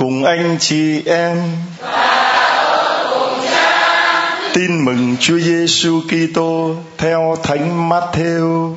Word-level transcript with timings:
Cùng 0.00 0.24
anh 0.24 0.56
chị 0.60 1.02
em. 1.06 1.36
Tin 4.52 4.84
mừng 4.84 5.16
Chúa 5.20 5.38
Giêsu 5.38 6.00
Kitô 6.00 6.74
theo 6.98 7.36
Thánh 7.42 7.88
Matthew. 7.88 8.74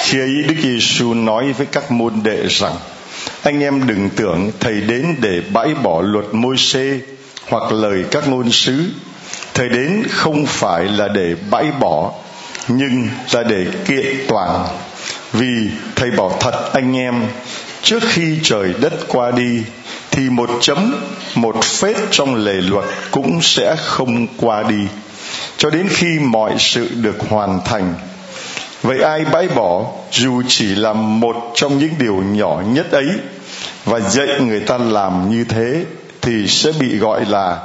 Khi 0.00 0.18
ấy 0.18 0.42
Đức 0.48 0.54
Giêsu 0.62 1.14
nói 1.14 1.52
với 1.52 1.66
các 1.66 1.90
môn 1.90 2.12
đệ 2.22 2.46
rằng: 2.48 2.74
Anh 3.42 3.62
em 3.62 3.86
đừng 3.86 4.10
tưởng 4.16 4.50
thầy 4.60 4.80
đến 4.80 5.16
để 5.20 5.40
bãi 5.52 5.74
bỏ 5.74 6.02
luật 6.02 6.24
Môi-se 6.32 6.98
hoặc 7.48 7.72
lời 7.72 8.04
các 8.10 8.28
ngôn 8.28 8.52
sứ. 8.52 8.84
Thầy 9.54 9.68
đến 9.68 10.02
không 10.10 10.46
phải 10.46 10.84
là 10.84 11.08
để 11.08 11.34
bãi 11.50 11.64
bỏ, 11.80 12.12
nhưng 12.68 13.08
là 13.32 13.42
để 13.42 13.66
kiện 13.86 14.24
toàn 14.28 14.66
vì 15.32 15.70
thầy 15.96 16.10
bảo 16.10 16.36
thật 16.40 16.70
anh 16.72 16.96
em, 16.96 17.22
trước 17.82 18.02
khi 18.08 18.38
trời 18.42 18.74
đất 18.80 18.92
qua 19.08 19.30
đi, 19.30 19.62
thì 20.10 20.30
một 20.30 20.50
chấm, 20.60 21.04
một 21.34 21.64
phết 21.64 21.96
trong 22.10 22.34
lề 22.34 22.52
luật 22.52 22.84
cũng 23.10 23.42
sẽ 23.42 23.76
không 23.78 24.26
qua 24.36 24.62
đi, 24.62 24.86
cho 25.56 25.70
đến 25.70 25.88
khi 25.90 26.18
mọi 26.18 26.54
sự 26.58 26.88
được 26.94 27.16
hoàn 27.28 27.60
thành. 27.64 27.94
Vậy 28.82 28.98
ai 29.02 29.24
bãi 29.24 29.48
bỏ, 29.48 29.86
dù 30.12 30.42
chỉ 30.48 30.74
là 30.74 30.92
một 30.92 31.36
trong 31.54 31.78
những 31.78 31.94
điều 31.98 32.16
nhỏ 32.16 32.62
nhất 32.66 32.92
ấy, 32.92 33.08
và 33.84 34.00
dạy 34.00 34.28
người 34.40 34.60
ta 34.60 34.78
làm 34.78 35.30
như 35.30 35.44
thế, 35.44 35.84
thì 36.20 36.48
sẽ 36.48 36.72
bị 36.80 36.98
gọi 36.98 37.24
là 37.24 37.58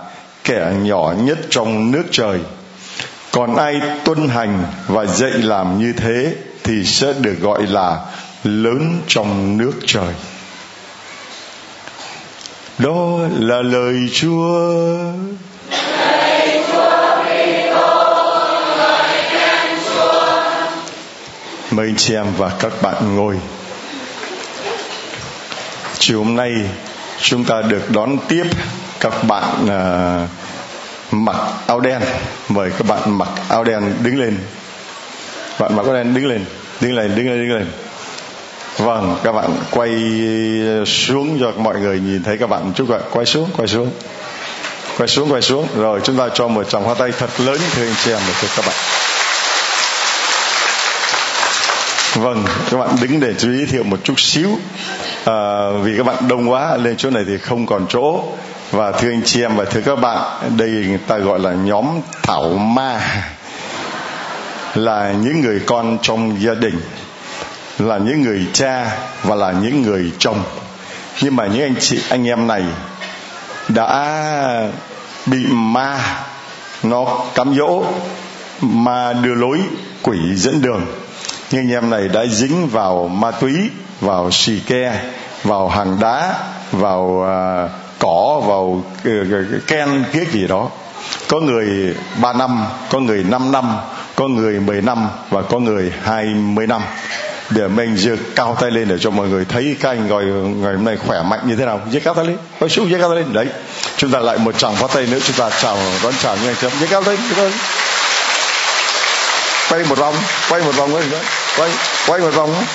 kẻ 0.43 0.71
nhỏ 0.81 1.13
nhất 1.21 1.37
trong 1.49 1.91
nước 1.91 2.03
trời. 2.11 2.39
Còn 3.31 3.55
ai 3.55 3.81
tuân 4.05 4.29
hành 4.29 4.63
và 4.87 5.05
dạy 5.05 5.31
làm 5.31 5.79
như 5.79 5.93
thế 5.93 6.33
thì 6.67 6.83
sẽ 6.83 7.13
được 7.21 7.35
gọi 7.41 7.67
là 7.67 7.99
lớn 8.43 9.01
trong 9.07 9.57
nước 9.57 9.73
trời. 9.85 10.13
Đó 12.77 13.19
là 13.39 13.61
lời 13.61 13.95
chúa. 14.13 14.59
Mời 21.71 21.93
chị 21.97 22.15
em 22.15 22.25
và 22.37 22.51
các 22.59 22.81
bạn 22.81 23.15
ngồi. 23.15 23.39
Chiều 25.97 26.23
hôm 26.23 26.35
nay 26.35 26.51
chúng 27.21 27.45
ta 27.45 27.61
được 27.61 27.91
đón 27.91 28.17
tiếp 28.27 28.45
các 28.99 29.23
bạn 29.23 29.63
uh, 29.63 30.29
mặc 31.13 31.37
áo 31.67 31.79
đen. 31.79 32.01
Mời 32.49 32.71
các 32.77 32.87
bạn 32.87 33.17
mặc 33.17 33.29
áo 33.49 33.63
đen 33.63 33.93
đứng 34.03 34.19
lên 34.19 34.37
bạn 35.59 35.75
mặc 35.75 35.83
có 35.85 35.93
đen 35.93 36.13
đứng 36.13 36.25
lên 36.25 36.45
đứng 36.81 36.95
lên 36.95 37.15
đứng 37.15 37.29
lên 37.29 37.47
đứng 37.47 37.57
lên. 37.57 37.67
Vâng 38.77 39.17
các 39.23 39.31
bạn 39.31 39.49
quay 39.71 39.89
xuống 40.85 41.37
cho 41.39 41.51
mọi 41.57 41.79
người 41.79 41.99
nhìn 41.99 42.23
thấy 42.23 42.37
các 42.37 42.49
bạn. 42.49 42.71
Chút 42.75 42.89
ạ 42.89 42.99
quay 43.11 43.25
xuống 43.25 43.49
quay 43.57 43.67
xuống. 43.67 43.91
Quay 44.97 45.07
xuống 45.07 45.31
quay 45.31 45.41
xuống. 45.41 45.67
Rồi 45.75 45.99
chúng 46.03 46.17
ta 46.17 46.29
cho 46.33 46.47
một 46.47 46.69
tràng 46.69 46.83
hoa 46.83 46.93
tay 46.93 47.11
thật 47.17 47.29
lớn 47.37 47.57
thưa 47.75 47.83
anh 47.83 47.95
chị 48.03 48.11
em 48.11 48.19
thưa 48.41 48.47
các 48.55 48.65
bạn. 48.65 48.75
Vâng 52.15 52.45
các 52.71 52.77
bạn 52.77 52.89
đứng 53.01 53.19
để 53.19 53.33
giới 53.37 53.65
thiệu 53.65 53.83
một 53.83 53.99
chút 54.03 54.19
xíu. 54.19 54.49
À, 55.25 55.69
vì 55.83 55.97
các 55.97 56.05
bạn 56.05 56.27
đông 56.27 56.51
quá 56.51 56.77
lên 56.77 56.97
chỗ 56.97 57.09
này 57.09 57.23
thì 57.27 57.37
không 57.37 57.65
còn 57.65 57.85
chỗ. 57.89 58.23
Và 58.71 58.91
thưa 58.91 59.09
anh 59.09 59.21
chị 59.25 59.41
em 59.41 59.55
và 59.55 59.65
thưa 59.65 59.81
các 59.81 59.95
bạn 59.95 60.17
đây 60.57 60.69
người 60.69 60.99
ta 61.07 61.17
gọi 61.17 61.39
là 61.39 61.51
nhóm 61.51 61.85
thảo 62.23 62.49
ma 62.49 63.01
là 64.77 65.13
những 65.21 65.41
người 65.41 65.61
con 65.65 65.97
trong 66.01 66.41
gia 66.41 66.53
đình 66.53 66.81
là 67.79 67.97
những 67.97 68.21
người 68.21 68.47
cha 68.53 68.97
và 69.23 69.35
là 69.35 69.51
những 69.51 69.81
người 69.81 70.11
chồng. 70.19 70.43
Nhưng 71.21 71.35
mà 71.35 71.45
những 71.47 71.61
anh 71.61 71.75
chị 71.79 71.99
anh 72.09 72.27
em 72.27 72.47
này 72.47 72.63
đã 73.69 74.69
bị 75.25 75.45
ma 75.49 75.99
nó 76.83 77.05
cám 77.35 77.55
dỗ 77.55 77.83
ma 78.61 79.13
đưa 79.13 79.35
lối 79.35 79.59
quỷ 80.01 80.17
dẫn 80.35 80.61
đường. 80.61 80.85
Nhưng 81.51 81.61
anh 81.61 81.71
em 81.71 81.89
này 81.89 82.07
đã 82.07 82.25
dính 82.25 82.67
vào 82.67 83.07
ma 83.07 83.31
túy 83.31 83.53
vào 84.01 84.31
xì 84.31 84.59
ke 84.59 85.01
vào 85.43 85.69
hàng 85.69 85.97
đá 85.99 86.35
vào 86.71 87.03
uh, 87.03 87.71
cỏ 87.99 88.41
vào 88.45 88.63
uh, 88.63 89.67
ken 89.67 90.03
kiết 90.13 90.31
gì 90.31 90.47
đó. 90.47 90.69
Có 91.27 91.39
người 91.39 91.95
ba 92.21 92.33
năm 92.33 92.65
có 92.89 92.99
người 92.99 93.23
năm 93.23 93.51
năm 93.51 93.77
có 94.17 94.27
người 94.27 94.59
10 94.59 94.81
năm 94.81 95.09
và 95.29 95.41
có 95.41 95.59
người 95.59 95.93
20 96.03 96.67
năm. 96.67 96.81
Để 97.49 97.67
mình 97.67 97.97
giơ 97.97 98.15
cao 98.35 98.57
tay 98.61 98.71
lên 98.71 98.87
để 98.87 98.95
cho 98.99 99.09
mọi 99.09 99.27
người 99.27 99.45
thấy 99.45 99.75
các 99.81 99.89
anh 99.89 100.07
gọi 100.07 100.25
ngày 100.25 100.73
hôm 100.73 100.85
nay 100.85 100.97
khỏe 101.07 101.21
mạnh 101.21 101.39
như 101.45 101.55
thế 101.55 101.65
nào. 101.65 101.81
Giơ 101.91 101.99
cao 102.03 102.13
tay 102.13 102.25
lên. 102.25 102.37
Quay 102.59 102.69
xuống 102.69 102.89
giơ 102.91 102.97
cao 102.99 103.09
tay 103.09 103.17
lên. 103.17 103.33
Đấy. 103.33 103.45
Chúng 103.97 104.11
ta 104.11 104.19
lại 104.19 104.37
một 104.37 104.57
tràng 104.57 104.75
phát 104.75 104.91
tay 104.93 105.07
nữa. 105.11 105.19
Chúng 105.27 105.35
ta 105.35 105.49
chào, 105.61 105.77
đón 106.03 106.13
chào 106.23 106.37
như 106.37 106.49
anh 106.49 106.55
chấm 106.61 106.71
giơ 106.79 106.87
cao 106.89 107.03
tay 107.03 107.17
lên 107.37 107.51
quay 109.69 109.83
một 109.83 109.97
vòng, 109.97 110.15
quay 110.49 110.61
một 110.61 110.75
vòng 110.75 110.91
nữa 110.91 111.19
quay 111.57 111.71
quay 112.07 112.19
một 112.19 112.31
vòng. 112.35 112.65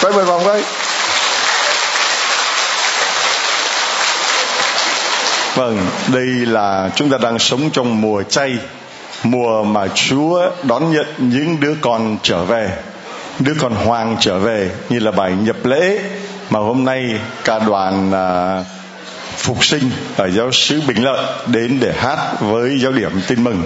Quay 0.00 0.12
một 0.12 0.24
vòng 0.24 0.46
đấy 0.46 0.62
vâng 5.54 5.86
đây 6.08 6.26
là 6.26 6.90
chúng 6.96 7.10
ta 7.10 7.18
đang 7.18 7.38
sống 7.38 7.70
trong 7.72 8.00
mùa 8.00 8.22
chay 8.22 8.58
mùa 9.22 9.64
mà 9.64 9.88
Chúa 9.94 10.50
đón 10.62 10.92
nhận 10.92 11.06
những 11.18 11.60
đứa 11.60 11.74
con 11.80 12.18
trở 12.22 12.44
về 12.44 12.70
đứa 13.40 13.54
con 13.60 13.74
hoang 13.74 14.16
trở 14.20 14.38
về 14.38 14.70
như 14.88 14.98
là 14.98 15.10
bài 15.10 15.32
nhập 15.42 15.56
lễ 15.64 15.98
mà 16.50 16.60
hôm 16.60 16.84
nay 16.84 17.20
cả 17.44 17.58
đoàn 17.58 18.12
à, 18.12 18.64
phục 19.36 19.64
sinh 19.64 19.90
ở 20.16 20.30
giáo 20.30 20.52
sứ 20.52 20.80
Bình 20.86 21.04
Lợi 21.04 21.26
đến 21.46 21.78
để 21.80 21.92
hát 21.96 22.40
với 22.40 22.78
giáo 22.78 22.92
điểm 22.92 23.10
tin 23.28 23.44
mừng. 23.44 23.62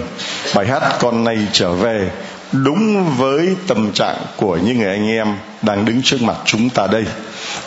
Bài 0.55 0.67
hát 0.67 0.83
con 0.99 1.23
này 1.23 1.37
trở 1.51 1.71
về 1.71 2.09
đúng 2.51 3.15
với 3.17 3.55
tâm 3.67 3.91
trạng 3.91 4.17
của 4.37 4.57
những 4.57 4.77
người 4.77 4.89
anh 4.89 5.07
em 5.07 5.27
đang 5.61 5.85
đứng 5.85 6.01
trước 6.01 6.21
mặt 6.21 6.35
chúng 6.45 6.69
ta 6.69 6.87
đây. 6.87 7.05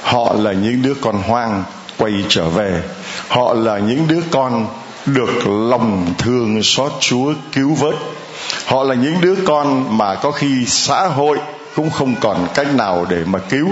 Họ 0.03 0.35
là 0.39 0.53
những 0.53 0.83
đứa 0.83 0.95
con 0.95 1.23
hoang 1.23 1.65
quay 1.99 2.13
trở 2.29 2.49
về. 2.49 2.83
Họ 3.29 3.55
là 3.55 3.79
những 3.79 4.09
đứa 4.09 4.21
con 4.31 4.67
được 5.15 5.47
lòng 5.47 6.15
thương 6.19 6.63
xót 6.63 6.93
Chúa 7.01 7.33
cứu 7.53 7.75
vớt. 7.75 7.95
Họ 8.67 8.83
là 8.83 8.95
những 8.95 9.21
đứa 9.21 9.35
con 9.47 9.99
mà 9.99 10.15
có 10.15 10.31
khi 10.31 10.65
xã 10.67 11.07
hội 11.07 11.39
cũng 11.77 11.91
không 11.91 12.15
còn 12.21 12.49
cách 12.55 12.75
nào 12.75 13.07
để 13.09 13.25
mà 13.27 13.39
cứu. 13.39 13.69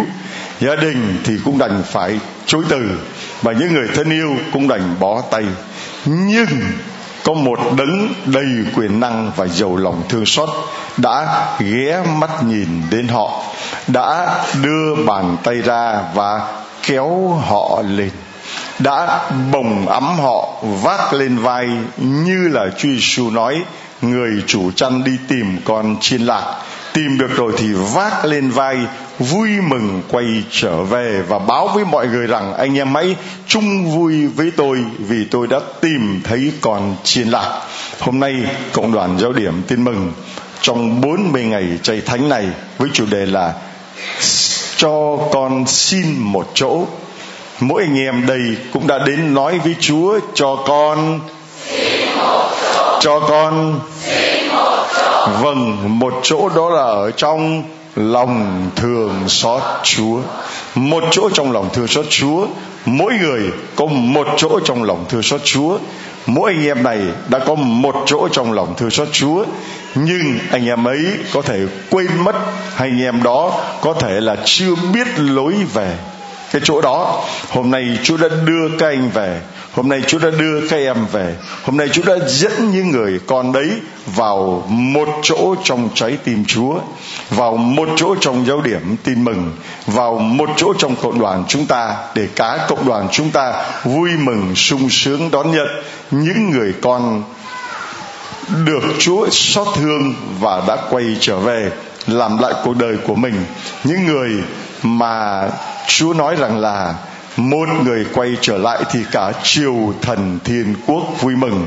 Gia 0.60 0.74
đình 0.76 1.18
thì 1.24 1.34
cũng 1.44 1.58
đành 1.58 1.82
phải 1.86 2.20
chối 2.46 2.64
từ 2.68 2.82
và 3.42 3.52
những 3.52 3.74
người 3.74 3.88
thân 3.94 4.10
yêu 4.10 4.36
cũng 4.52 4.68
đành 4.68 4.96
bó 5.00 5.22
tay. 5.30 5.44
Nhưng 6.06 6.46
có 7.24 7.32
một 7.32 7.58
đấng 7.76 8.14
đầy 8.26 8.46
quyền 8.74 9.00
năng 9.00 9.32
và 9.36 9.46
giàu 9.46 9.76
lòng 9.76 10.02
thương 10.08 10.26
xót 10.26 10.48
đã 10.96 11.46
ghé 11.58 12.02
mắt 12.18 12.30
nhìn 12.44 12.68
đến 12.90 13.08
họ, 13.08 13.42
đã 13.88 14.38
đưa 14.62 14.94
bàn 15.06 15.36
tay 15.42 15.54
ra 15.54 16.02
và 16.14 16.40
kéo 16.82 17.40
họ 17.48 17.82
lên 17.82 18.10
đã 18.78 19.30
bồng 19.52 19.86
ấm 19.86 20.18
họ, 20.18 20.54
vác 20.82 21.12
lên 21.12 21.38
vai 21.38 21.68
như 21.98 22.48
là 22.48 22.66
Chúa 22.78 22.88
Giêsu 22.88 23.30
nói, 23.30 23.62
người 24.02 24.42
chủ 24.46 24.70
chăn 24.70 25.04
đi 25.04 25.12
tìm 25.28 25.58
con 25.64 25.96
chiên 26.00 26.20
lạc. 26.20 26.54
Tìm 26.92 27.18
được 27.18 27.36
rồi 27.36 27.52
thì 27.56 27.72
vác 27.72 28.24
lên 28.24 28.50
vai, 28.50 28.76
vui 29.18 29.48
mừng 29.68 30.02
quay 30.08 30.44
trở 30.50 30.82
về 30.82 31.22
và 31.28 31.38
báo 31.38 31.68
với 31.68 31.84
mọi 31.84 32.06
người 32.06 32.26
rằng, 32.26 32.54
anh 32.54 32.78
em 32.78 32.94
hãy 32.94 33.16
chung 33.46 33.90
vui 33.90 34.26
với 34.26 34.50
tôi 34.56 34.78
vì 34.98 35.24
tôi 35.30 35.46
đã 35.46 35.60
tìm 35.80 36.20
thấy 36.24 36.52
con 36.60 36.96
chiên 37.02 37.28
lạc. 37.28 37.60
Hôm 38.00 38.20
nay, 38.20 38.34
cộng 38.72 38.92
đoàn 38.92 39.18
giáo 39.20 39.32
điểm 39.32 39.62
tin 39.68 39.84
mừng, 39.84 40.12
trong 40.60 41.00
40 41.00 41.44
ngày 41.44 41.78
chay 41.82 42.00
thánh 42.00 42.28
này 42.28 42.46
với 42.78 42.88
chủ 42.92 43.06
đề 43.10 43.26
là 43.26 43.54
cho 44.76 45.18
con 45.32 45.66
xin 45.66 46.18
một 46.18 46.50
chỗ 46.54 46.86
mỗi 47.60 47.82
anh 47.82 47.98
em 47.98 48.26
đây 48.26 48.56
cũng 48.72 48.86
đã 48.86 48.98
đến 48.98 49.34
nói 49.34 49.58
với 49.58 49.74
Chúa, 49.80 50.18
cho 50.34 50.56
con 50.66 51.20
cho 53.00 53.20
con. 53.20 53.80
Vâng 55.40 55.98
một 55.98 56.14
chỗ 56.22 56.48
đó 56.48 56.70
là 56.70 56.82
ở 56.82 57.10
trong 57.10 57.62
lòng 57.96 58.70
thường 58.76 59.14
xót 59.28 59.62
Chúa. 59.82 60.20
Một 60.74 61.04
chỗ 61.10 61.30
trong 61.30 61.52
lòng 61.52 61.68
thương 61.72 61.86
xót 61.86 62.04
Chúa. 62.10 62.46
Mỗi 62.86 63.12
người 63.14 63.42
có 63.76 63.86
một 63.86 64.26
chỗ 64.36 64.60
trong 64.64 64.82
lòng 64.82 65.04
thương 65.08 65.22
xót 65.22 65.40
Chúa. 65.44 65.78
Mỗi 66.26 66.52
anh 66.52 66.66
em 66.66 66.82
này 66.82 66.98
đã 67.28 67.38
có 67.38 67.54
một 67.54 67.94
chỗ 68.06 68.28
trong 68.32 68.52
lòng 68.52 68.74
thương 68.76 68.90
xót 68.90 69.08
Chúa. 69.12 69.44
Nhưng 69.94 70.38
anh 70.50 70.66
em 70.66 70.84
ấy 70.84 71.06
có 71.32 71.42
thể 71.42 71.60
quên 71.90 72.24
mất 72.24 72.36
hay 72.74 72.88
anh 72.88 73.00
em 73.00 73.22
đó 73.22 73.60
có 73.80 73.92
thể 73.92 74.20
là 74.20 74.36
chưa 74.44 74.74
biết 74.92 75.06
lối 75.16 75.54
về 75.74 75.96
cái 76.52 76.62
chỗ 76.64 76.80
đó, 76.80 77.24
hôm 77.50 77.70
nay 77.70 77.98
chúa 78.02 78.16
đã 78.16 78.28
đưa 78.44 78.68
các 78.78 78.86
anh 78.86 79.10
về. 79.10 79.40
Hôm 79.72 79.88
nay 79.88 80.02
chúa 80.06 80.18
đã 80.18 80.30
đưa 80.38 80.68
các 80.68 80.76
em 80.76 81.06
về. 81.12 81.34
Hôm 81.62 81.76
nay 81.76 81.88
chúa 81.92 82.02
đã 82.02 82.14
dẫn 82.26 82.70
những 82.70 82.90
người 82.90 83.20
con 83.26 83.52
đấy 83.52 83.70
vào 84.06 84.64
một 84.68 85.08
chỗ 85.22 85.54
trong 85.64 85.88
trái 85.94 86.18
tim 86.24 86.44
chúa, 86.44 86.78
vào 87.30 87.56
một 87.56 87.88
chỗ 87.96 88.14
trong 88.20 88.46
giáo 88.46 88.60
điểm 88.60 88.96
tin 89.04 89.24
mừng, 89.24 89.52
vào 89.86 90.18
một 90.18 90.50
chỗ 90.56 90.72
trong 90.78 90.96
cộng 90.96 91.20
đoàn 91.20 91.44
chúng 91.48 91.66
ta 91.66 91.94
để 92.14 92.28
cả 92.36 92.66
cộng 92.68 92.86
đoàn 92.86 93.08
chúng 93.12 93.30
ta 93.30 93.64
vui 93.84 94.10
mừng, 94.18 94.54
sung 94.54 94.90
sướng 94.90 95.30
đón 95.30 95.52
nhận 95.52 95.66
những 96.10 96.50
người 96.50 96.74
con 96.82 97.22
được 98.48 98.82
Chúa 98.98 99.28
xót 99.30 99.66
thương 99.76 100.14
và 100.40 100.62
đã 100.68 100.76
quay 100.90 101.16
trở 101.20 101.38
về, 101.38 101.70
làm 102.06 102.38
lại 102.38 102.52
cuộc 102.64 102.76
đời 102.76 102.96
của 103.06 103.14
mình. 103.14 103.44
Những 103.84 104.06
người 104.06 104.30
mà 104.82 105.42
Chúa 105.86 106.12
nói 106.12 106.36
rằng 106.36 106.58
là 106.58 106.94
một 107.36 107.68
người 107.84 108.06
quay 108.14 108.36
trở 108.40 108.58
lại 108.58 108.78
thì 108.90 109.00
cả 109.12 109.32
triều 109.42 109.94
thần 110.02 110.38
thiên 110.44 110.74
quốc 110.86 111.02
vui 111.20 111.36
mừng. 111.36 111.66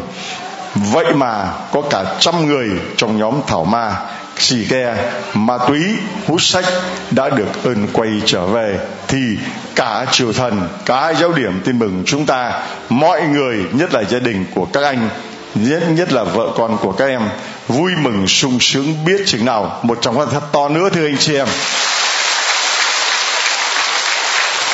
Vậy 0.75 1.13
mà 1.13 1.53
có 1.71 1.81
cả 1.89 2.05
trăm 2.19 2.47
người 2.47 2.69
trong 2.97 3.17
nhóm 3.17 3.41
thảo 3.47 3.63
ma, 3.63 3.95
xì 4.37 4.63
ghe, 4.63 4.95
ma 5.33 5.57
túy, 5.67 5.81
hút 6.27 6.41
sách 6.41 6.65
đã 7.11 7.29
được 7.29 7.63
ơn 7.63 7.87
quay 7.93 8.09
trở 8.25 8.45
về 8.45 8.79
thì 9.07 9.37
cả 9.75 10.05
triều 10.11 10.33
thần, 10.33 10.67
cả 10.85 11.13
giáo 11.21 11.33
điểm 11.33 11.61
tin 11.65 11.79
mừng 11.79 12.03
chúng 12.05 12.25
ta. 12.25 12.61
Mọi 12.89 13.21
người, 13.21 13.65
nhất 13.71 13.93
là 13.93 14.03
gia 14.03 14.19
đình 14.19 14.45
của 14.55 14.65
các 14.73 14.83
anh, 14.83 15.09
nhất 15.55 15.83
nhất 15.89 16.11
là 16.11 16.23
vợ 16.23 16.47
con 16.55 16.77
của 16.77 16.91
các 16.91 17.05
em, 17.05 17.21
vui 17.67 17.91
mừng 18.01 18.27
sung 18.27 18.57
sướng 18.59 19.05
biết 19.05 19.21
chừng 19.25 19.45
nào. 19.45 19.79
Một 19.83 19.97
trong 20.01 20.17
các 20.17 20.27
thật 20.31 20.43
to 20.51 20.69
nữa, 20.69 20.89
thưa 20.93 21.07
anh 21.07 21.17
chị 21.17 21.35
em 21.35 21.47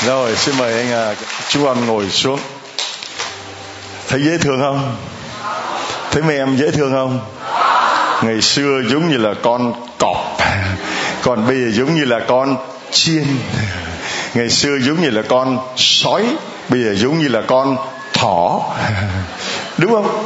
rồi 0.06 0.36
xin 0.36 0.57
mời 0.57 0.74
anh 0.74 0.92
à, 0.92 1.16
chú 1.50 1.68
anh 1.68 1.86
ngồi 1.86 2.10
xuống. 2.10 2.40
Thấy 4.07 4.22
dễ 4.24 4.38
thương 4.38 4.60
không? 4.60 4.96
Thấy 6.12 6.24
mấy 6.24 6.38
em 6.38 6.57
dễ 6.57 6.72
thương 6.72 6.92
không? 6.92 7.19
Ngày 8.24 8.42
xưa 8.42 8.81
giống 8.90 9.10
như 9.10 9.18
là 9.18 9.34
con 9.44 9.74
cọp 9.98 10.38
còn 11.22 11.48
bây 11.48 11.56
giờ 11.56 11.72
giống 11.72 11.96
như 11.96 12.06
là 12.06 12.19
con 12.28 12.57
chiên. 12.92 13.25
Ngày 14.34 14.50
xưa 14.50 14.78
giống 14.81 15.02
như 15.02 15.10
là 15.10 15.22
con 15.22 15.60
sói 15.75 16.25
bây 16.69 16.84
giờ 16.84 16.96
giống 16.96 17.19
như 17.19 17.28
là 17.28 17.42
con 17.48 17.78
thỏ. 18.13 18.62
Đúng 19.78 19.92
không? 19.92 20.25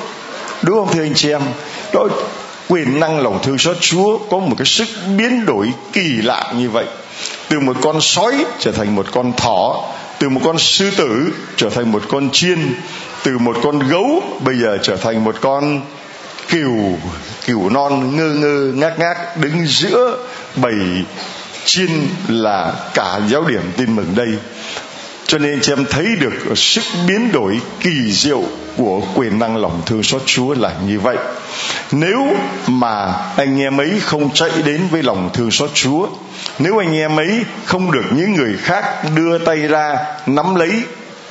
Đúng 0.61 0.77
không 0.77 0.93
thưa 0.93 1.03
anh 1.03 1.13
chị 1.13 1.31
em? 1.31 1.41
Đó 1.93 2.07
quyền 2.67 2.99
năng 2.99 3.19
lòng 3.19 3.39
thương 3.43 3.57
xót 3.57 3.77
Chúa 3.81 4.17
có 4.31 4.37
một 4.37 4.55
cái 4.57 4.65
sức 4.65 4.87
biến 5.17 5.45
đổi 5.45 5.71
kỳ 5.93 6.21
lạ 6.21 6.53
như 6.55 6.69
vậy 6.69 6.85
từ 7.49 7.59
một 7.59 7.77
con 7.81 8.01
sói 8.01 8.45
trở 8.59 8.71
thành 8.71 8.95
một 8.95 9.05
con 9.11 9.33
thỏ, 9.33 9.85
từ 10.19 10.29
một 10.29 10.41
con 10.43 10.59
sư 10.59 10.91
tử 10.97 11.33
trở 11.55 11.69
thành 11.69 11.91
một 11.91 12.03
con 12.09 12.29
chiên, 12.31 12.73
từ 13.23 13.37
một 13.37 13.57
con 13.63 13.79
gấu 13.79 14.23
bây 14.39 14.57
giờ 14.59 14.77
trở 14.81 14.95
thành 14.95 15.23
một 15.23 15.35
con 15.41 15.81
cừu 16.49 16.97
cừu 17.47 17.69
non 17.69 18.17
ngơ 18.17 18.29
ngơ 18.33 18.71
ngác 18.75 18.99
ngác 18.99 19.37
đứng 19.37 19.65
giữa 19.67 20.17
bầy 20.55 21.03
chiên 21.65 21.89
là 22.27 22.73
cả 22.93 23.19
giáo 23.27 23.43
điểm 23.43 23.61
tin 23.77 23.95
mừng 23.95 24.15
đây 24.15 24.29
cho 25.29 25.37
nên 25.37 25.61
chị 25.61 25.71
em 25.71 25.85
thấy 25.89 26.15
được 26.15 26.57
sức 26.57 26.83
biến 27.07 27.31
đổi 27.31 27.59
kỳ 27.79 28.11
diệu 28.11 28.43
của 28.77 29.01
quyền 29.15 29.39
năng 29.39 29.57
lòng 29.57 29.81
thương 29.85 30.03
xót 30.03 30.21
Chúa 30.25 30.53
là 30.53 30.71
như 30.87 30.99
vậy. 30.99 31.17
Nếu 31.91 32.27
mà 32.67 33.13
anh 33.37 33.61
em 33.61 33.77
ấy 33.77 33.91
không 34.03 34.33
chạy 34.33 34.49
đến 34.65 34.81
với 34.91 35.03
lòng 35.03 35.29
thương 35.33 35.51
xót 35.51 35.69
Chúa, 35.73 36.07
nếu 36.59 36.77
anh 36.77 36.95
em 36.95 37.19
ấy 37.19 37.43
không 37.65 37.91
được 37.91 38.05
những 38.11 38.33
người 38.33 38.53
khác 38.57 38.83
đưa 39.15 39.37
tay 39.37 39.57
ra 39.57 39.97
nắm 40.25 40.55
lấy 40.55 40.71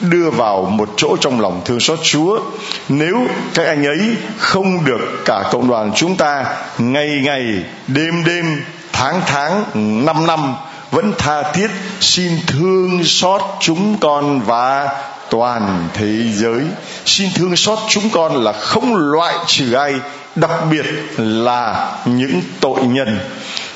đưa 0.00 0.30
vào 0.30 0.62
một 0.62 0.88
chỗ 0.96 1.16
trong 1.20 1.40
lòng 1.40 1.62
thương 1.64 1.80
xót 1.80 1.98
Chúa. 2.02 2.40
Nếu 2.88 3.26
các 3.54 3.66
anh 3.66 3.86
ấy 3.86 4.16
không 4.38 4.84
được 4.84 5.22
cả 5.24 5.42
cộng 5.52 5.68
đoàn 5.68 5.92
chúng 5.94 6.16
ta 6.16 6.44
ngày 6.78 7.20
ngày, 7.24 7.62
đêm 7.86 8.24
đêm, 8.24 8.62
tháng 8.92 9.20
tháng, 9.26 9.64
năm 10.04 10.26
năm 10.26 10.54
vẫn 10.90 11.12
tha 11.18 11.52
thiết 11.52 11.70
xin 12.00 12.32
thương 12.46 13.04
xót 13.04 13.42
chúng 13.60 13.96
con 14.00 14.40
và 14.40 14.88
toàn 15.30 15.88
thế 15.94 16.32
giới. 16.34 16.60
Xin 17.04 17.30
thương 17.34 17.56
xót 17.56 17.78
chúng 17.88 18.10
con 18.10 18.44
là 18.44 18.52
không 18.52 18.96
loại 18.96 19.34
trừ 19.46 19.72
ai, 19.72 19.94
đặc 20.36 20.50
biệt 20.70 20.86
là 21.16 21.92
những 22.04 22.40
tội 22.60 22.80
nhân. 22.82 23.18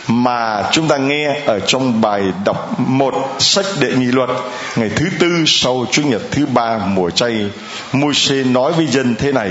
Mà 0.06 0.62
chúng 0.73 0.88
ta 0.88 0.97
nghe 0.97 1.41
ở 1.47 1.61
trong 1.61 2.00
bài 2.00 2.23
đọc 2.44 2.81
một 2.81 3.14
sách 3.38 3.67
đệ 3.81 3.93
nhị 3.93 4.06
luật, 4.06 4.31
ngày 4.76 4.91
thứ 4.97 5.06
tư 5.19 5.44
sau 5.47 5.87
chủ 5.91 6.03
nhật 6.03 6.23
thứ 6.31 6.47
ba 6.47 6.79
mùa 6.79 7.11
chay, 7.11 7.50
Môi-se 7.93 8.35
nói 8.35 8.73
với 8.73 8.87
dân 8.87 9.14
thế 9.19 9.32
này, 9.32 9.50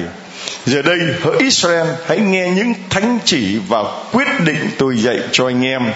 giờ 0.65 0.81
đây, 0.81 0.99
hỡi 1.21 1.35
Israel, 1.39 1.87
hãy 2.07 2.19
nghe 2.19 2.49
những 2.49 2.73
thánh 2.89 3.19
chỉ 3.25 3.59
và 3.67 3.83
quyết 4.11 4.27
định 4.45 4.69
tôi 4.77 4.97
dạy 4.97 5.19
cho 5.31 5.47
anh 5.47 5.65
em 5.65 5.91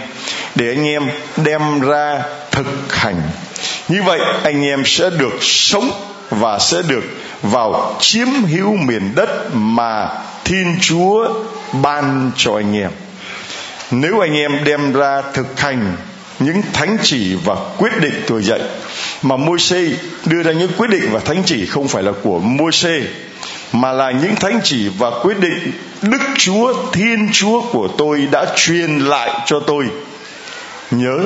để 0.56 0.70
anh 0.70 0.88
em 0.88 1.10
đem 1.38 1.80
ra 1.80 2.24
thực 2.52 2.94
hành. 2.94 3.22
Như 3.88 4.04
vậy, 4.04 4.20
anh 4.44 4.66
em 4.66 4.86
sẽ 4.86 5.10
được 5.10 5.38
sống 5.42 5.92
và 6.30 6.60
sẽ 6.60 6.82
được 6.88 7.04
vào 7.42 7.98
chiếm 8.00 8.28
hữu 8.28 8.76
miền 8.76 9.16
đất 9.16 9.30
mà 9.54 10.10
thiên 10.44 10.78
chúa 10.82 11.34
ban 11.82 12.32
cho 12.36 12.56
anh 12.56 12.78
em. 12.78 12.92
Nếu 13.92 14.20
anh 14.20 14.34
em 14.34 14.64
đem 14.64 14.94
ra 14.94 15.22
thực 15.34 15.60
hành 15.60 15.96
những 16.40 16.62
thánh 16.74 16.98
chỉ 17.04 17.36
và 17.46 17.56
quyết 17.78 18.02
định 18.02 18.24
tôi 18.28 18.44
dạy, 18.44 18.60
mà 19.22 19.38
môi 19.38 19.60
xe 19.60 19.82
đưa 20.26 20.44
ra 20.44 20.52
những 20.52 20.72
quyết 20.78 20.90
định 20.90 21.10
và 21.12 21.20
thánh 21.20 21.44
chỉ 21.46 21.66
không 21.66 21.88
phải 21.88 22.04
là 22.04 22.12
của 22.24 22.40
môi 22.40 22.72
xe 22.72 23.02
mà 23.72 23.92
là 23.92 24.12
những 24.12 24.36
thánh 24.36 24.60
chỉ 24.64 24.90
và 24.98 25.12
quyết 25.24 25.40
định 25.40 25.72
đức 26.02 26.22
chúa, 26.38 26.74
thiên 26.92 27.30
chúa 27.34 27.62
của 27.62 27.88
tôi 27.98 28.28
đã 28.32 28.46
truyền 28.56 29.00
lại 29.00 29.42
cho 29.46 29.60
tôi 29.60 29.86
nhớ, 30.92 31.20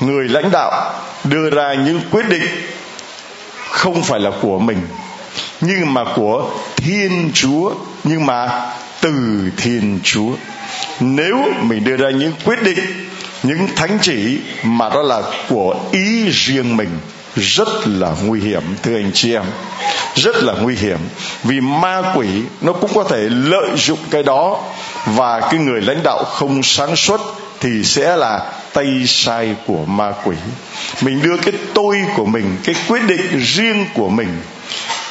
người 0.00 0.28
lãnh 0.28 0.50
đạo 0.50 0.92
đưa 1.24 1.50
ra 1.50 1.74
những 1.74 2.00
quyết 2.10 2.28
định 2.28 2.42
không 3.70 4.02
phải 4.02 4.20
là 4.20 4.30
của 4.40 4.58
mình, 4.58 4.78
nhưng 5.60 5.94
mà 5.94 6.04
của 6.16 6.50
thiên 6.76 7.30
chúa, 7.34 7.72
nhưng 8.04 8.26
mà 8.26 8.70
từ 9.00 9.40
thiên 9.56 10.00
chúa. 10.02 10.30
Nếu 11.00 11.36
mình 11.62 11.84
đưa 11.84 11.96
ra 11.96 12.10
những 12.10 12.32
quyết 12.44 12.62
định, 12.62 12.78
những 13.42 13.68
thánh 13.76 13.98
chỉ 14.02 14.38
mà 14.62 14.88
đó 14.88 15.02
là 15.02 15.22
của 15.48 15.74
ý 15.92 16.28
riêng 16.30 16.76
mình, 16.76 16.90
rất 17.36 17.68
là 17.84 18.10
nguy 18.24 18.40
hiểm, 18.40 18.62
thưa 18.82 18.96
anh 18.96 19.10
chị 19.14 19.34
em. 19.34 19.42
Rất 20.14 20.36
là 20.42 20.52
nguy 20.52 20.76
hiểm, 20.76 20.98
vì 21.44 21.60
ma 21.60 22.02
quỷ 22.14 22.28
nó 22.60 22.72
cũng 22.72 22.90
có 22.94 23.04
thể 23.04 23.28
lợi 23.30 23.70
dụng 23.76 23.98
cái 24.10 24.22
đó, 24.22 24.60
và 25.06 25.40
cái 25.40 25.60
người 25.60 25.80
lãnh 25.80 26.02
đạo 26.02 26.24
không 26.24 26.62
sáng 26.62 26.96
suốt 26.96 27.20
thì 27.60 27.84
sẽ 27.84 28.16
là 28.16 28.52
tay 28.72 29.04
sai 29.06 29.56
của 29.66 29.84
ma 29.84 30.12
quỷ. 30.24 30.36
Mình 31.00 31.22
đưa 31.22 31.36
cái 31.36 31.52
tôi 31.74 31.96
của 32.16 32.24
mình, 32.24 32.56
cái 32.64 32.74
quyết 32.88 33.02
định 33.06 33.38
riêng 33.38 33.86
của 33.94 34.08
mình, 34.08 34.28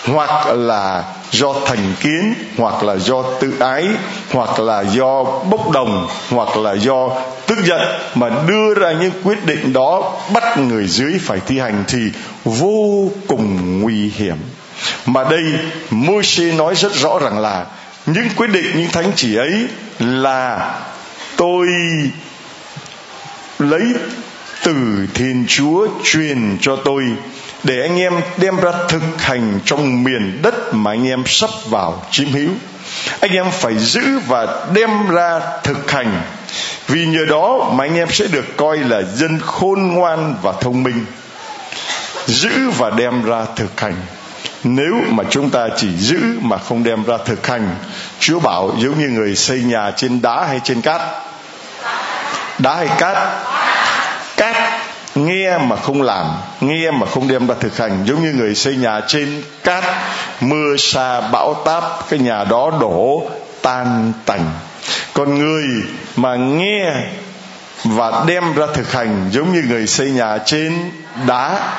hoặc 0.06 0.48
là 0.48 1.04
do 1.32 1.54
thành 1.66 1.94
kiến, 2.00 2.34
hoặc 2.58 2.84
là 2.84 2.96
do 2.96 3.24
tự 3.40 3.54
ái, 3.60 3.88
hoặc 4.32 4.60
là 4.60 4.84
do 4.84 5.24
bốc 5.24 5.72
đồng, 5.72 6.08
hoặc 6.30 6.58
là 6.58 6.74
do 6.74 7.10
tức 7.48 7.58
giận, 7.66 7.82
mà 8.16 8.30
đưa 8.48 8.74
ra 8.74 8.92
những 8.92 9.12
quyết 9.24 9.46
định 9.46 9.74
đó 9.74 10.14
bắt 10.34 10.58
người 10.58 10.88
dưới 10.88 11.20
phải 11.22 11.40
thi 11.40 11.60
hành 11.60 11.84
thì 11.88 12.00
vô 12.46 13.10
cùng 13.28 13.80
nguy 13.82 14.12
hiểm. 14.16 14.38
Mà 15.06 15.24
đây, 15.24 15.44
Môi-se 15.90 16.44
nói 16.44 16.76
rất 16.76 16.96
rõ 16.96 17.20
rằng 17.20 17.40
là 17.40 17.66
những 18.06 18.28
quyết 18.36 18.48
định, 18.48 18.66
những 18.76 18.92
thánh 18.92 19.12
chỉ 19.16 19.36
ấy 19.36 19.68
là 20.00 20.76
tôi 21.38 21.68
lấy 23.64 23.94
từ 24.64 25.08
thiên 25.14 25.46
chúa 25.48 25.88
truyền 26.04 26.58
cho 26.62 26.76
tôi, 26.76 27.04
để 27.64 27.82
anh 27.82 28.00
em 28.00 28.14
đem 28.38 28.56
ra 28.58 28.72
thực 28.90 29.04
hành 29.18 29.60
trong 29.66 30.04
miền 30.04 30.40
đất 30.42 30.74
mà 30.74 30.92
anh 30.92 31.08
em 31.08 31.24
sắp 31.26 31.50
vào 31.70 32.04
chiếm 32.12 32.32
hữu. 32.32 32.50
Anh 33.20 33.32
em 33.32 33.52
phải 33.52 33.78
giữ 33.78 34.20
và 34.28 34.66
đem 34.74 35.10
ra 35.10 35.40
thực 35.64 35.92
hành. 35.92 36.22
Vì 36.88 37.06
nhờ 37.06 37.26
đó 37.30 37.72
mà 37.74 37.84
anh 37.84 37.96
em 37.96 38.08
sẽ 38.12 38.28
được 38.28 38.58
coi 38.58 38.78
là 38.78 39.02
dân 39.02 39.40
khôn 39.40 39.88
ngoan 39.88 40.36
và 40.42 40.54
thông 40.62 40.84
minh. 40.84 41.06
Giữ 42.26 42.70
và 42.78 42.90
đem 42.90 43.24
ra 43.24 43.46
thực 43.56 43.82
hành. 43.82 43.96
Nếu 44.64 44.96
mà 45.10 45.24
chúng 45.30 45.50
ta 45.50 45.68
chỉ 45.78 45.88
giữ 45.98 46.20
mà 46.42 46.58
không 46.58 46.84
đem 46.84 47.04
ra 47.04 47.18
thực 47.26 47.48
hành, 47.48 47.76
chúa 48.20 48.40
bảo 48.40 48.76
giống 48.78 49.00
như 49.00 49.10
người 49.10 49.36
xây 49.36 49.60
nhà 49.64 49.92
trên 49.96 50.22
đá 50.22 50.46
hay 50.46 50.60
trên 50.64 50.82
cát. 50.82 51.02
Đá 52.60 52.76
hay 52.76 52.88
cát? 53.00 53.18
Cát 54.38 54.56
nghe 55.16 55.58
mà 55.58 55.76
không 55.76 56.02
làm, 56.02 56.26
nghe 56.62 56.92
mà 56.92 57.06
không 57.06 57.28
đem 57.28 57.48
ra 57.48 57.56
thực 57.60 57.78
hành. 57.78 58.04
Giống 58.06 58.24
như 58.24 58.34
người 58.34 58.56
xây 58.56 58.76
nhà 58.76 59.02
trên 59.08 59.44
cát, 59.64 59.84
mưa 60.42 60.78
sa 60.78 61.22
bão 61.22 61.54
táp, 61.66 61.84
cái 62.10 62.20
nhà 62.20 62.44
đó 62.44 62.72
đổ 62.82 63.24
tan 63.62 64.14
tành. 64.26 64.52
Còn 65.14 65.40
người 65.40 65.66
mà 66.16 66.36
nghe 66.36 66.94
và 67.84 68.24
đem 68.28 68.54
ra 68.54 68.66
thực 68.74 68.92
hành, 68.92 69.30
giống 69.32 69.54
như 69.54 69.64
người 69.70 69.88
xây 69.88 70.12
nhà 70.12 70.38
trên 70.46 70.92
đá, 71.28 71.74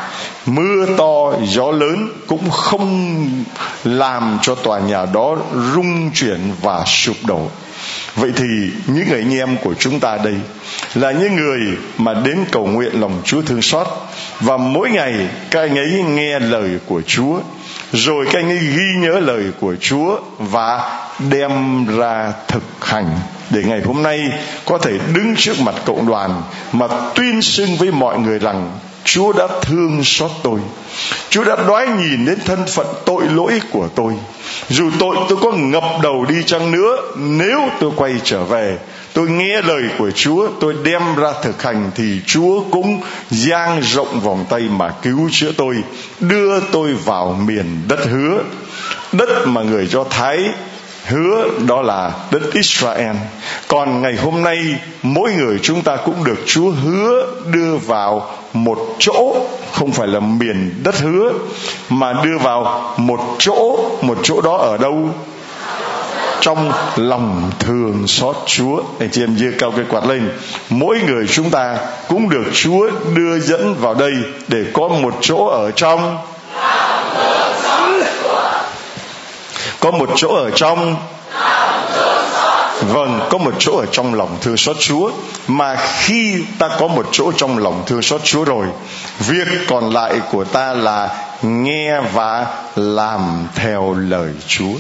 mưa 0.46 0.86
to, 0.98 1.32
gió 1.44 1.70
lớn, 1.70 2.08
cũng 2.26 2.50
không 2.50 3.44
làm 3.84 4.38
cho 4.42 4.54
tòa 4.54 4.78
nhà 4.78 5.06
đó 5.12 5.36
rung 5.74 6.10
chuyển 6.14 6.52
và 6.62 6.84
sụp 6.86 7.16
đổ 7.26 7.48
vậy 8.16 8.32
thì 8.36 8.70
những 8.86 9.08
người 9.08 9.18
anh 9.18 9.34
em 9.34 9.56
của 9.56 9.74
chúng 9.74 10.00
ta 10.00 10.18
đây 10.24 10.34
là 10.94 11.12
những 11.12 11.36
người 11.36 11.60
mà 11.98 12.14
đến 12.14 12.38
cầu 12.52 12.66
nguyện 12.66 13.00
lòng 13.00 13.22
chúa 13.24 13.42
thương 13.42 13.62
xót. 13.62 13.86
Và 14.40 14.56
mỗi 14.56 14.90
ngày, 14.90 15.28
các 15.50 15.60
anh 15.60 15.78
ấy 15.78 16.02
nghe 16.02 16.38
lời 16.38 16.70
của 16.86 17.02
chúa, 17.06 17.40
rồi 17.92 18.26
các 18.32 18.38
anh 18.38 18.48
ấy 18.48 18.58
ghi 18.58 18.98
nhớ 18.98 19.20
lời 19.20 19.44
của 19.60 19.76
chúa 19.80 20.20
và 20.38 21.00
đem 21.30 21.86
ra 21.98 22.32
thực 22.48 22.62
hành 22.80 23.18
để 23.50 23.62
ngày 23.62 23.80
hôm 23.84 24.02
nay 24.02 24.30
có 24.64 24.78
thể 24.78 24.92
đứng 25.14 25.34
trước 25.36 25.60
mặt 25.60 25.74
cộng 25.84 26.06
đoàn 26.06 26.42
mà 26.72 26.86
tuyên 27.14 27.42
xưng 27.42 27.76
với 27.76 27.90
mọi 27.90 28.18
người 28.18 28.38
rằng 28.38 28.70
Chúa 29.04 29.32
đã 29.32 29.48
thương 29.62 30.00
xót 30.04 30.30
tôi. 30.42 30.60
Chúa 31.30 31.44
đã 31.44 31.56
đoái 31.66 31.86
nhìn 31.86 32.24
đến 32.24 32.38
thân 32.44 32.66
phận 32.74 32.86
tội 33.06 33.22
lỗi 33.30 33.60
của 33.70 33.88
tôi. 33.94 34.12
Dù 34.68 34.90
tội 34.98 35.16
tôi 35.28 35.38
có 35.42 35.52
ngập 35.52 35.84
đầu 36.02 36.24
đi 36.28 36.42
chăng 36.46 36.72
nữa, 36.72 36.96
Nếu 37.16 37.60
tôi 37.80 37.90
quay 37.96 38.12
trở 38.24 38.44
về, 38.44 38.78
Tôi 39.12 39.28
nghe 39.28 39.62
lời 39.62 39.82
của 39.98 40.10
Chúa, 40.10 40.48
Tôi 40.60 40.74
đem 40.84 41.02
ra 41.16 41.32
thực 41.42 41.62
hành 41.62 41.90
Thì 41.94 42.20
Chúa 42.26 42.60
cũng 42.70 43.00
giang 43.30 43.80
rộng 43.82 44.20
vòng 44.20 44.44
tay 44.48 44.60
mà 44.60 44.90
cứu 45.02 45.28
chữa 45.32 45.52
tôi, 45.56 45.76
Đưa 46.20 46.60
tôi 46.60 46.94
vào 46.94 47.38
miền 47.46 47.82
đất 47.88 48.04
hứa. 48.04 48.42
Đất 49.12 49.46
mà 49.46 49.62
người 49.62 49.86
Do 49.86 50.04
Thái 50.04 50.38
hứa 51.06 51.48
đó 51.66 51.82
là 51.82 52.12
đất 52.30 52.42
Israel. 52.52 53.16
Còn 53.68 54.02
ngày 54.02 54.16
hôm 54.16 54.42
nay, 54.42 54.58
mỗi 55.02 55.32
người 55.32 55.58
chúng 55.62 55.82
ta 55.82 55.96
cũng 55.96 56.24
được 56.24 56.38
Chúa 56.46 56.70
hứa 56.70 57.26
đưa 57.52 57.76
vào 57.76 58.30
một 58.54 58.78
chỗ, 58.98 59.36
không 59.72 59.92
phải 59.92 60.08
là 60.08 60.20
miền 60.20 60.80
đất 60.84 60.94
hứa, 61.00 61.32
mà 61.88 62.12
đưa 62.12 62.38
vào 62.42 62.94
một 62.96 63.20
chỗ 63.38 63.78
một 64.02 64.18
chỗ 64.22 64.40
đó 64.40 64.56
ở 64.56 64.76
đâu? 64.76 65.08
Trong 66.40 66.72
lòng 66.96 67.50
thường 67.58 68.06
xót 68.06 68.36
Chúa. 68.46 68.82
Anh 69.00 69.08
chị 69.12 69.22
em 69.22 69.36
giơ 69.38 69.46
cao 69.58 69.70
cái 69.76 69.84
quạt 69.90 70.06
lên. 70.06 70.30
Mỗi 70.70 70.98
người 71.06 71.26
chúng 71.26 71.50
ta 71.50 71.76
cũng 72.08 72.28
được 72.28 72.44
Chúa 72.52 72.90
đưa 73.14 73.38
dẫn 73.38 73.74
vào 73.80 73.94
đây 73.94 74.12
để 74.48 74.64
có 74.72 74.88
một 74.88 75.14
chỗ 75.20 75.46
ở 75.46 75.70
trong. 75.70 76.18
Có 79.80 79.90
một 79.90 80.10
chỗ 80.16 80.28
ở 80.28 80.50
trong 80.50 80.96
vâng 82.92 83.20
có 83.30 83.38
một 83.38 83.54
chỗ 83.58 83.76
ở 83.76 83.86
trong 83.92 84.14
lòng 84.14 84.38
thương 84.40 84.56
xót 84.56 84.76
chúa, 84.80 85.10
mà 85.48 85.76
khi 85.76 86.42
ta 86.58 86.68
có 86.78 86.88
một 86.88 87.08
chỗ 87.12 87.32
trong 87.36 87.58
lòng 87.58 87.82
thương 87.86 88.02
xót 88.02 88.24
chúa 88.24 88.44
rồi, 88.44 88.66
việc 89.18 89.48
còn 89.68 89.90
lại 89.90 90.20
của 90.30 90.44
ta 90.44 90.74
là 90.74 91.08
nghe 91.42 92.00
và 92.00 92.46
làm 92.76 93.48
theo 93.54 93.94
lời 93.94 94.32
chúa. 94.46 94.74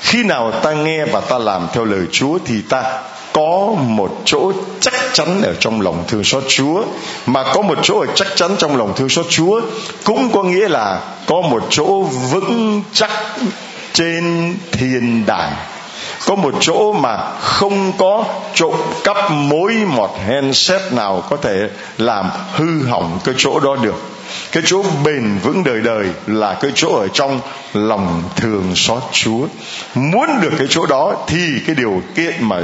Khi 0.00 0.22
nào 0.22 0.52
ta 0.52 0.72
nghe 0.72 1.04
và 1.04 1.20
ta 1.20 1.38
làm 1.38 1.68
theo 1.72 1.84
lời 1.84 2.06
chúa 2.12 2.38
thì 2.44 2.62
ta 2.62 3.02
có 3.34 3.74
một 3.76 4.20
chỗ 4.24 4.52
chắc 4.80 4.94
chắn 5.12 5.42
ở 5.42 5.54
trong 5.60 5.80
lòng 5.80 6.04
thương 6.08 6.24
xót 6.24 6.42
Chúa. 6.48 6.84
Mà 7.26 7.44
có 7.54 7.62
một 7.62 7.78
chỗ 7.82 8.00
ở 8.00 8.06
chắc 8.14 8.28
chắn 8.36 8.54
trong 8.58 8.76
lòng 8.76 8.92
thương 8.96 9.08
xót 9.08 9.26
Chúa 9.28 9.60
cũng 10.04 10.32
có 10.32 10.42
nghĩa 10.42 10.68
là 10.68 11.00
có 11.26 11.40
một 11.40 11.66
chỗ 11.70 12.02
vững 12.02 12.82
chắc 12.92 13.10
trên 13.92 14.54
thiên 14.72 15.26
đàng 15.26 15.52
có 16.26 16.34
một 16.34 16.54
chỗ 16.60 16.92
mà 16.92 17.16
không 17.40 17.92
có 17.98 18.24
trộm 18.54 18.74
cắp 19.04 19.30
mối 19.30 19.74
mọt 19.74 20.10
hen 20.26 20.54
xét 20.54 20.92
nào 20.92 21.22
có 21.30 21.36
thể 21.36 21.68
làm 21.98 22.30
hư 22.54 22.86
hỏng 22.86 23.18
cái 23.24 23.34
chỗ 23.38 23.60
đó 23.60 23.76
được. 23.82 24.02
Cái 24.52 24.62
chỗ 24.66 24.82
bền 25.04 25.38
vững 25.38 25.64
đời 25.64 25.80
đời 25.80 26.06
là 26.26 26.54
cái 26.54 26.70
chỗ 26.74 26.96
ở 26.96 27.08
trong 27.08 27.40
lòng 27.74 28.22
thường 28.36 28.72
xót 28.74 29.02
Chúa. 29.12 29.46
Muốn 29.94 30.40
được 30.40 30.52
cái 30.58 30.66
chỗ 30.70 30.86
đó 30.86 31.14
thì 31.26 31.60
cái 31.66 31.74
điều 31.74 32.02
kiện 32.14 32.34
mà 32.40 32.56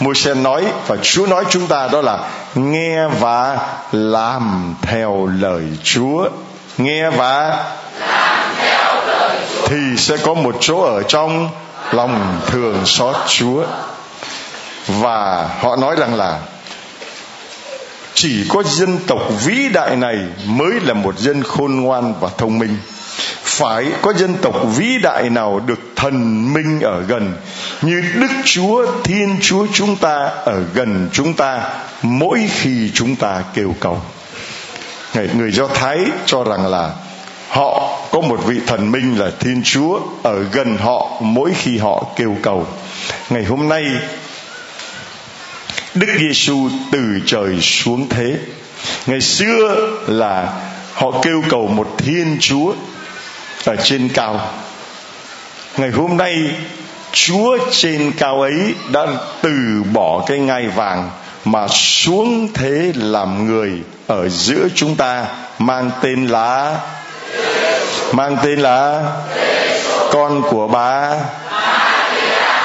Môi-se 0.00 0.34
nói 0.34 0.64
và 0.86 0.96
Chúa 1.02 1.26
nói 1.26 1.44
chúng 1.48 1.66
ta 1.66 1.88
đó 1.92 2.00
là 2.00 2.18
nghe 2.54 3.08
và 3.20 3.58
làm 3.92 4.74
theo 4.82 5.26
lời 5.40 5.62
Chúa. 5.82 6.28
Nghe 6.78 7.10
và 7.10 7.64
làm 8.00 8.54
theo 8.58 9.06
lời 9.06 9.38
Chúa. 9.56 9.66
thì 9.66 9.96
sẽ 9.96 10.16
có 10.16 10.34
một 10.34 10.56
chỗ 10.60 10.80
ở 10.80 11.02
trong 11.02 11.48
lòng 11.92 12.40
thường 12.46 12.86
xót 12.86 13.16
Chúa. 13.26 13.64
Và 14.88 15.48
họ 15.60 15.76
nói 15.76 15.96
rằng 15.98 16.14
là 16.14 16.40
chỉ 18.14 18.46
có 18.48 18.62
dân 18.62 18.98
tộc 19.06 19.20
vĩ 19.44 19.68
đại 19.68 19.96
này 19.96 20.16
mới 20.46 20.72
là 20.82 20.94
một 20.94 21.18
dân 21.18 21.42
khôn 21.42 21.76
ngoan 21.76 22.14
và 22.20 22.28
thông 22.38 22.58
minh. 22.58 22.76
Phải 23.42 23.86
có 24.02 24.12
dân 24.12 24.34
tộc 24.42 24.54
vĩ 24.76 24.98
đại 25.02 25.30
nào 25.30 25.60
được 25.66 25.80
thần 25.96 26.52
minh 26.52 26.80
ở 26.80 27.02
gần, 27.08 27.32
như 27.82 28.02
đức 28.14 28.30
chúa, 28.44 28.86
thiên 29.04 29.36
chúa 29.42 29.66
chúng 29.72 29.96
ta 29.96 30.30
ở 30.44 30.62
gần 30.74 31.08
chúng 31.12 31.34
ta 31.34 31.60
mỗi 32.02 32.48
khi 32.50 32.90
chúng 32.94 33.16
ta 33.16 33.42
kêu 33.54 33.74
cầu. 33.80 34.02
Người 35.14 35.52
do 35.52 35.66
thái 35.66 35.98
cho 36.26 36.44
rằng 36.44 36.66
là 36.66 36.90
họ 37.48 37.93
có 38.14 38.20
một 38.20 38.40
vị 38.46 38.60
thần 38.66 38.92
minh 38.92 39.18
là 39.18 39.30
thiên 39.40 39.62
chúa 39.64 40.00
ở 40.22 40.44
gần 40.52 40.76
họ 40.76 41.10
mỗi 41.20 41.52
khi 41.54 41.78
họ 41.78 42.06
kêu 42.16 42.36
cầu. 42.42 42.66
Ngày 43.30 43.44
hôm 43.44 43.68
nay, 43.68 43.84
đức 45.94 46.06
giêsu 46.18 46.68
từ 46.92 47.20
trời 47.26 47.60
xuống 47.60 48.08
thế. 48.08 48.38
Ngày 49.06 49.20
xưa 49.20 49.90
là 50.06 50.52
họ 50.92 51.10
kêu 51.22 51.42
cầu 51.48 51.66
một 51.66 51.94
thiên 51.98 52.36
chúa 52.40 52.74
ở 53.64 53.76
trên 53.76 54.08
cao. 54.08 54.40
Ngày 55.76 55.90
hôm 55.90 56.16
nay, 56.16 56.36
chúa 57.12 57.58
trên 57.70 58.12
cao 58.18 58.40
ấy 58.40 58.74
đã 58.92 59.06
từ 59.42 59.82
bỏ 59.92 60.24
cái 60.26 60.38
ngai 60.38 60.68
vàng 60.68 61.10
mà 61.44 61.68
xuống 61.68 62.48
thế 62.54 62.92
làm 62.94 63.46
người 63.46 63.72
ở 64.06 64.28
giữa 64.28 64.68
chúng 64.74 64.96
ta, 64.96 65.26
mang 65.58 65.90
tên 66.02 66.26
là 66.26 66.78
mang 68.12 68.36
tên 68.44 68.58
là 68.58 69.02
con 70.12 70.42
của 70.50 70.68
bà 70.68 71.10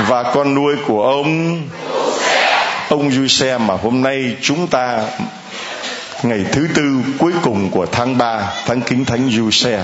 và 0.08 0.24
con 0.24 0.56
nuôi 0.56 0.76
của 0.88 1.04
ông. 1.04 1.62
Ông 2.90 3.12
Giuse 3.12 3.58
mà 3.58 3.74
hôm 3.84 4.02
nay 4.02 4.36
chúng 4.42 4.68
ta 4.68 5.00
ngày 6.24 6.46
thứ 6.52 6.68
tư 6.76 6.84
cuối 7.20 7.32
cùng 7.42 7.70
của 7.72 7.86
tháng 7.86 8.18
3 8.18 8.52
tháng 8.66 8.82
kính 8.82 9.06
thánh 9.06 9.30
Giuse 9.30 9.80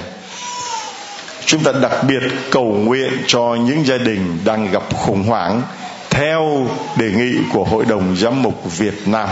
chúng 1.45 1.63
ta 1.63 1.71
đặc 1.81 2.03
biệt 2.03 2.23
cầu 2.51 2.65
nguyện 2.65 3.11
cho 3.27 3.39
những 3.39 3.85
gia 3.85 3.97
đình 3.97 4.39
đang 4.45 4.71
gặp 4.71 4.83
khủng 4.95 5.23
hoảng 5.23 5.61
theo 6.09 6.67
đề 6.95 7.11
nghị 7.11 7.33
của 7.53 7.63
hội 7.63 7.85
đồng 7.85 8.15
giám 8.15 8.43
mục 8.43 8.77
Việt 8.77 9.07
Nam. 9.07 9.29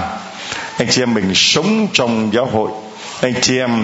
Anh 0.77 0.87
chị 0.89 1.01
em 1.01 1.13
mình 1.13 1.31
sống 1.35 1.87
trong 1.93 2.31
giáo 2.33 2.45
hội. 2.45 2.71
Anh 3.21 3.33
chị 3.41 3.59
em 3.59 3.83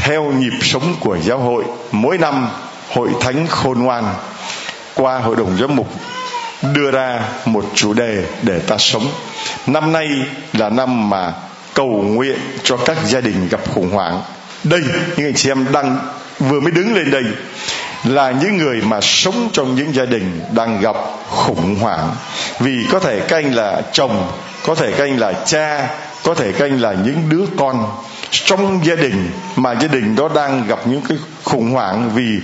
theo 0.00 0.24
nhịp 0.24 0.52
sống 0.62 0.94
của 1.00 1.18
giáo 1.18 1.38
hội, 1.38 1.64
mỗi 1.92 2.18
năm 2.18 2.48
hội 2.94 3.08
thánh 3.20 3.46
khôn 3.46 3.82
ngoan 3.82 4.14
qua 4.94 5.18
hội 5.18 5.36
đồng 5.36 5.58
giám 5.60 5.76
mục 5.76 5.88
đưa 6.62 6.90
ra 6.90 7.20
một 7.44 7.64
chủ 7.74 7.92
đề 7.92 8.24
để 8.42 8.58
ta 8.58 8.76
sống. 8.78 9.06
Năm 9.66 9.92
nay 9.92 10.08
là 10.52 10.68
năm 10.68 11.10
mà 11.10 11.32
cầu 11.74 11.86
nguyện 11.86 12.38
cho 12.62 12.76
các 12.76 12.96
gia 13.06 13.20
đình 13.20 13.48
gặp 13.48 13.60
khủng 13.74 13.90
hoảng. 13.90 14.22
Đây, 14.64 14.80
những 15.16 15.26
anh 15.26 15.34
chị 15.34 15.50
em 15.50 15.72
đang 15.72 15.98
vừa 16.38 16.60
mới 16.60 16.70
đứng 16.70 16.94
lên 16.94 17.10
đây, 17.10 17.24
là 18.04 18.30
những 18.30 18.56
người 18.56 18.80
mà 18.82 19.00
sống 19.00 19.48
trong 19.52 19.74
những 19.74 19.94
gia 19.94 20.04
đình 20.04 20.40
đang 20.52 20.80
gặp 20.80 20.96
khủng 21.28 21.76
hoảng. 21.80 22.10
Vì 22.60 22.86
có 22.92 23.00
thể 23.00 23.20
các 23.28 23.36
anh 23.36 23.54
là 23.54 23.82
chồng, 23.92 24.32
có 24.66 24.74
thể 24.74 24.92
các 24.92 25.04
anh 25.04 25.18
là 25.18 25.32
cha, 25.46 25.88
có 26.24 26.34
thể 26.34 26.52
các 26.52 26.64
anh 26.64 26.80
là 26.80 26.94
những 27.04 27.22
đứa 27.28 27.44
con 27.56 27.86
trong 28.30 28.80
gia 28.84 28.94
đình, 28.94 29.30
mà 29.56 29.74
gia 29.74 29.88
đình 29.88 30.16
đó 30.16 30.28
đang 30.34 30.66
gặp 30.66 30.78
những 30.84 31.02
cái 31.08 31.18
khủng 31.44 31.70
hoảng 31.70 32.10
vì 32.14 32.40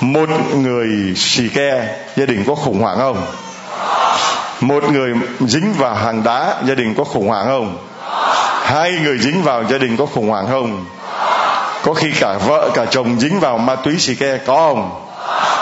một 0.00 0.28
người 0.56 1.14
xì 1.16 1.48
ke, 1.48 1.96
gia 2.16 2.26
đình 2.26 2.44
có 2.46 2.54
khủng 2.54 2.80
hoảng 2.80 2.98
không? 2.98 3.26
Một 4.60 4.84
người 4.92 5.12
dính 5.40 5.72
vào 5.72 5.94
hàng 5.94 6.24
đá, 6.24 6.54
gia 6.66 6.74
đình 6.74 6.94
có 6.94 7.04
khủng 7.04 7.28
hoảng 7.28 7.46
không? 7.46 7.78
Hai 8.62 8.92
người 9.02 9.18
dính 9.18 9.42
vào, 9.42 9.64
gia 9.70 9.78
đình 9.78 9.96
có 9.96 10.06
khủng 10.06 10.28
hoảng 10.28 10.46
không? 10.50 10.84
Có 11.82 11.94
khi 11.94 12.10
cả 12.20 12.38
vợ, 12.46 12.70
cả 12.74 12.84
chồng 12.90 13.20
dính 13.20 13.40
vào 13.40 13.58
ma 13.58 13.76
túy 13.76 13.98
xì 13.98 14.14
ke, 14.14 14.38
có 14.46 14.56
không? 14.56 15.04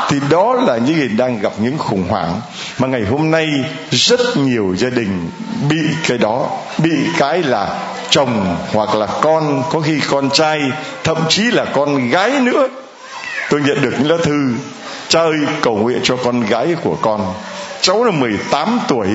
Thì 0.09 0.17
đó 0.31 0.55
là 0.67 0.77
những 0.77 0.99
người 0.99 1.09
đang 1.09 1.41
gặp 1.41 1.53
những 1.59 1.79
khủng 1.79 2.05
hoảng. 2.09 2.41
Mà 2.79 2.89
ngày 2.89 3.03
hôm 3.11 3.31
nay, 3.31 3.47
rất 3.91 4.21
nhiều 4.37 4.75
gia 4.79 4.91
đình 4.91 5.31
bị 5.69 5.83
cái 6.09 6.19
đó, 6.19 6.49
bị 6.79 6.91
cái 7.19 7.43
là 7.43 7.69
chồng 8.17 8.57
hoặc 8.73 8.95
là 8.95 9.07
con 9.07 9.63
có 9.71 9.81
khi 9.81 10.01
con 10.11 10.31
trai 10.31 10.61
thậm 11.05 11.17
chí 11.29 11.43
là 11.43 11.65
con 11.65 12.11
gái 12.11 12.41
nữa. 12.41 12.69
Tôi 13.51 13.61
nhận 13.61 13.83
được 13.83 13.95
những 13.99 14.11
lá 14.11 14.17
thư 14.23 14.55
cha 15.09 15.21
ơi 15.21 15.39
cầu 15.63 15.77
nguyện 15.77 16.01
cho 16.03 16.17
con 16.17 16.41
gái 16.41 16.77
của 16.83 16.97
con. 17.03 17.35
Cháu 17.81 18.05
là 18.05 18.11
18 18.11 18.81
tuổi 18.89 19.07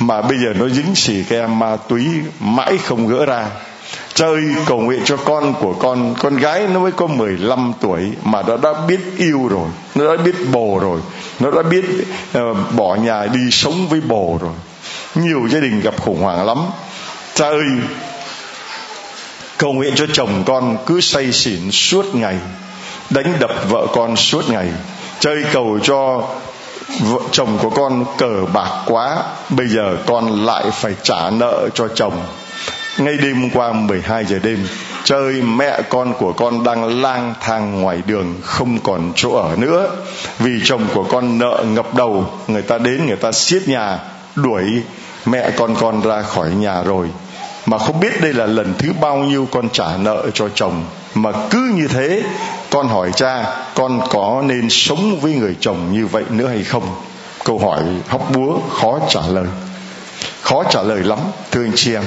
mà 0.00 0.22
bây 0.22 0.38
giờ 0.38 0.52
nó 0.58 0.68
dính 0.68 0.94
xì 0.94 1.22
ke 1.22 1.46
ma 1.46 1.76
túy 1.88 2.06
mãi 2.40 2.78
không 2.78 3.06
gỡ 3.06 3.26
ra. 3.26 3.46
Cha 4.14 4.26
ơi 4.26 4.44
cầu 4.66 4.80
nguyện 4.80 5.00
cho 5.04 5.16
con 5.16 5.54
của 5.60 5.72
con 5.72 6.14
Con 6.18 6.36
gái 6.36 6.66
nó 6.74 6.80
mới 6.80 6.92
có 6.92 7.06
15 7.06 7.72
tuổi 7.80 8.12
Mà 8.24 8.42
nó 8.42 8.56
đã 8.56 8.70
biết 8.88 9.00
yêu 9.16 9.48
rồi 9.50 9.68
Nó 9.94 10.16
đã 10.16 10.22
biết 10.22 10.34
bồ 10.52 10.78
rồi 10.82 11.00
Nó 11.40 11.50
đã 11.50 11.62
biết 11.62 11.84
uh, 12.38 12.56
bỏ 12.76 12.94
nhà 12.94 13.26
đi 13.26 13.50
sống 13.50 13.88
với 13.88 14.00
bồ 14.00 14.38
rồi. 14.40 14.52
Nhiều 15.14 15.48
gia 15.50 15.60
đình 15.60 15.80
gặp 15.80 15.94
khủng 16.00 16.22
hoảng 16.22 16.46
lắm. 16.46 16.58
Cha 17.34 17.48
ơi 17.48 17.66
Cầu 19.58 19.72
nguyện 19.72 19.94
cho 19.96 20.06
chồng 20.12 20.42
con 20.46 20.76
cứ 20.86 21.00
say 21.00 21.32
xỉn 21.32 21.70
suốt 21.70 22.14
ngày, 22.14 22.36
Đánh 23.10 23.32
đập 23.40 23.50
vợ 23.68 23.86
con 23.92 24.16
suốt 24.16 24.50
ngày, 24.50 24.68
Chơi 25.20 25.44
cầu 25.52 25.78
cho 25.82 26.28
vợ, 27.00 27.20
chồng 27.30 27.58
của 27.62 27.70
con 27.70 28.04
cờ 28.18 28.44
bạc 28.54 28.82
quá, 28.86 29.22
Bây 29.50 29.68
giờ 29.68 29.96
con 30.06 30.46
lại 30.46 30.64
phải 30.72 30.94
trả 31.02 31.30
nợ 31.30 31.68
cho 31.74 31.88
chồng. 31.88 32.22
Ngay 32.98 33.16
đêm 33.16 33.50
qua 33.50 33.72
12 33.72 34.24
giờ 34.24 34.38
đêm 34.42 34.66
chơi 35.08 35.42
mẹ 35.42 35.82
con 35.88 36.14
của 36.18 36.32
con 36.32 36.64
đang 36.64 37.02
lang 37.02 37.34
thang 37.40 37.82
ngoài 37.82 38.02
đường, 38.06 38.34
không 38.42 38.78
còn 38.78 39.12
chỗ 39.16 39.34
ở 39.34 39.56
nữa. 39.56 39.90
Vì 40.38 40.60
chồng 40.64 40.86
của 40.94 41.04
con 41.04 41.38
nợ 41.38 41.64
ngập 41.68 41.94
đầu, 41.94 42.26
người 42.48 42.62
ta 42.62 42.78
đến 42.78 43.06
người 43.06 43.16
ta 43.16 43.32
xiết 43.32 43.68
nhà, 43.68 43.98
đuổi 44.34 44.64
mẹ 45.26 45.50
con 45.56 45.74
con 45.80 46.00
ra 46.00 46.22
khỏi 46.22 46.50
nhà 46.50 46.82
rồi 46.82 47.08
mà 47.70 47.78
không 47.78 48.00
biết 48.00 48.20
đây 48.20 48.32
là 48.32 48.46
lần 48.46 48.74
thứ 48.78 48.92
bao 49.00 49.16
nhiêu 49.16 49.48
con 49.50 49.68
trả 49.68 49.96
nợ 49.98 50.26
cho 50.34 50.48
chồng. 50.54 50.84
Mà 51.14 51.30
cứ 51.50 51.70
như 51.74 51.88
thế, 51.88 52.22
con 52.70 52.88
hỏi 52.88 53.10
cha, 53.16 53.44
con 53.74 54.00
có 54.10 54.42
nên 54.46 54.70
sống 54.70 55.20
với 55.20 55.32
người 55.32 55.56
chồng 55.60 55.92
như 55.92 56.06
vậy 56.06 56.24
nữa 56.30 56.46
hay 56.48 56.64
không? 56.64 56.94
Câu 57.44 57.58
hỏi 57.58 57.82
hóc 58.08 58.30
búa 58.34 58.58
khó 58.80 58.98
trả 59.08 59.20
lời. 59.28 59.46
Khó 60.42 60.64
trả 60.70 60.82
lời 60.82 60.98
lắm, 61.04 61.18
thưa 61.50 61.64
anh 61.64 61.72
chị 61.76 61.94
em. 61.94 62.04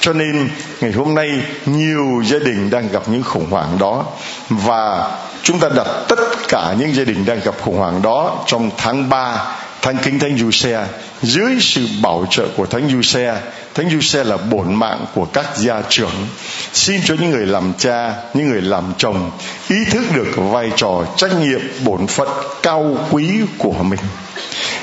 Cho 0.00 0.12
nên, 0.12 0.48
ngày 0.80 0.92
hôm 0.92 1.14
nay, 1.14 1.40
nhiều 1.66 2.22
gia 2.24 2.38
đình 2.38 2.70
đang 2.70 2.88
gặp 2.88 3.02
những 3.06 3.22
khủng 3.22 3.50
hoảng 3.50 3.78
đó. 3.78 4.04
Và 4.50 5.10
chúng 5.42 5.58
ta 5.58 5.68
đặt 5.76 5.86
tất 6.08 6.18
cả 6.48 6.74
những 6.78 6.94
gia 6.94 7.04
đình 7.04 7.24
đang 7.26 7.40
gặp 7.44 7.54
khủng 7.60 7.78
hoảng 7.78 8.02
đó 8.02 8.44
trong 8.46 8.70
tháng 8.76 9.08
3 9.08 9.56
Thánh 9.86 9.98
kính 10.02 10.18
Thánh 10.18 10.38
Du 10.38 10.50
Xe 10.50 10.86
dưới 11.22 11.52
sự 11.60 11.86
bảo 12.02 12.26
trợ 12.30 12.46
của 12.56 12.66
Thánh 12.66 12.88
Du 12.90 13.02
Xe 13.02 13.40
Thánh 13.74 13.90
Du 13.90 14.00
Xe 14.00 14.24
là 14.24 14.36
bổn 14.36 14.74
mạng 14.74 15.04
của 15.14 15.24
các 15.24 15.46
gia 15.56 15.82
trưởng. 15.88 16.26
Xin 16.72 17.00
cho 17.04 17.14
những 17.20 17.30
người 17.30 17.46
làm 17.46 17.72
cha, 17.78 18.14
những 18.34 18.50
người 18.50 18.62
làm 18.62 18.84
chồng 18.98 19.30
ý 19.68 19.76
thức 19.90 20.02
được 20.14 20.26
vai 20.36 20.70
trò, 20.76 21.04
trách 21.16 21.40
nhiệm, 21.40 21.60
bổn 21.84 22.06
phận 22.06 22.28
cao 22.62 22.96
quý 23.10 23.40
của 23.58 23.72
mình. 23.72 24.00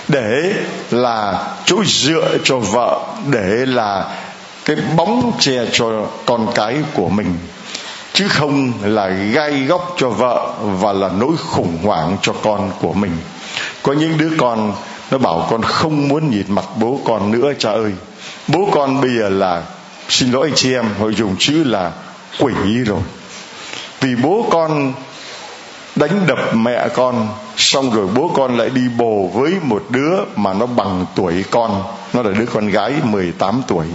Để 0.08 0.54
là 0.92 1.48
chỗ 1.66 1.84
dựa 1.86 2.38
cho 2.44 2.58
vợ, 2.58 3.00
để 3.32 3.66
là 3.66 4.06
cái 4.66 4.76
bóng 4.96 5.32
che 5.40 5.66
cho 5.72 6.08
con 6.26 6.48
cái 6.56 6.76
của 6.94 7.10
mình. 7.10 7.38
Chứ 8.14 8.28
không 8.28 8.74
là 8.84 9.08
gai 9.08 9.64
góc 9.64 9.96
cho 9.98 10.10
vợ 10.10 10.54
và 10.62 10.94
là 10.94 11.10
nỗi 11.20 11.38
khủng 11.38 11.78
hoảng 11.84 12.18
cho 12.22 12.34
con 12.44 12.72
của 12.82 12.94
mình. 12.94 13.12
Có 13.84 13.94
những 13.94 14.18
đứa 14.18 14.30
con 14.38 14.74
nó 15.12 15.18
bảo 15.18 15.48
con 15.50 15.62
không 15.62 16.08
muốn 16.08 16.32
nhìn 16.32 16.46
mặt 16.48 16.66
bố 16.80 17.00
con 17.06 17.32
nữa, 17.32 17.54
cha 17.60 17.72
ơi. 17.72 17.92
Bố 18.48 18.70
con 18.72 19.02
bây 19.02 19.12
giờ 19.18 19.30
là, 19.30 19.64
xin 20.10 20.32
lỗi 20.32 20.48
anh 20.48 20.56
chị 20.56 20.74
em 20.74 20.86
hội 21.00 21.16
dùng 21.16 21.36
chữ 21.40 21.64
là 21.64 21.92
quỷ 22.40 22.54
rồi. 22.86 23.02
Vì 24.02 24.16
bố 24.16 24.46
con 24.52 24.94
đánh 25.96 26.28
đập 26.28 26.40
mẹ 26.56 26.88
con, 26.94 27.28
xong 27.58 27.92
rồi 27.92 28.08
bố 28.16 28.32
con 28.36 28.58
lại 28.58 28.70
đi 28.70 28.82
bồ 28.98 29.30
với 29.34 29.54
một 29.62 29.84
đứa 29.90 30.16
mà 30.36 30.54
nó 30.54 30.66
bằng 30.66 31.06
tuổi 31.16 31.44
con. 31.52 31.84
Nó 32.14 32.22
là 32.22 32.32
đứa 32.40 32.46
con 32.46 32.68
gái 32.68 32.94
18 33.04 33.62
tuổi. 33.68 33.86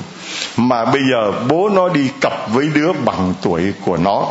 Mà 0.57 0.85
bây 0.85 1.03
giờ 1.11 1.33
bố 1.49 1.68
nó 1.68 1.88
đi 1.88 2.09
cặp 2.21 2.33
với 2.53 2.68
đứa 2.75 2.92
bằng 2.92 3.35
tuổi 3.42 3.73
của 3.85 3.97
nó. 3.97 4.27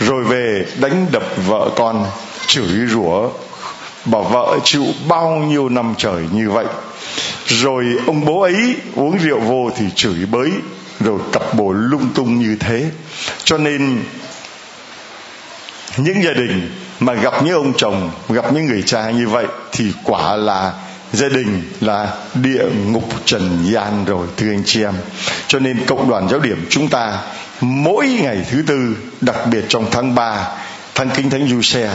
Rồi 0.00 0.24
về 0.24 0.66
đánh 0.80 1.06
đập 1.12 1.22
vợ 1.46 1.70
con, 1.76 2.04
chửi 2.46 2.86
rủa 2.88 3.28
bà 4.06 4.18
vợ 4.18 4.58
chịu 4.64 4.84
bao 5.08 5.36
nhiêu 5.36 5.68
năm 5.68 5.94
trời 5.98 6.22
như 6.32 6.50
vậy? 6.50 6.66
Rồi 7.46 7.84
ông 8.06 8.24
bố 8.24 8.40
ấy 8.40 8.76
uống 8.94 9.18
rượu 9.18 9.40
vô 9.40 9.70
thì 9.76 9.84
chửi 9.94 10.26
bới, 10.30 10.50
rồi 11.00 11.18
cặp 11.32 11.54
bồ 11.54 11.72
lung 11.72 12.08
tung 12.14 12.38
như 12.38 12.56
thế. 12.60 12.84
Cho 13.44 13.58
nên, 13.58 14.02
những 15.96 16.22
gia 16.24 16.32
đình 16.32 16.70
mà 17.00 17.14
gặp 17.14 17.42
những 17.42 17.54
ông 17.54 17.72
chồng, 17.76 18.10
gặp 18.28 18.52
những 18.52 18.66
người 18.66 18.82
cha 18.82 19.10
như 19.10 19.28
vậy 19.28 19.46
thì 19.72 19.92
quả 20.04 20.36
là 20.36 20.72
gia 21.12 21.28
đình 21.28 21.62
là 21.80 22.08
địa 22.34 22.64
ngục 22.86 23.08
trần 23.24 23.58
gian 23.72 24.04
rồi, 24.04 24.26
thưa 24.36 24.50
anh 24.50 24.62
chị 24.66 24.82
em. 24.82 24.94
Cho 25.48 25.58
nên 25.58 25.84
cộng 25.86 26.10
đoàn 26.10 26.28
giáo 26.28 26.40
điểm 26.40 26.66
chúng 26.70 26.88
ta 26.88 27.18
mỗi 27.60 28.08
ngày 28.08 28.46
thứ 28.50 28.62
tư, 28.66 28.96
đặc 29.20 29.36
biệt 29.50 29.64
trong 29.68 29.86
tháng 29.90 30.14
3 30.14 30.48
tháng 30.94 31.10
kinh 31.10 31.30
thánh 31.30 31.48
du 31.48 31.62
xe 31.62 31.90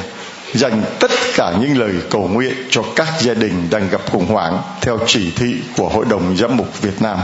dành 0.53 0.83
tất 0.99 1.11
cả 1.35 1.53
những 1.61 1.77
lời 1.77 1.91
cầu 2.09 2.27
nguyện 2.27 2.53
cho 2.69 2.83
các 2.95 3.07
gia 3.21 3.33
đình 3.33 3.67
đang 3.69 3.89
gặp 3.89 4.01
khủng 4.11 4.25
hoảng 4.25 4.61
theo 4.81 4.99
chỉ 5.07 5.31
thị 5.35 5.55
của 5.77 5.89
Hội 5.89 6.05
đồng 6.09 6.37
Giám 6.37 6.57
mục 6.57 6.81
Việt 6.81 7.01
Nam. 7.01 7.17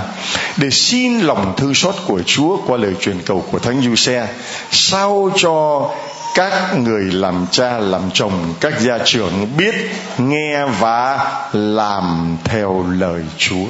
Để 0.58 0.70
xin 0.70 1.20
lòng 1.20 1.54
thương 1.58 1.74
xót 1.74 1.96
của 2.08 2.22
Chúa 2.26 2.58
qua 2.68 2.78
lời 2.78 2.94
truyền 3.00 3.22
cầu 3.26 3.46
của 3.52 3.60
Thánh 3.60 3.82
Du 3.82 3.96
Xe 3.96 4.28
sao 4.72 5.30
cho 5.36 5.90
các 6.36 6.78
người 6.78 7.04
làm 7.12 7.46
cha, 7.52 7.78
làm 7.78 8.02
chồng, 8.14 8.54
các 8.60 8.80
gia 8.80 8.98
trưởng 9.06 9.48
biết, 9.58 9.76
nghe 10.18 10.66
và 10.80 11.32
làm 11.54 12.38
theo 12.44 12.86
lời 12.90 13.22
chúa 13.38 13.66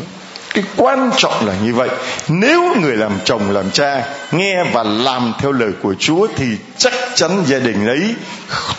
cái 0.58 0.66
quan 0.78 1.12
trọng 1.18 1.48
là 1.48 1.54
như 1.64 1.74
vậy. 1.74 1.90
Nếu 2.28 2.76
người 2.82 2.96
làm 2.96 3.12
chồng, 3.24 3.52
làm 3.52 3.72
cha 3.72 4.04
nghe 4.32 4.64
và 4.74 4.84
làm 4.84 5.34
theo 5.40 5.52
lời 5.52 5.72
của 5.82 5.96
chúa 6.00 6.28
thì 6.36 6.46
chắc 6.78 6.94
chắn 7.16 7.44
gia 7.46 7.60
đình 7.60 7.88
ấy 7.88 8.16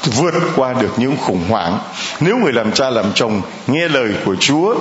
vượt 0.04 0.34
qua 0.56 0.72
được 0.72 0.88
những 0.96 1.16
khủng 1.16 1.44
hoảng. 1.48 1.78
Nếu 2.20 2.36
người 2.36 2.52
làm 2.52 2.72
cha, 2.72 2.90
làm 2.90 3.12
chồng 3.14 3.42
nghe 3.66 3.88
lời 3.88 4.08
của 4.24 4.36
chúa 4.40 4.74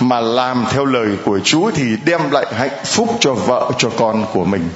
mà 0.00 0.20
làm 0.20 0.64
theo 0.70 0.84
lời 0.84 1.08
của 1.24 1.38
chúa 1.44 1.70
thì 1.70 1.84
đem 2.04 2.30
lại 2.30 2.46
hạnh 2.56 2.84
phúc 2.84 3.16
cho 3.20 3.34
vợ, 3.34 3.70
cho 3.78 3.90
con 3.98 4.26
của 4.32 4.44
mình. 4.44 4.68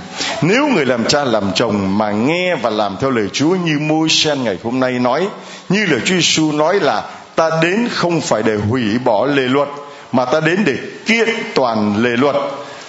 Nếu 0.43 0.67
người 0.67 0.87
làm 0.87 1.05
cha, 1.05 1.25
làm 1.25 1.53
chồng 1.55 1.99
mà 1.99 2.11
nghe 2.11 2.55
và 2.55 2.71
làm 2.71 2.97
theo 3.01 3.11
lời 3.11 3.29
chúa 3.33 3.57
như 3.65 3.79
môi 3.79 4.09
sen 4.09 4.45
ngày 4.45 4.59
hôm 4.63 4.81
nay 4.81 4.93
nói, 4.93 5.29
như 5.69 5.87
lời 5.87 6.01
chúa 6.05 6.15
giêsu 6.15 6.53
nói 6.53 6.81
là 6.81 7.03
ta 7.37 7.51
đến 7.63 7.89
không 7.93 8.21
phải 8.21 8.43
để 8.43 8.57
hủy 8.57 8.99
bỏ 9.05 9.27
lề 9.27 9.43
luật 9.43 9.69
mà 10.13 10.25
ta 10.25 10.41
đến 10.41 10.65
để 10.65 10.77
kiện 11.07 11.29
toàn 11.55 12.03
lề 12.03 12.11
luật. 12.11 12.37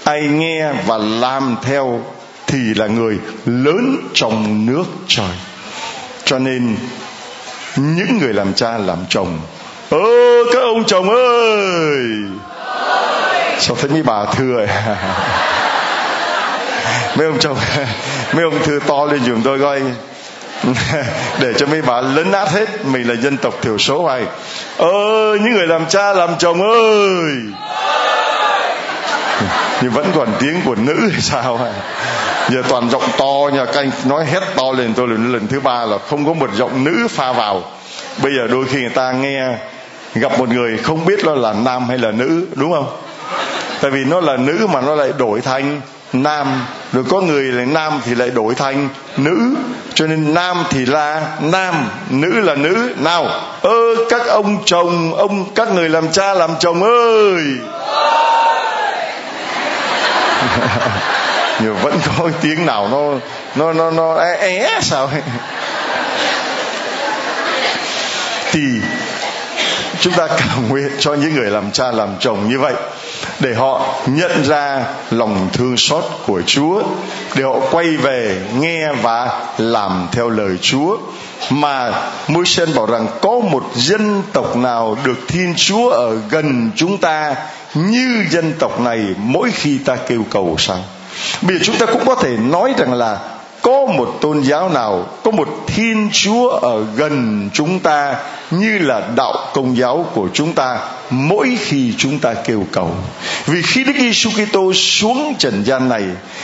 Ai 0.04 0.22
nghe 0.22 0.74
và 0.86 0.98
làm 0.98 1.58
theo 1.64 2.02
thì 2.48 2.58
là 2.76 2.88
người 2.88 3.18
lớn 3.46 3.98
trong 4.14 4.66
nước 4.66 4.84
trời. 5.08 5.36
Cho 6.26 6.40
nên, 6.40 6.76
những 7.76 8.18
người 8.20 8.34
làm 8.34 8.54
cha, 8.54 8.78
làm 8.78 8.98
chồng, 9.10 9.40
ơ, 9.90 10.00
các 10.54 10.60
ông 10.60 10.84
chồng 10.84 11.10
ơi! 11.10 12.08
Sao 13.60 13.76
thấy 13.76 13.90
mấy 13.90 14.04
bà 14.04 14.26
thưa 14.26 14.66
mấy 17.18 17.28
ông 17.28 17.40
chồng, 17.40 17.58
mấy 18.34 18.44
ông 18.44 18.60
thưa 18.64 18.80
to 18.80 19.06
lên 19.06 19.26
giùm 19.26 19.44
tôi 19.44 19.60
coi. 19.60 19.82
để 21.40 21.54
cho 21.58 21.66
mấy 21.66 21.82
bà 21.82 22.02
lấn 22.02 22.32
át 22.32 22.50
hết, 22.50 22.86
mình 22.86 23.10
là 23.10 23.16
dân 23.16 23.38
tộc 23.38 23.54
thiểu 23.62 23.78
số 23.78 24.08
này 24.08 24.26
ơ, 24.78 24.90
những 25.42 25.52
người 25.52 25.68
làm 25.68 25.86
cha 25.90 26.14
làm 26.14 26.30
chồng 26.40 26.62
ơi! 26.62 27.36
Nhưng 29.82 29.92
vẫn 29.92 30.12
còn 30.16 30.28
tiếng 30.40 30.62
của 30.66 30.76
nữ 30.76 31.10
hay 31.12 31.22
sao 31.22 31.60
à? 31.64 31.74
giờ 32.50 32.64
toàn 32.70 32.90
giọng 32.90 33.04
to 33.18 33.50
nha 33.54 33.66
canh 33.66 33.92
nói 34.06 34.26
hét 34.26 34.40
to 34.56 34.72
lên 34.72 34.94
tôi 34.94 35.08
lần 35.08 35.34
lần 35.34 35.48
thứ 35.48 35.60
ba 35.60 35.86
là 35.86 35.98
không 35.98 36.26
có 36.26 36.34
một 36.34 36.50
giọng 36.56 36.84
nữ 36.84 37.08
pha 37.10 37.32
vào. 37.32 37.62
Bây 38.24 38.36
giờ 38.36 38.48
đôi 38.48 38.66
khi 38.66 38.80
người 38.80 38.90
ta 38.90 39.12
nghe, 39.12 39.48
gặp 40.16 40.40
một 40.40 40.50
người 40.50 40.78
không 40.78 41.06
biết 41.06 41.20
nó 41.26 41.36
là 41.36 41.54
nam 41.54 41.90
hay 41.90 41.98
là 41.98 42.12
nữ, 42.12 42.48
đúng 42.56 42.74
không? 42.74 42.98
Tại 43.82 43.92
vì 43.92 44.06
nó 44.06 44.20
là 44.20 44.38
nữ 44.38 44.68
mà 44.74 44.82
nó 44.82 44.96
lại 44.96 45.12
đổi 45.18 45.42
thành 45.42 45.82
nam 46.14 46.66
rồi 46.94 47.04
có 47.10 47.22
người 47.22 47.44
là 47.44 47.66
nam 47.66 48.02
thì 48.06 48.16
lại 48.16 48.30
đổi 48.30 48.56
thành 48.56 48.90
nữ. 49.18 49.56
Cho 49.94 50.08
nên 50.08 50.34
nam 50.34 50.64
thì 50.70 50.86
là 50.86 51.22
nam 51.42 51.90
nữ 52.10 52.40
là 52.42 52.56
nữ. 52.56 52.94
Nào 52.98 53.26
ơ 53.62 53.96
các 54.10 54.28
ông 54.28 54.58
chồng 54.66 55.16
ông 55.16 55.46
các 55.56 55.72
người 55.72 55.90
làm 55.90 56.12
cha 56.12 56.34
làm 56.34 56.52
chồng 56.60 56.84
ơi! 56.84 57.44
Nhưng 61.60 61.76
vẫn 61.82 62.00
có 62.18 62.30
tiếng 62.42 62.66
nào 62.66 62.88
nó 62.92 63.14
nó 63.56 63.74
nó 63.74 63.92
nó 63.92 64.16
é, 64.16 64.38
é 64.40 64.82
sao? 64.82 65.06
Ấy. 65.08 65.22
thì 68.54 68.62
chúng 70.00 70.14
ta 70.14 70.28
cầu 70.28 70.64
nguyện 70.70 70.92
cho 71.00 71.14
những 71.14 71.36
người 71.36 71.52
làm 71.52 71.72
cha 71.72 71.92
làm 71.92 72.10
chồng 72.20 72.50
như 72.50 72.60
vậy 72.60 72.74
để 73.40 73.54
họ 73.54 73.96
nhận 74.06 74.44
ra 74.44 74.86
lòng 75.12 75.50
thương 75.54 75.78
xót 75.78 76.04
của 76.28 76.42
Chúa, 76.46 76.84
để 77.36 77.44
họ 77.44 77.56
quay 77.72 77.98
về 77.98 78.42
nghe 78.60 78.94
và 79.02 79.42
làm 79.58 80.08
theo 80.12 80.30
lời 80.30 80.58
Chúa. 80.62 80.98
Mà 81.50 81.92
môi 82.28 82.46
sen 82.46 82.76
bảo 82.76 82.86
rằng 82.86 83.08
có 83.22 83.40
một 83.40 83.64
dân 83.76 84.24
tộc 84.34 84.56
nào 84.56 84.98
được 85.04 85.18
Thiên 85.28 85.54
Chúa 85.58 85.90
ở 85.90 86.18
gần 86.30 86.72
chúng 86.76 86.98
ta 86.98 87.36
như 87.74 88.26
dân 88.30 88.54
tộc 88.60 88.80
này 88.80 89.06
mỗi 89.18 89.52
khi 89.52 89.78
ta 89.78 89.96
kêu 89.96 90.26
cầu 90.30 90.56
sao? 90.60 90.78
Bây 91.42 91.58
giờ 91.58 91.64
chúng 91.66 91.78
ta 91.78 91.86
cũng 91.86 92.06
có 92.06 92.16
thể 92.16 92.38
nói 92.38 92.74
rằng 92.78 92.94
là 92.94 93.18
có 93.64 93.86
một 93.86 94.18
tôn 94.22 94.42
giáo 94.42 94.70
nào, 94.70 95.06
có 95.24 95.32
một 95.32 95.48
thiên 95.68 96.10
chúa 96.14 96.50
ở 96.50 96.86
gần 96.96 97.50
chúng 97.54 97.80
ta 97.80 98.16
như 98.52 98.78
là 98.78 99.02
đạo 99.16 99.34
công 99.54 99.78
giáo 99.78 100.06
của 100.14 100.28
chúng 100.34 100.54
ta, 100.54 100.78
mỗi 101.10 101.58
khi 101.60 101.94
chúng 101.98 102.20
ta 102.20 102.34
kêu 102.34 102.64
cầu. 102.72 102.92
Vì 103.46 103.62
khi 103.62 103.84
Đức 103.84 103.94
Giêsu 104.00 104.30
Kitô 104.30 104.74
xuống 104.74 105.36
trần 105.40 105.64
gian 105.66 105.90
này, 105.90 106.04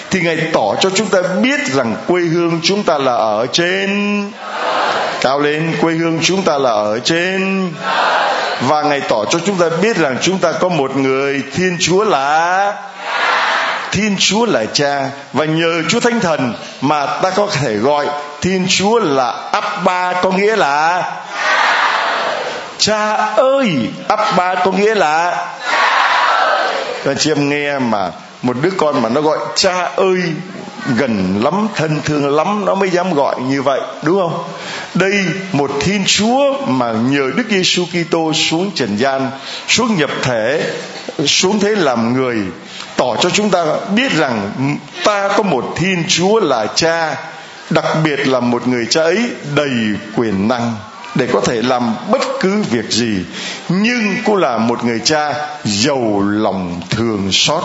thì 0.09 0.21
ngài 0.21 0.37
tỏ 0.53 0.75
cho 0.79 0.89
chúng 0.89 1.07
ta 1.07 1.21
biết 1.41 1.59
rằng 1.73 1.95
quê 2.07 2.21
hương 2.21 2.59
chúng 2.63 2.83
ta 2.83 2.97
là 2.97 3.13
ở 3.13 3.45
trên. 3.51 4.31
Cao 5.21 5.39
lên, 5.39 5.73
quê 5.81 5.93
hương 5.93 6.19
chúng 6.21 6.41
ta 6.41 6.57
là 6.57 6.71
ở 6.71 6.99
trên. 6.99 7.69
Và 8.61 8.81
ngài 8.81 9.01
tỏ 9.01 9.25
cho 9.25 9.39
chúng 9.45 9.55
ta 9.55 9.69
biết 9.81 9.97
rằng 9.97 10.17
chúng 10.21 10.37
ta 10.37 10.51
có 10.51 10.69
một 10.69 10.97
người 10.97 11.43
thiên 11.53 11.77
chúa 11.79 12.03
là 12.03 12.73
Thiên 13.91 14.15
Chúa 14.19 14.45
là 14.45 14.65
Cha, 14.73 15.09
và 15.33 15.45
nhờ 15.45 15.83
Chúa 15.89 15.99
Thánh 15.99 16.19
Thần 16.19 16.53
mà 16.81 17.05
ta 17.05 17.29
có 17.29 17.47
thể 17.53 17.75
gọi 17.75 18.07
Thiên 18.41 18.65
Chúa 18.69 18.99
là 18.99 19.49
Abba 19.51 20.13
có 20.13 20.31
nghĩa 20.31 20.55
là 20.55 21.03
Cha 22.77 23.15
ơi. 23.35 23.89
Abba 24.07 24.55
có 24.55 24.71
nghĩa 24.71 24.95
là 24.95 25.47
Cha 27.05 27.13
chị 27.17 27.31
em 27.31 27.49
nghe 27.49 27.79
mà 27.79 28.11
một 28.41 28.55
đứa 28.61 28.69
con 28.77 29.01
mà 29.01 29.09
nó 29.09 29.21
gọi 29.21 29.37
cha 29.55 29.83
ơi, 29.95 30.21
gần 30.97 31.41
lắm, 31.43 31.67
thân 31.75 32.01
thương 32.05 32.35
lắm, 32.35 32.65
nó 32.65 32.75
mới 32.75 32.89
dám 32.89 33.13
gọi 33.13 33.35
như 33.41 33.61
vậy, 33.61 33.81
đúng 34.03 34.19
không? 34.19 34.43
Đây 34.93 35.25
một 35.51 35.71
thiên 35.79 36.03
chúa 36.07 36.53
mà 36.67 36.91
nhờ 36.91 37.31
đức 37.35 37.43
giêsu 37.49 37.85
kitô 37.85 38.33
xuống 38.33 38.71
trần 38.75 38.97
gian, 38.97 39.31
xuống 39.67 39.97
nhập 39.97 40.09
thể, 40.21 40.71
xuống 41.25 41.59
thế 41.59 41.69
làm 41.75 42.13
người 42.13 42.37
tỏ 42.99 43.15
cho 43.21 43.29
chúng 43.29 43.49
ta 43.49 43.65
biết 43.95 44.11
rằng 44.11 44.51
ta 45.03 45.29
có 45.37 45.43
một 45.43 45.73
thiên 45.75 46.03
chúa 46.07 46.39
là 46.39 46.67
cha, 46.75 47.15
đặc 47.69 47.85
biệt 48.03 48.27
là 48.27 48.39
một 48.39 48.67
người 48.67 48.85
cha 48.89 49.01
ấy 49.01 49.29
đầy 49.55 49.71
quyền 50.15 50.47
năng 50.47 50.75
để 51.15 51.27
có 51.33 51.41
thể 51.41 51.61
làm 51.61 51.95
bất 52.11 52.21
cứ 52.39 52.63
việc 52.71 52.91
gì, 52.91 53.25
nhưng 53.69 54.15
cũng 54.25 54.35
là 54.35 54.57
một 54.57 54.83
người 54.83 54.99
cha 55.03 55.33
giàu 55.63 56.21
lòng 56.21 56.81
thường 56.89 57.29
xót. 57.31 57.63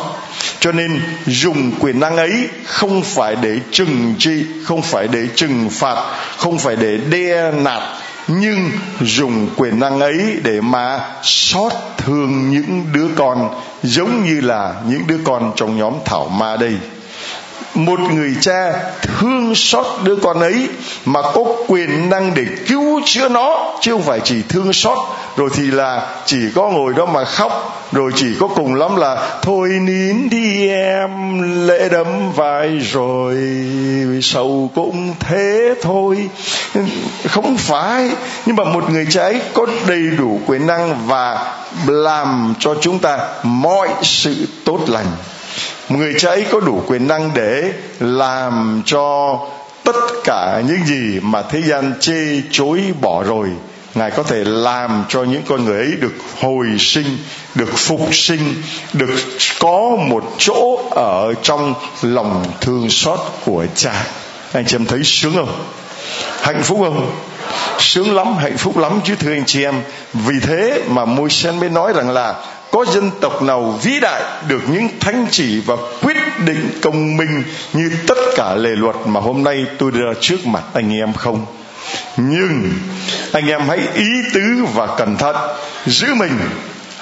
Cho 0.61 0.73
nên 0.73 1.01
dùng 1.27 1.73
quyền 1.81 2.01
năng 2.01 2.17
ấy 2.17 2.49
không 2.67 3.03
phải 3.03 3.37
để 3.37 3.59
trừng 3.71 4.15
trị, 4.19 4.45
không 4.65 4.83
phải 4.83 5.09
để 5.09 5.27
trừng 5.35 5.71
phạt, 5.71 5.97
không 6.37 6.59
phải 6.59 6.77
để 6.77 6.97
đe 6.97 7.51
nạt 7.53 7.83
nhưng 8.29 8.71
dùng 9.01 9.49
quyền 9.57 9.81
năng 9.81 10.01
ấy 10.01 10.37
để 10.43 10.61
mà 10.61 11.01
xót 11.23 11.73
thương 11.97 12.51
những 12.51 12.85
đứa 12.93 13.09
con, 13.17 13.49
giống 13.83 14.25
như 14.25 14.41
là 14.41 14.75
những 14.89 15.07
đứa 15.07 15.19
con 15.25 15.53
trong 15.57 15.79
nhóm 15.79 15.95
thảo 16.05 16.29
ma 16.29 16.57
đây. 16.57 16.75
Một 17.75 18.01
người 18.01 18.35
cha 18.41 18.73
thương 19.03 19.55
xót 19.55 19.87
đứa 20.03 20.17
con 20.17 20.41
ấy 20.41 20.69
mà 21.05 21.23
có 21.23 21.45
quyền 21.67 22.11
năng 22.11 22.35
để 22.35 22.45
cứu 22.69 23.01
chữa 23.05 23.29
nó, 23.29 23.79
chứ 23.81 23.93
không 23.93 24.03
phải 24.03 24.21
chỉ 24.25 24.43
thương 24.49 24.73
xót, 24.73 24.99
rồi 25.37 25.51
thì 25.55 25.63
là 25.63 26.07
chỉ 26.27 26.39
có 26.55 26.69
ngồi 26.69 26.95
đó 26.95 27.07
mà 27.07 27.25
khóc 27.25 27.84
rồi 27.95 28.13
chỉ 28.17 28.27
có 28.41 28.49
cùng 28.49 28.75
lắm 28.75 28.97
là, 28.97 29.39
thôi 29.43 29.69
nín 29.69 30.29
đi 30.29 30.69
em 30.69 31.41
lệ 31.67 31.89
đấm 31.89 32.33
vai 32.33 32.79
rồi 32.79 33.37
sầu 34.23 34.71
cũng 34.75 35.15
thế 35.21 35.75
thôi. 35.83 36.29
Không 37.29 37.57
phải, 37.57 38.11
nhưng 38.47 38.57
mà 38.57 38.65
một 38.65 38.91
người 38.91 39.07
cha 39.11 39.23
ấy 39.23 39.41
có 39.55 39.67
đầy 39.89 40.03
đủ 40.19 40.41
quyền 40.47 40.67
năng 40.67 41.07
và 41.07 41.55
làm 41.87 42.55
cho 42.59 42.75
chúng 42.81 42.99
ta 42.99 43.19
mọi 43.43 43.89
sự 44.03 44.35
tốt 44.65 44.81
lành. 44.89 45.07
Người 45.89 46.15
cha 46.19 46.31
ấy 46.31 46.47
có 46.51 46.61
đủ 46.61 46.83
quyền 46.87 47.09
năng 47.09 47.31
để 47.35 47.73
làm 48.01 48.83
cho 48.87 49.39
tất 49.85 49.97
cả 50.25 50.63
những 50.69 50.85
gì 50.87 51.21
mà 51.23 51.43
thế 51.43 51.63
gian 51.63 51.93
chê 52.01 52.43
chối 52.51 52.81
bỏ 53.01 53.23
rồi, 53.23 53.49
ngài 53.95 54.11
có 54.11 54.23
thể 54.23 54.45
làm 54.45 55.05
cho 55.09 55.23
những 55.23 55.43
con 55.49 55.65
người 55.65 55.79
ấy 55.79 55.93
được 56.01 56.15
hồi 56.41 56.67
sinh 56.79 57.19
được 57.55 57.77
phục 57.77 58.09
sinh, 58.13 58.63
được 58.93 59.21
có 59.59 59.97
một 60.09 60.35
chỗ 60.39 60.81
ở 60.91 61.35
trong 61.43 61.75
lòng 62.03 62.45
thương 62.61 62.91
xót 62.91 63.19
của 63.45 63.67
cha. 63.75 64.07
Anh 64.53 64.67
chị 64.67 64.77
em 64.77 64.87
thấy 64.87 65.01
sướng 65.05 65.35
không? 65.35 65.65
Hạnh 66.41 66.63
phúc 66.63 66.79
không? 66.81 67.13
Sướng 67.79 68.15
lắm, 68.15 68.37
hạnh 68.37 68.57
phúc 68.59 68.79
lắm 68.79 69.01
chứ, 69.05 69.15
thưa 69.19 69.33
anh 69.33 69.45
chị 69.47 69.65
em. 69.65 69.75
Vì 70.13 70.35
thế 70.43 70.83
mà 70.89 71.05
môi 71.05 71.31
sen 71.31 71.61
mới 71.61 71.69
nói 71.69 71.93
rằng 71.93 72.11
là 72.11 72.35
có 72.71 72.85
dân 72.85 73.11
tộc 73.21 73.43
nào 73.43 73.79
vĩ 73.83 74.01
đại 74.01 74.23
được 74.49 74.61
những 74.69 74.89
thánh 75.01 75.27
chỉ 75.31 75.61
và 75.67 75.77
quyết 76.03 76.17
định 76.45 76.79
công 76.83 77.17
minh 77.17 77.43
như 77.73 77.91
tất 78.07 78.19
cả 78.37 78.55
lề 78.55 78.71
luật 78.71 78.97
mà 79.07 79.21
hôm 79.21 79.43
nay 79.43 79.65
tôi 79.79 79.91
đưa 79.91 80.15
trước 80.21 80.47
mặt 80.47 80.63
anh 80.75 80.93
em 80.93 81.13
không? 81.13 81.47
Nhưng 82.17 82.73
anh 83.33 83.47
em 83.47 83.61
hãy 83.69 83.79
ý 83.95 84.09
tứ 84.35 84.65
và 84.75 84.87
cẩn 84.97 85.17
thận, 85.17 85.37
giữ 85.87 86.15
mình 86.15 86.39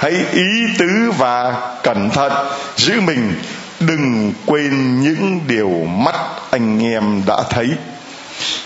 hãy 0.03 0.13
ý 0.33 0.67
tứ 0.79 1.11
và 1.19 1.57
cẩn 1.83 2.11
thận. 2.11 2.33
Giữ 2.77 3.01
mình. 3.01 3.35
Đừng 3.81 4.33
quên 4.47 5.01
những 5.01 5.41
điều 5.49 5.71
mắt 5.85 6.15
anh 6.51 6.85
em 6.85 7.23
đã 7.27 7.37
thấy. 7.51 7.69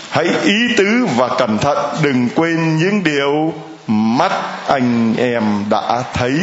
Hãy 0.09 0.25
ý 0.43 0.55
tứ 0.77 1.07
và 1.17 1.27
cẩn 1.37 1.57
thận. 1.57 1.77
Đừng 2.03 2.29
quên 2.35 2.77
những 2.77 3.03
điều 3.03 3.53
mắt 3.87 4.31
anh 4.67 5.15
em 5.17 5.43
đã 5.69 6.03
thấy. 6.13 6.33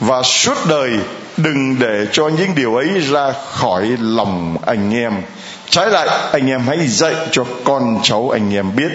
Và 0.00 0.22
suốt 0.22 0.58
đời, 0.68 0.90
đừng 1.36 1.78
để 1.78 2.06
cho 2.12 2.28
những 2.28 2.54
điều 2.54 2.74
ấy 2.74 2.88
ra 3.00 3.32
khỏi 3.52 3.96
lòng 4.00 4.56
anh 4.66 4.94
em. 4.94 5.12
Trái 5.70 5.90
lại, 5.90 6.08
anh 6.32 6.50
em 6.50 6.60
hãy 6.66 6.86
dạy 6.88 7.14
cho 7.30 7.44
con 7.64 7.98
cháu 8.02 8.30
anh 8.30 8.54
em 8.54 8.76
biết. 8.76 8.90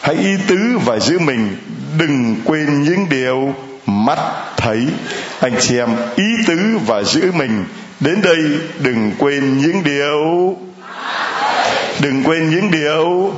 Hãy 0.00 0.14
ý 0.14 0.30
tứ 0.46 0.78
và 0.84 0.98
giữ 0.98 1.18
mình. 1.18 1.56
Đừng 1.98 2.36
quên 2.44 2.82
những 2.82 3.08
điều 3.08 3.54
mắt 3.86 4.18
thấy. 4.56 4.86
Anh 5.40 5.54
chị 5.60 5.78
em, 5.78 5.96
ý 6.16 6.24
tứ 6.46 6.78
và 6.86 7.02
giữ 7.02 7.32
mình. 7.32 7.64
Đến 8.00 8.22
đây 8.22 8.38
đừng 8.78 9.12
quên 9.18 9.58
những 9.58 9.82
điều. 9.84 10.56
Đừng 12.00 12.22
quên 12.24 12.50
những 12.50 12.70
điều. 12.70 13.34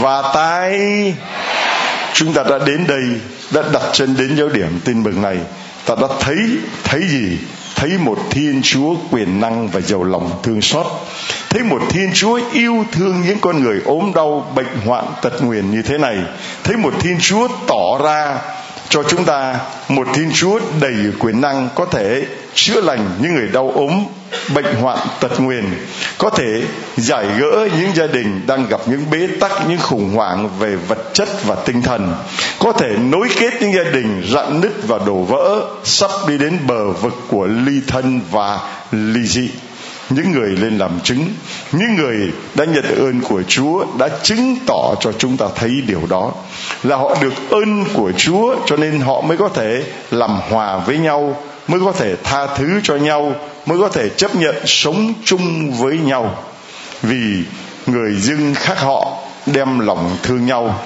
Và 0.00 0.22
tai. 0.34 0.80
Chúng 2.12 2.32
ta 2.32 2.42
đã 2.42 2.58
đến 2.66 2.84
đây, 2.88 3.04
đã 3.50 3.62
đặt 3.72 3.82
chân 3.92 4.16
đến 4.18 4.36
giáo 4.36 4.48
điểm 4.48 4.80
tin 4.84 5.02
mừng 5.02 5.22
này. 5.22 5.38
Ta 5.86 5.94
đã 6.00 6.08
thấy 6.20 6.36
thấy 6.84 7.02
gì? 7.08 7.38
Thấy 7.74 7.90
một 7.98 8.18
thiên 8.30 8.60
chúa 8.62 8.94
quyền 9.10 9.40
năng 9.40 9.68
và 9.68 9.80
giàu 9.80 10.04
lòng 10.04 10.30
thương 10.42 10.62
xót. 10.62 10.86
Thấy 11.50 11.62
một 11.62 11.82
thiên 11.90 12.10
chúa 12.14 12.40
yêu 12.52 12.84
thương 12.92 13.22
những 13.26 13.38
con 13.40 13.62
người 13.62 13.80
ốm 13.84 14.12
đau, 14.14 14.52
bệnh 14.54 14.78
hoạn, 14.86 15.04
tật 15.22 15.42
nguyền 15.42 15.70
như 15.70 15.82
thế 15.82 15.98
này. 15.98 16.16
Thấy 16.64 16.76
một 16.76 16.94
thiên 17.00 17.16
chúa 17.20 17.48
tỏ 17.66 17.98
ra 18.04 18.38
cho 18.94 19.02
chúng 19.02 19.24
ta 19.24 19.60
một 19.88 20.06
thiên 20.14 20.30
chúa 20.34 20.60
đầy 20.80 20.94
quyền 21.18 21.40
năng 21.40 21.68
có 21.74 21.84
thể 21.84 22.26
chữa 22.54 22.80
lành 22.80 23.10
những 23.20 23.34
người 23.34 23.48
đau 23.48 23.72
ốm, 23.74 24.04
bệnh 24.54 24.74
hoạn 24.74 24.98
tật 25.20 25.40
nguyền, 25.40 25.64
có 26.18 26.30
thể 26.30 26.62
giải 26.96 27.26
gỡ 27.38 27.68
những 27.78 27.94
gia 27.94 28.06
đình 28.06 28.40
đang 28.46 28.68
gặp 28.68 28.80
những 28.86 29.04
bế 29.10 29.28
tắc, 29.40 29.68
những 29.68 29.78
khủng 29.78 30.10
hoảng 30.14 30.48
về 30.58 30.76
vật 30.76 31.10
chất 31.12 31.28
và 31.44 31.54
tinh 31.54 31.82
thần, 31.82 32.14
có 32.58 32.72
thể 32.72 32.96
nối 32.96 33.28
kết 33.38 33.52
những 33.60 33.72
gia 33.74 33.90
đình 33.90 34.22
rạn 34.34 34.60
nứt 34.60 34.72
và 34.86 34.98
đổ 35.06 35.16
vỡ, 35.16 35.60
sắp 35.84 36.10
đi 36.28 36.38
đến 36.38 36.58
bờ 36.66 36.90
vực 36.90 37.14
của 37.28 37.46
ly 37.46 37.80
thân 37.86 38.20
và 38.30 38.58
ly 38.92 39.26
dị 39.26 39.50
những 40.10 40.32
người 40.32 40.50
lên 40.50 40.78
làm 40.78 41.00
chứng, 41.00 41.26
những 41.72 41.94
người 41.94 42.32
đã 42.54 42.64
nhận 42.64 42.84
ơn 42.84 43.20
của 43.20 43.42
chúa 43.48 43.84
đã 43.98 44.08
chứng 44.22 44.56
tỏ 44.66 44.94
cho 45.00 45.12
chúng 45.12 45.36
ta 45.36 45.46
thấy 45.54 45.70
điều 45.86 46.00
đó. 46.08 46.32
Là 46.82 46.96
họ 46.96 47.16
được 47.20 47.34
ơn 47.50 47.84
của 47.94 48.12
chúa 48.16 48.56
cho 48.66 48.76
nên 48.76 49.00
họ 49.00 49.20
mới 49.20 49.36
có 49.36 49.48
thể 49.48 49.82
làm 50.10 50.30
hòa 50.50 50.76
với 50.76 50.98
nhau, 50.98 51.36
mới 51.68 51.80
có 51.80 51.92
thể 51.92 52.16
tha 52.24 52.46
thứ 52.46 52.80
cho 52.82 52.96
nhau, 52.96 53.34
mới 53.66 53.78
có 53.78 53.88
thể 53.88 54.08
chấp 54.08 54.34
nhận 54.34 54.54
sống 54.66 55.12
chung 55.24 55.72
với 55.72 55.98
nhau. 55.98 56.34
Vì 57.02 57.42
người 57.86 58.14
dưng 58.14 58.54
khác 58.54 58.80
họ 58.80 59.16
đem 59.46 59.78
lòng 59.78 60.16
thương 60.22 60.46
nhau, 60.46 60.80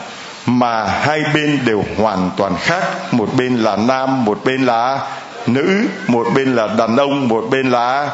mà 0.47 0.85
hai 0.85 1.21
bên 1.35 1.59
đều 1.65 1.85
hoàn 1.97 2.31
toàn 2.37 2.57
khác. 2.61 3.15
Một 3.15 3.29
bên 3.37 3.57
là 3.57 3.77
nam, 3.77 4.25
một 4.25 4.41
bên 4.45 4.67
là 4.67 4.99
nữ, 5.47 5.87
một 6.07 6.27
bên 6.35 6.55
là 6.55 6.67
đàn 6.67 6.97
ông, 6.97 7.29
một 7.29 7.45
bên 7.51 7.71
là 7.71 8.09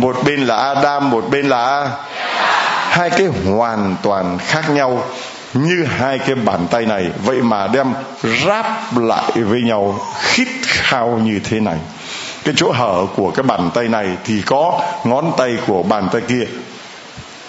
một 0.00 0.16
bên 0.24 0.40
là 0.40 0.56
adam, 0.56 1.10
một 1.10 1.24
bên 1.30 1.48
là 1.48 1.90
hai 2.88 3.10
cái 3.10 3.26
hoàn 3.26 3.96
toàn 4.02 4.38
khác 4.38 4.70
nhau 4.70 5.04
như 5.54 5.84
hai 5.98 6.18
cái 6.18 6.34
bàn 6.34 6.66
tay 6.70 6.86
này. 6.86 7.10
Vậy 7.24 7.42
mà 7.42 7.66
đem 7.66 7.92
ráp 8.46 8.96
lại 8.96 9.32
với 9.32 9.62
nhau, 9.62 10.00
khít 10.20 10.48
khao 10.62 11.08
như 11.08 11.40
thế 11.44 11.60
này. 11.60 11.76
Cái 12.44 12.54
chỗ 12.56 12.72
hở 12.72 13.06
của 13.16 13.30
cái 13.30 13.42
bàn 13.42 13.70
tay 13.74 13.88
này 13.88 14.08
thì 14.24 14.42
có 14.46 14.80
ngón 15.04 15.32
tay 15.36 15.56
của 15.66 15.82
bàn 15.82 16.08
tay 16.12 16.22
kia 16.28 16.44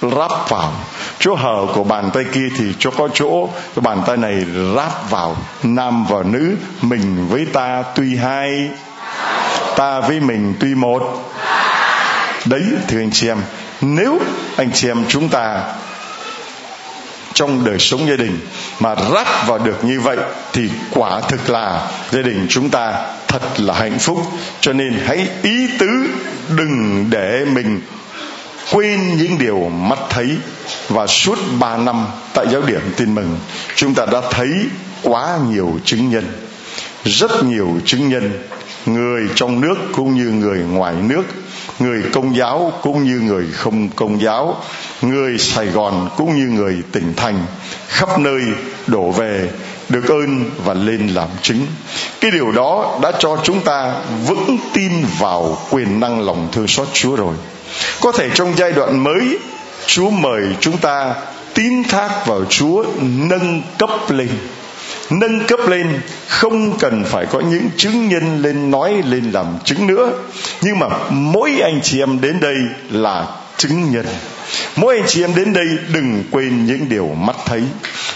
ráp 0.01 0.49
vào. 0.49 0.71
Chỗ 1.19 1.35
hở 1.35 1.65
của 1.75 1.83
bàn 1.83 2.09
tay 2.13 2.23
kia 2.33 2.49
thì 2.57 2.65
cho 2.79 2.91
có 2.91 3.07
chỗ 3.13 3.47
cái 3.75 3.81
bàn 3.81 4.01
tay 4.07 4.17
này 4.17 4.45
ráp 4.75 5.09
vào. 5.09 5.38
Nam 5.63 6.05
và 6.05 6.23
nữ, 6.23 6.55
mình 6.81 7.27
với 7.29 7.45
ta 7.53 7.83
tuy 7.95 8.17
hai, 8.17 8.69
ta 9.75 9.99
với 9.99 10.19
mình 10.19 10.53
tuy 10.59 10.75
một 10.75 11.03
đấy, 12.45 12.62
thưa 12.88 12.99
anh 12.99 13.12
chị 13.12 13.28
em, 13.28 13.38
nếu 13.82 14.19
anh 14.56 14.71
chị 14.73 14.88
em 14.88 15.04
chúng 15.08 15.30
ta 15.30 15.63
trong 17.34 17.65
đời 17.65 17.80
sống 17.80 18.08
gia 18.08 18.15
đình 18.15 18.39
mà 18.80 18.95
ráp 19.13 19.47
vào 19.47 19.58
được 19.58 19.84
như 19.84 19.99
vậy 19.99 20.17
thì 20.54 20.69
quả 20.93 21.21
thực 21.21 21.49
là 21.49 21.91
gia 22.12 22.21
đình 22.21 22.45
chúng 22.49 22.69
ta 22.69 23.06
thật 23.28 23.60
là 23.60 23.73
hạnh 23.73 23.99
phúc. 23.99 24.17
Cho 24.62 24.73
nên 24.73 24.93
hãy 25.06 25.28
ý 25.43 25.67
tứ 25.80 25.88
đừng 26.49 27.06
để 27.10 27.45
mình 27.45 27.82
quên 28.71 29.17
những 29.17 29.38
điều 29.38 29.69
mắt 29.69 29.99
thấy 30.10 30.38
và 30.89 31.08
suốt 31.08 31.39
ba 31.60 31.78
năm 31.78 32.08
tại 32.34 32.45
giáo 32.52 32.62
điểm 32.62 32.82
tin 32.97 33.15
mừng. 33.15 33.39
Chúng 33.75 33.93
ta 33.95 34.06
đã 34.06 34.21
thấy 34.32 34.49
quá 35.04 35.38
nhiều 35.49 35.80
chứng 35.86 36.10
nhân, 36.10 36.25
rất 37.06 37.43
nhiều 37.43 37.80
chứng 37.86 38.10
nhân, 38.10 38.43
người 38.86 39.28
trong 39.36 39.62
nước 39.62 39.75
cũng 39.91 40.15
như 40.15 40.25
người 40.25 40.60
ngoài 40.60 40.95
nước 41.02 41.23
người 41.79 42.03
công 42.13 42.36
giáo 42.36 42.73
cũng 42.82 43.03
như 43.03 43.19
người 43.19 43.45
không 43.53 43.89
công 43.89 44.21
giáo. 44.21 44.55
Người 45.01 45.38
sài 45.38 45.65
gòn 45.65 46.10
cũng 46.17 46.36
như 46.36 46.45
người 46.45 46.77
tỉnh 46.91 47.13
thành. 47.17 47.45
Khắp 47.88 48.19
nơi 48.19 48.41
đổ 48.88 49.12
về, 49.12 49.49
được 49.89 50.08
ơn 50.10 50.49
và 50.65 50.73
lên 50.73 51.08
làm 51.08 51.27
chứng. 51.41 51.67
Cái 52.21 52.32
điều 52.32 52.51
đó 52.51 52.99
đã 53.01 53.12
cho 53.19 53.38
chúng 53.43 53.62
ta 53.62 53.93
vững 54.27 54.58
tin 54.73 54.91
vào 55.19 55.58
quyền 55.69 55.99
năng 55.99 56.21
lòng 56.21 56.47
thương 56.51 56.67
xót 56.67 56.88
chúa 56.93 57.15
rồi. 57.15 57.36
Có 58.01 58.12
thể 58.12 58.29
trong 58.34 58.53
giai 58.58 58.71
đoạn 58.71 59.03
mới, 59.03 59.38
chúa 59.86 60.10
mời 60.10 60.43
chúng 60.60 60.77
ta 60.77 61.15
tín 61.53 61.84
thác 61.84 62.27
vào 62.27 62.45
chúa, 62.49 62.86
nâng 63.01 63.62
cấp 63.77 63.89
lên 64.10 64.29
nâng 65.10 65.45
cấp 65.48 65.60
lên, 65.67 66.02
không 66.28 66.78
cần 66.80 67.04
phải 67.04 67.26
có 67.26 67.39
những 67.39 67.69
chứng 67.78 68.10
nhân 68.10 68.41
lên 68.41 68.72
nói, 68.72 69.04
lên 69.06 69.32
làm 69.32 69.45
chứng 69.63 69.88
nữa. 69.88 70.12
Nhưng 70.62 70.80
mà 70.80 70.88
mỗi 71.10 71.60
anh 71.63 71.80
chị 71.84 72.00
em 72.00 72.22
đến 72.22 72.39
đây 72.39 72.56
là 72.89 73.26
chứng 73.58 73.91
nhân. 73.91 74.06
Mỗi 74.76 74.95
anh 74.98 75.08
chị 75.08 75.24
em 75.24 75.36
đến 75.36 75.54
đây 75.54 75.67
đừng 75.93 76.24
quên 76.32 76.65
những 76.65 76.89
điều 76.89 77.08
mắt 77.08 77.36
thấy. 77.45 77.63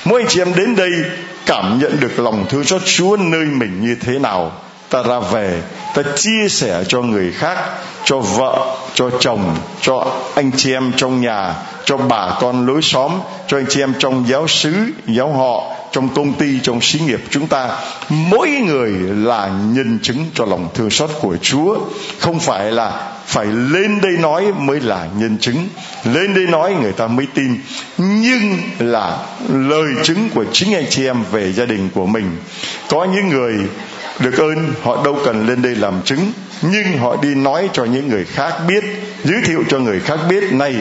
Mỗi 0.05 0.21
anh 0.21 0.29
chị 0.29 0.41
em 0.41 0.55
đến 0.55 0.75
đây 0.75 0.91
cảm 1.45 1.79
nhận 1.79 1.99
được 1.99 2.19
lòng 2.19 2.45
thương 2.49 2.65
cho 2.65 2.79
chúa 2.85 3.17
nơi 3.17 3.45
mình 3.45 3.81
như 3.81 3.95
thế 4.01 4.19
nào. 4.19 4.51
Ta 4.89 5.03
ra 5.03 5.19
về, 5.19 5.61
ta 5.95 6.01
chia 6.15 6.49
sẻ 6.49 6.83
cho 6.87 7.01
người 7.01 7.31
khác, 7.31 7.57
cho 8.05 8.19
vợ, 8.19 8.75
cho 8.93 9.09
chồng, 9.19 9.55
cho 9.81 10.17
anh 10.35 10.51
chị 10.57 10.73
em 10.73 10.91
trong 10.97 11.21
nhà, 11.21 11.53
cho 11.85 11.97
bà 11.97 12.37
con 12.41 12.67
lối 12.67 12.81
xóm, 12.81 13.11
cho 13.47 13.57
anh 13.57 13.65
chị 13.69 13.81
em 13.81 13.93
trong 13.99 14.25
giáo 14.27 14.47
xứ 14.47 14.73
giáo 15.07 15.33
họ 15.33 15.72
trong 15.93 16.09
công 16.15 16.33
ty, 16.33 16.59
trong 16.63 16.81
xí 16.81 16.99
nghiệp 16.99 17.19
chúng 17.29 17.47
ta, 17.47 17.69
mỗi 18.09 18.49
người 18.49 18.91
là 19.15 19.51
nhân 19.73 19.99
chứng 20.01 20.25
cho 20.33 20.45
lòng 20.45 20.69
thương 20.73 20.89
xót 20.89 21.09
của 21.21 21.37
chúa. 21.41 21.77
Không 22.19 22.39
phải 22.39 22.71
là 22.71 23.11
phải 23.25 23.45
lên 23.45 24.01
đây 24.01 24.11
nói 24.19 24.45
mới 24.57 24.79
là 24.79 25.07
nhân 25.17 25.37
chứng. 25.37 25.67
Lên 26.13 26.33
đây 26.33 26.45
nói 26.45 26.73
người 26.81 26.91
ta 26.91 27.07
mới 27.07 27.25
tin. 27.33 27.57
Nhưng 27.97 28.57
là 28.79 29.17
lời 29.49 29.87
chứng 30.03 30.29
của 30.29 30.45
chính 30.51 30.75
anh 30.75 30.85
chị 30.89 31.05
em 31.05 31.23
về 31.31 31.53
gia 31.53 31.65
đình 31.65 31.89
của 31.95 32.05
mình. 32.05 32.37
Có 32.89 33.07
những 33.15 33.29
người 33.29 33.55
được 34.19 34.37
ơn, 34.37 34.73
họ 34.81 35.03
đâu 35.05 35.19
cần 35.25 35.47
lên 35.47 35.61
đây 35.61 35.75
làm 35.75 35.93
chứng. 36.05 36.31
Nhưng 36.61 36.97
họ 36.97 37.15
đi 37.21 37.35
nói 37.35 37.69
cho 37.73 37.85
những 37.85 38.07
người 38.07 38.25
khác 38.25 38.53
biết, 38.67 38.83
giới 39.23 39.41
thiệu 39.41 39.63
cho 39.69 39.79
người 39.79 39.99
khác 39.99 40.19
biết, 40.29 40.53
này 40.53 40.75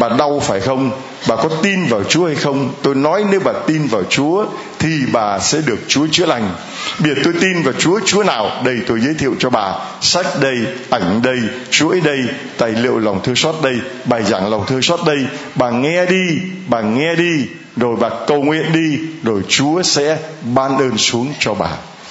bà 0.00 0.08
đau 0.08 0.40
phải 0.40 0.60
không? 0.60 0.90
Bà 1.28 1.36
có 1.36 1.48
tin 1.62 1.86
vào 1.86 2.04
chúa 2.04 2.26
hay 2.26 2.34
không? 2.34 2.74
Tôi 2.82 2.94
nói 2.94 3.24
nếu 3.30 3.40
bà 3.44 3.52
tin 3.66 3.86
vào 3.86 4.02
chúa 4.10 4.46
thì 4.78 4.88
bà 5.12 5.38
sẽ 5.38 5.60
được 5.66 5.78
chúa 5.88 6.06
chữa 6.10 6.26
lành. 6.26 6.50
Biệt 6.98 7.14
tôi 7.24 7.32
tin 7.40 7.62
vào 7.62 7.74
chúa 7.78 8.00
chúa 8.04 8.22
nào? 8.22 8.50
Đây 8.64 8.76
tôi 8.86 9.00
giới 9.00 9.14
thiệu 9.14 9.34
cho 9.38 9.50
bà. 9.50 9.72
Sách 10.00 10.26
đây, 10.40 10.56
ảnh 10.90 11.20
đây, 11.22 11.38
chuỗi 11.70 12.00
đây, 12.00 12.18
tài 12.58 12.72
liệu 12.72 12.98
lòng 12.98 13.20
thương 13.22 13.36
xót 13.36 13.54
đây, 13.62 13.76
bài 14.04 14.22
giảng 14.22 14.50
lòng 14.50 14.66
thương 14.66 14.82
xót 14.82 15.00
đây. 15.06 15.18
Bà 15.54 15.70
nghe 15.70 16.06
đi, 16.06 16.38
bà 16.68 16.80
nghe 16.80 17.14
đi, 17.14 17.46
rồi 17.76 17.96
bà 18.00 18.10
cầu 18.26 18.42
nguyện 18.42 18.72
đi, 18.72 18.98
rồi 19.22 19.42
chúa 19.48 19.82
sẽ 19.82 20.18
ban 20.54 20.78
ơn 20.78 20.98
xuống 20.98 21.32
cho 21.38 21.54
bà. 21.54 21.68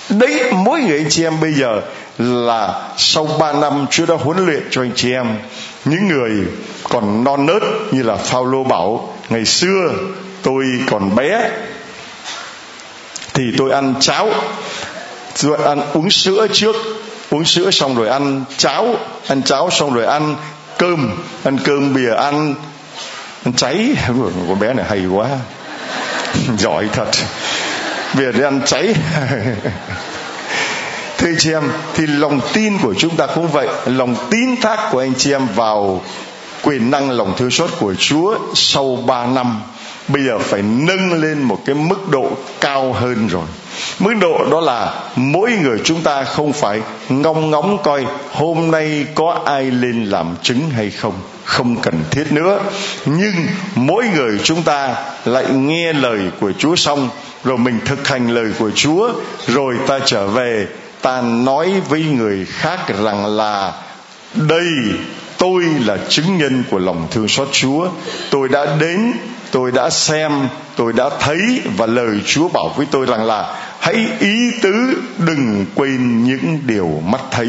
Đấy, 0.10 0.54
mỗi 0.54 0.82
người 0.82 0.98
anh 0.98 1.10
chị 1.10 1.24
em 1.24 1.40
bây 1.42 1.54
giờ 1.54 1.82
là 2.18 2.90
sau 2.98 3.28
3 3.40 3.54
năm 3.54 3.86
Chúa 3.92 4.06
đã 4.06 4.16
huấn 4.16 4.46
luyện 4.46 4.64
cho 4.72 4.82
anh 4.82 4.92
chị 4.96 5.12
em, 5.12 5.28
những 5.86 6.08
người 6.08 6.32
còn 6.90 7.24
non 7.24 7.46
nớt 7.46 7.62
như 7.92 8.04
là 8.04 8.16
Phaolô 8.16 8.64
bảo, 8.64 9.14
ngày 9.30 9.46
xưa 9.46 9.94
tôi 10.44 10.66
còn 10.90 11.16
bé 11.16 11.50
thì 13.34 13.44
tôi 13.58 13.72
ăn 13.72 13.94
cháo 14.00 14.30
rồi 15.36 15.58
ăn 15.64 15.82
uống 15.94 16.10
sữa 16.10 16.48
trước, 16.54 16.76
uống 17.30 17.46
sữa 17.46 17.72
xong 17.72 17.96
rồi 17.96 18.10
ăn 18.10 18.44
cháo 18.58 18.96
ăn 19.28 19.44
cháo 19.44 19.70
xong 19.70 19.94
rồi 19.94 20.06
ăn 20.06 20.36
cơm 20.78 21.12
ăn 21.44 21.58
cơm 21.64 21.94
bìa 21.94 22.14
ăn 22.14 22.56
ăn 23.46 23.54
cháy. 23.54 23.96
Con 24.48 24.60
bé 24.60 24.74
này 24.74 24.86
hay 24.90 25.06
quá, 25.06 25.28
giỏi 26.58 26.90
thật. 26.94 27.08
Bìa 28.18 28.32
đi 28.32 28.44
ăn 28.44 28.62
cháy. 28.66 28.96
Thưa 31.18 31.32
chị 31.38 31.52
em, 31.52 31.72
thì 31.94 32.08
lòng 32.08 32.40
tin 32.54 32.78
của 32.78 32.94
chúng 32.98 33.16
ta 33.16 33.28
cũng 33.28 33.48
vậy, 33.48 33.68
lòng 33.86 34.16
tin 34.30 34.62
thác 34.62 34.90
của 34.92 35.00
anh 35.00 35.14
chị 35.18 35.32
em 35.32 35.48
vào 35.56 36.02
quyền 36.66 36.92
năng 36.92 37.12
lòng 37.12 37.34
thương 37.38 37.52
xót 37.52 37.70
của 37.80 37.94
Chúa 38.00 38.38
sau 38.54 38.96
3 39.08 39.26
năm, 39.26 39.62
bây 40.08 40.24
giờ 40.24 40.40
phải 40.40 40.62
nâng 40.62 41.14
lên 41.14 41.42
một 41.42 41.60
cái 41.66 41.76
mức 41.76 42.10
độ 42.10 42.30
cao 42.62 42.94
hơn 42.94 43.28
rồi. 43.28 43.46
Mức 44.00 44.14
độ 44.22 44.46
đó 44.52 44.62
là 44.62 45.04
mỗi 45.16 45.52
người 45.52 45.80
chúng 45.84 46.02
ta 46.02 46.24
không 46.24 46.54
phải 46.54 46.82
ngóng 47.10 47.52
ngóng 47.52 47.78
coi 47.84 48.06
hôm 48.32 48.72
nay 48.72 49.06
có 49.16 49.42
ai 49.46 49.64
lên 49.72 50.06
làm 50.06 50.36
chứng 50.44 50.70
hay 50.70 50.90
không. 50.90 51.14
Không 51.44 51.82
cần 51.82 52.04
thiết 52.12 52.32
nữa. 52.32 52.60
Nhưng 53.06 53.34
mỗi 53.76 54.06
người 54.16 54.40
chúng 54.44 54.64
ta 54.64 54.96
lại 55.26 55.46
nghe 55.54 55.94
lời 55.94 56.20
của 56.40 56.52
chúa 56.58 56.76
xong, 56.76 57.10
rồi 57.44 57.58
mình 57.58 57.80
thực 57.86 58.08
hành 58.08 58.30
lời 58.30 58.52
của 58.60 58.72
chúa, 58.76 59.12
rồi 59.48 59.76
ta 59.88 60.00
trở 60.06 60.28
về, 60.28 60.68
ta 61.02 61.22
nói 61.22 61.74
với 61.90 62.04
người 62.04 62.46
khác 62.46 62.80
rằng 63.04 63.26
là 63.26 63.74
đây 64.34 64.68
tôi 65.38 65.64
là 65.86 65.98
chứng 66.10 66.38
nhân 66.38 66.64
của 66.70 66.80
lòng 66.80 67.08
thương 67.12 67.28
xót 67.28 67.48
chúa. 67.52 67.88
Tôi 68.30 68.50
đã 68.50 68.76
đến, 68.80 69.14
tôi 69.52 69.72
đã 69.72 69.90
xem, 69.90 70.32
tôi 70.76 70.94
đã 70.94 71.10
thấy 71.20 71.62
và 71.78 71.86
lời 71.86 72.20
chúa 72.26 72.48
bảo 72.48 72.74
với 72.78 72.88
tôi 72.92 73.06
rằng 73.06 73.26
là 73.26 73.56
hãy 73.80 74.08
ý 74.20 74.52
tứ 74.62 74.72
đừng 75.18 75.66
quên 75.76 76.24
những 76.24 76.60
điều 76.66 77.02
mắt 77.06 77.22
thấy. 77.32 77.48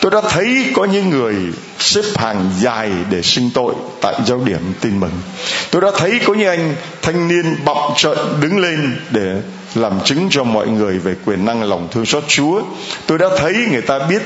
Tôi 0.00 0.10
đã 0.10 0.20
thấy 0.30 0.66
có 0.74 0.84
những 0.84 1.10
người 1.10 1.34
xếp 1.78 2.02
hàng 2.16 2.50
dài 2.60 2.90
để 3.10 3.22
xưng 3.22 3.50
tội 3.54 3.74
tại 4.00 4.14
giáo 4.26 4.40
điểm 4.44 4.72
tin 4.80 5.00
mừng. 5.00 5.20
Tôi 5.70 5.82
đã 5.82 5.88
thấy 5.98 6.20
có 6.24 6.34
những 6.34 6.48
anh 6.48 6.74
thanh 7.02 7.28
niên 7.28 7.56
bậm 7.64 7.76
trợn 7.96 8.18
đứng 8.40 8.58
lên 8.58 8.96
để 9.10 9.42
làm 9.74 9.92
chứng 10.04 10.28
cho 10.30 10.44
mọi 10.44 10.68
người 10.68 10.98
về 10.98 11.14
quyền 11.24 11.44
năng 11.44 11.62
lòng 11.62 11.88
thương 11.90 12.06
xót 12.06 12.24
chúa. 12.28 12.62
Tôi 13.06 13.18
đã 13.18 13.26
thấy 13.38 13.54
người 13.70 13.82
ta 13.82 13.98
biết 13.98 14.22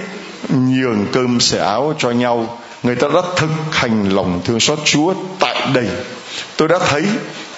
nhường 0.49 1.07
cơm 1.13 1.41
xẻ 1.41 1.59
áo 1.59 1.95
cho 1.99 2.11
nhau 2.11 2.59
người 2.85 2.95
ta 2.95 3.09
đã 3.15 3.21
thực 3.37 3.51
hành 3.71 4.09
lòng 4.09 4.41
thương 4.45 4.61
xót 4.61 4.79
chúa 4.85 5.15
tại 5.39 5.57
đây. 5.75 5.87
Tôi 6.57 6.69
đã 6.69 6.79
thấy 6.79 7.03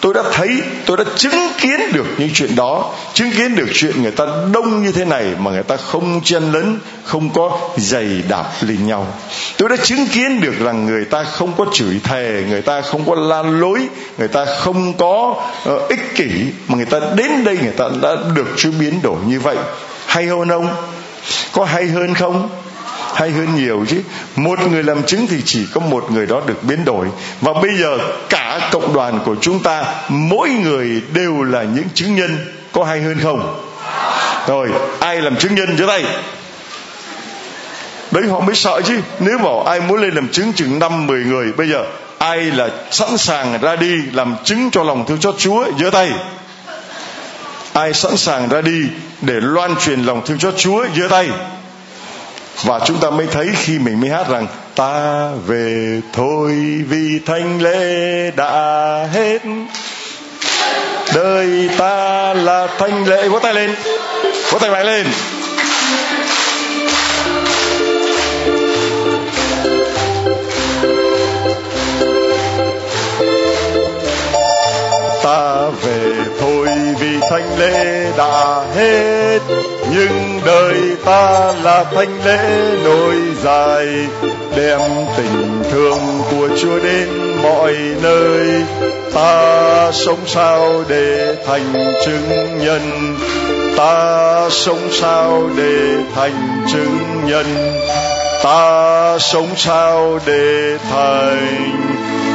tôi 0.00 0.14
đã 0.14 0.22
thấy 0.32 0.48
tôi 0.86 0.96
đã 0.96 1.04
chứng 1.16 1.50
kiến 1.58 1.80
được 1.92 2.06
những 2.18 2.30
chuyện 2.34 2.56
đó. 2.56 2.94
Chứng 3.14 3.30
kiến 3.36 3.54
được 3.54 3.66
chuyện 3.74 4.02
người 4.02 4.10
ta 4.10 4.24
đông 4.52 4.82
như 4.82 4.92
thế 4.92 5.04
này 5.04 5.24
mà 5.38 5.50
người 5.50 5.62
ta 5.62 5.76
không 5.76 6.20
chen 6.24 6.52
lấn 6.52 6.78
không 7.04 7.30
có 7.30 7.58
giày 7.76 8.22
đạp 8.28 8.44
lên 8.60 8.86
nhau. 8.86 9.06
Tôi 9.56 9.68
đã 9.68 9.76
chứng 9.76 10.06
kiến 10.06 10.40
được 10.40 10.54
rằng 10.58 10.86
người 10.86 11.04
ta 11.04 11.24
không 11.24 11.52
có 11.56 11.66
chửi 11.72 12.00
thề 12.04 12.44
người 12.48 12.62
ta 12.62 12.80
không 12.80 13.04
có 13.04 13.14
lan 13.14 13.60
lối 13.60 13.88
người 14.18 14.28
ta 14.28 14.44
không 14.44 14.94
có 14.94 15.42
uh, 15.70 15.88
ích 15.88 16.14
kỷ 16.14 16.30
mà 16.68 16.76
người 16.76 16.86
ta 16.86 17.00
đến 17.16 17.44
đây 17.44 17.58
người 17.62 17.74
ta 17.76 17.84
đã 18.02 18.16
được 18.34 18.46
chúa 18.56 18.70
biến 18.80 19.02
đổi 19.02 19.16
như 19.26 19.40
vậy. 19.40 19.56
Hay 20.06 20.26
hơn 20.26 20.48
không? 20.48 20.68
Có 21.52 21.64
hay 21.64 21.86
hơn 21.86 22.14
không? 22.14 22.48
Hay 23.16 23.30
hơn 23.30 23.56
nhiều 23.56 23.84
chứ. 23.88 24.02
Một 24.36 24.58
người 24.70 24.82
làm 24.82 25.02
chứng 25.02 25.26
thì 25.26 25.36
chỉ 25.44 25.66
có 25.74 25.80
một 25.80 26.10
người 26.10 26.26
đó 26.26 26.42
được 26.46 26.62
biến 26.62 26.84
đổi. 26.84 27.06
Và 27.40 27.52
bây 27.52 27.76
giờ 27.80 27.98
cả 28.28 28.68
cộng 28.72 28.92
đoàn 28.94 29.20
của 29.24 29.36
chúng 29.40 29.62
ta, 29.62 29.84
mỗi 30.08 30.48
người 30.48 31.02
đều 31.12 31.42
là 31.42 31.62
những 31.62 31.88
chứng 31.94 32.14
nhân. 32.16 32.38
Có 32.72 32.84
hay 32.84 33.00
hơn 33.00 33.18
không? 33.22 33.64
Rồi, 34.46 34.68
ai 35.00 35.20
làm 35.20 35.36
chứng 35.36 35.54
nhân 35.54 35.76
giơ 35.78 35.86
tay? 35.86 36.04
Đấy, 38.10 38.24
họ 38.30 38.40
mới 38.40 38.54
sợ 38.54 38.80
chứ. 38.84 39.00
Nếu 39.20 39.38
bảo 39.38 39.62
ai 39.62 39.80
muốn 39.80 40.00
lên 40.00 40.14
làm 40.14 40.28
chứng 40.28 40.52
chừng 40.52 40.78
năm, 40.78 41.06
mười 41.06 41.24
người, 41.24 41.52
bây 41.52 41.68
giờ 41.68 41.84
ai 42.18 42.38
là 42.38 42.68
sẵn 42.90 43.18
sàng 43.18 43.58
ra 43.60 43.76
đi 43.76 43.96
làm 44.12 44.36
chứng 44.44 44.70
cho 44.70 44.82
lòng 44.82 45.04
thương 45.06 45.20
xót 45.20 45.34
Chúa 45.38 45.66
giơ 45.80 45.90
tay? 45.90 46.10
Ai 47.72 47.92
sẵn 47.92 48.16
sàng 48.16 48.48
ra 48.48 48.60
đi 48.60 48.82
để 49.20 49.34
loan 49.40 49.76
truyền 49.76 50.02
lòng 50.02 50.22
thương 50.26 50.38
xót 50.38 50.54
Chúa 50.56 50.86
giơ 50.96 51.08
tay? 51.08 51.28
Và 52.64 52.80
chúng 52.86 53.00
ta 53.00 53.10
mới 53.10 53.26
thấy 53.26 53.48
khi 53.56 53.78
mình 53.78 54.00
mới 54.00 54.10
hát 54.10 54.28
rằng, 54.28 54.46
ta 54.74 55.28
về 55.46 56.00
thôi 56.12 56.52
vì 56.88 57.20
thanh 57.26 57.62
lễ 57.62 58.30
đã 58.36 59.08
hết. 59.12 59.38
Đời 61.14 61.70
ta 61.78 62.34
là 62.34 62.66
thanh 62.78 63.06
lễ. 63.06 63.28
Vỗ 63.28 63.38
tay 63.38 63.54
lên, 63.54 63.74
vỗ 64.50 64.58
tay 64.58 64.70
mạnh 64.70 64.86
lên. 64.86 65.06
Thanh 77.30 77.58
lễ 77.58 78.12
đã 78.16 78.62
hết, 78.74 79.38
nhưng 79.94 80.40
đời 80.46 80.96
ta 81.04 81.52
là 81.62 81.84
thanh 81.94 82.24
lễ 82.24 82.70
nối 82.84 83.14
dài. 83.42 83.86
Đem 84.56 84.80
tình 85.16 85.62
thương 85.70 85.98
của 86.30 86.48
chúa 86.62 86.78
đến 86.78 87.08
mọi 87.42 87.74
nơi, 88.02 88.64
ta 89.14 89.92
sống 89.92 90.20
sao 90.26 90.84
để 90.88 91.36
thành 91.46 91.92
chứng 92.04 92.58
nhân? 92.58 93.16
Ta 93.76 94.48
sống 94.50 94.88
sao 94.92 95.50
để 95.56 95.96
thành 96.14 96.66
chứng 96.72 96.98
nhân? 97.26 97.80
Ta 98.44 99.18
sống 99.18 99.48
sao 99.56 100.18
để 100.26 100.78
thành 100.90 101.72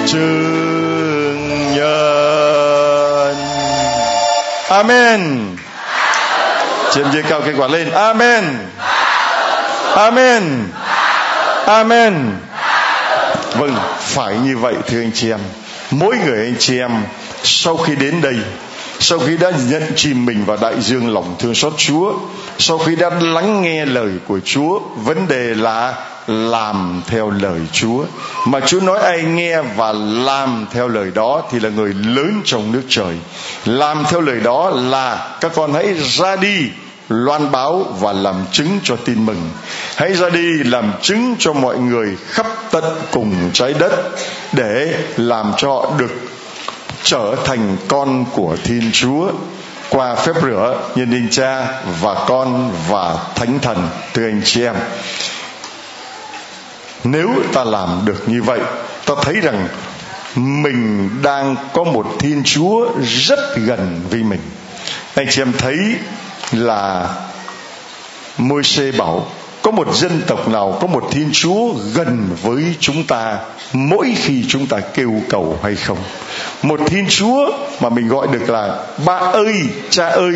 chứng 0.08 1.76
nhân? 1.76 2.61
Amen. 4.72 5.56
Trên 6.94 7.12
dưới 7.12 7.24
cao 7.24 7.42
cái 7.42 7.54
quả 7.58 7.68
lên 7.68 7.92
amen. 7.92 8.44
Amen. 9.96 10.44
Amen. 11.66 12.14
Vâng 13.56 13.76
phải 14.00 14.36
như 14.36 14.58
vậy 14.58 14.76
thưa 14.88 15.02
anh 15.02 15.12
chị 15.14 15.30
em. 15.32 15.40
Mỗi 15.92 16.18
người 16.18 16.46
anh 16.46 16.56
chị 16.60 16.80
em 16.80 16.92
sau 17.44 17.78
khi 17.78 17.96
đến 17.96 18.22
đây 18.22 18.36
sau 19.04 19.20
khi 19.20 19.38
đã 19.38 19.52
nhận 19.70 19.84
chìm 19.96 20.26
mình 20.26 20.46
vào 20.46 20.58
đại 20.62 20.82
dương 20.82 21.14
lòng 21.14 21.36
thương 21.40 21.56
xót 21.56 21.74
Chúa, 21.78 22.14
sau 22.58 22.78
khi 22.78 22.96
đã 22.96 23.10
lắng 23.10 23.62
nghe 23.62 23.86
lời 23.86 24.10
của 24.28 24.40
Chúa, 24.46 24.80
vấn 24.80 25.28
đề 25.28 25.56
là 25.56 25.94
làm 26.28 27.02
theo 27.08 27.30
lời 27.30 27.60
Chúa. 27.72 28.06
Mà 28.48 28.60
Chúa 28.60 28.80
nói, 28.80 29.00
ai 29.00 29.24
nghe 29.24 29.62
và 29.62 29.92
làm 30.26 30.66
theo 30.72 30.88
lời 30.88 31.12
đó 31.16 31.44
thì 31.52 31.60
là 31.60 31.70
người 31.70 31.94
lớn 31.94 32.42
trong 32.46 32.72
nước 32.72 32.82
trời. 32.90 33.16
Làm 33.66 34.04
theo 34.10 34.22
lời 34.22 34.40
đó 34.40 34.70
là 34.70 35.38
các 35.42 35.52
con 35.56 35.74
hãy 35.74 35.94
ra 35.94 36.36
đi, 36.36 36.70
loan 37.10 37.52
báo 37.52 37.86
và 38.00 38.14
làm 38.14 38.36
chứng 38.52 38.80
cho 38.84 38.96
tin 38.96 39.26
mừng. 39.26 39.50
Hãy 39.96 40.14
ra 40.14 40.30
đi 40.30 40.64
làm 40.64 40.94
chứng 41.02 41.36
cho 41.40 41.54
mọi 41.54 41.78
người 41.78 42.18
khắp 42.28 42.48
tận 42.72 42.84
cùng 43.12 43.36
trái 43.54 43.74
đất 43.74 43.92
để 44.54 44.94
làm 45.18 45.54
cho 45.58 45.92
được 45.98 46.12
trở 47.04 47.36
thành 47.46 47.78
con 47.88 48.26
của 48.34 48.56
Thiên 48.64 48.90
Chúa 48.94 49.32
qua 49.90 50.16
phép 50.16 50.34
rửa, 50.42 50.90
nhân 50.96 51.12
linh 51.12 51.28
cha 51.32 51.68
và 52.02 52.26
con 52.28 52.72
và 52.90 53.18
thánh 53.36 53.60
thần, 53.60 53.90
thưa 54.14 54.26
anh 54.28 54.42
chị 54.46 54.64
em 54.64 54.76
nếu 57.04 57.30
ta 57.54 57.64
làm 57.64 58.02
được 58.06 58.30
như 58.30 58.44
vậy, 58.44 58.60
ta 59.06 59.14
thấy 59.22 59.36
rằng 59.36 59.68
mình 60.36 61.10
đang 61.24 61.56
có 61.74 61.84
một 61.84 62.08
thiên 62.20 62.44
chúa 62.46 62.90
rất 63.04 63.40
gần 63.56 64.02
với 64.10 64.24
mình. 64.24 64.42
Anh 65.16 65.28
chị 65.30 65.42
em 65.42 65.54
thấy 65.58 65.78
là 66.52 67.10
môi 68.38 68.64
xê 68.64 68.92
bảo, 68.92 69.28
có 69.62 69.72
một 69.72 69.96
dân 69.96 70.22
tộc 70.28 70.48
nào, 70.48 70.78
có 70.82 70.88
một 70.88 71.08
thiên 71.12 71.30
chúa 71.34 71.74
gần 71.94 72.30
với 72.42 72.64
chúng 72.80 73.04
ta 73.04 73.38
mỗi 73.74 74.14
khi 74.16 74.46
chúng 74.48 74.68
ta 74.68 74.80
kêu 74.80 75.14
cầu 75.30 75.60
hay 75.64 75.76
không? 75.76 75.98
Một 76.64 76.80
thiên 76.86 77.06
chúa 77.10 77.52
mà 77.80 77.90
mình 77.90 78.08
gọi 78.08 78.28
được 78.28 78.50
là 78.50 78.86
ba 79.06 79.16
ơi, 79.16 79.56
cha 79.90 80.08
ơi. 80.08 80.36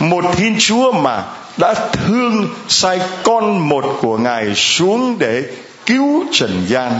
Một 0.00 0.24
thiên 0.36 0.56
chúa 0.58 0.92
mà 0.92 1.22
đã 1.56 1.74
thương 1.92 2.48
sai 2.68 3.00
con 3.22 3.68
một 3.68 3.84
của 4.00 4.18
ngài 4.18 4.54
xuống 4.54 5.16
để 5.18 5.42
cứu 5.86 6.24
trần 6.32 6.66
gian, 6.66 6.92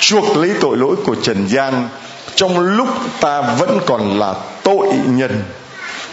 chuộc 0.00 0.36
lấy 0.36 0.50
tội 0.60 0.76
lỗi 0.76 0.96
của 1.04 1.14
trần 1.22 1.46
gian, 1.48 1.88
trong 2.34 2.58
lúc 2.58 2.88
ta 3.20 3.40
vẫn 3.40 3.78
còn 3.86 4.18
là 4.18 4.34
tội 4.62 4.88
nhân, 5.06 5.42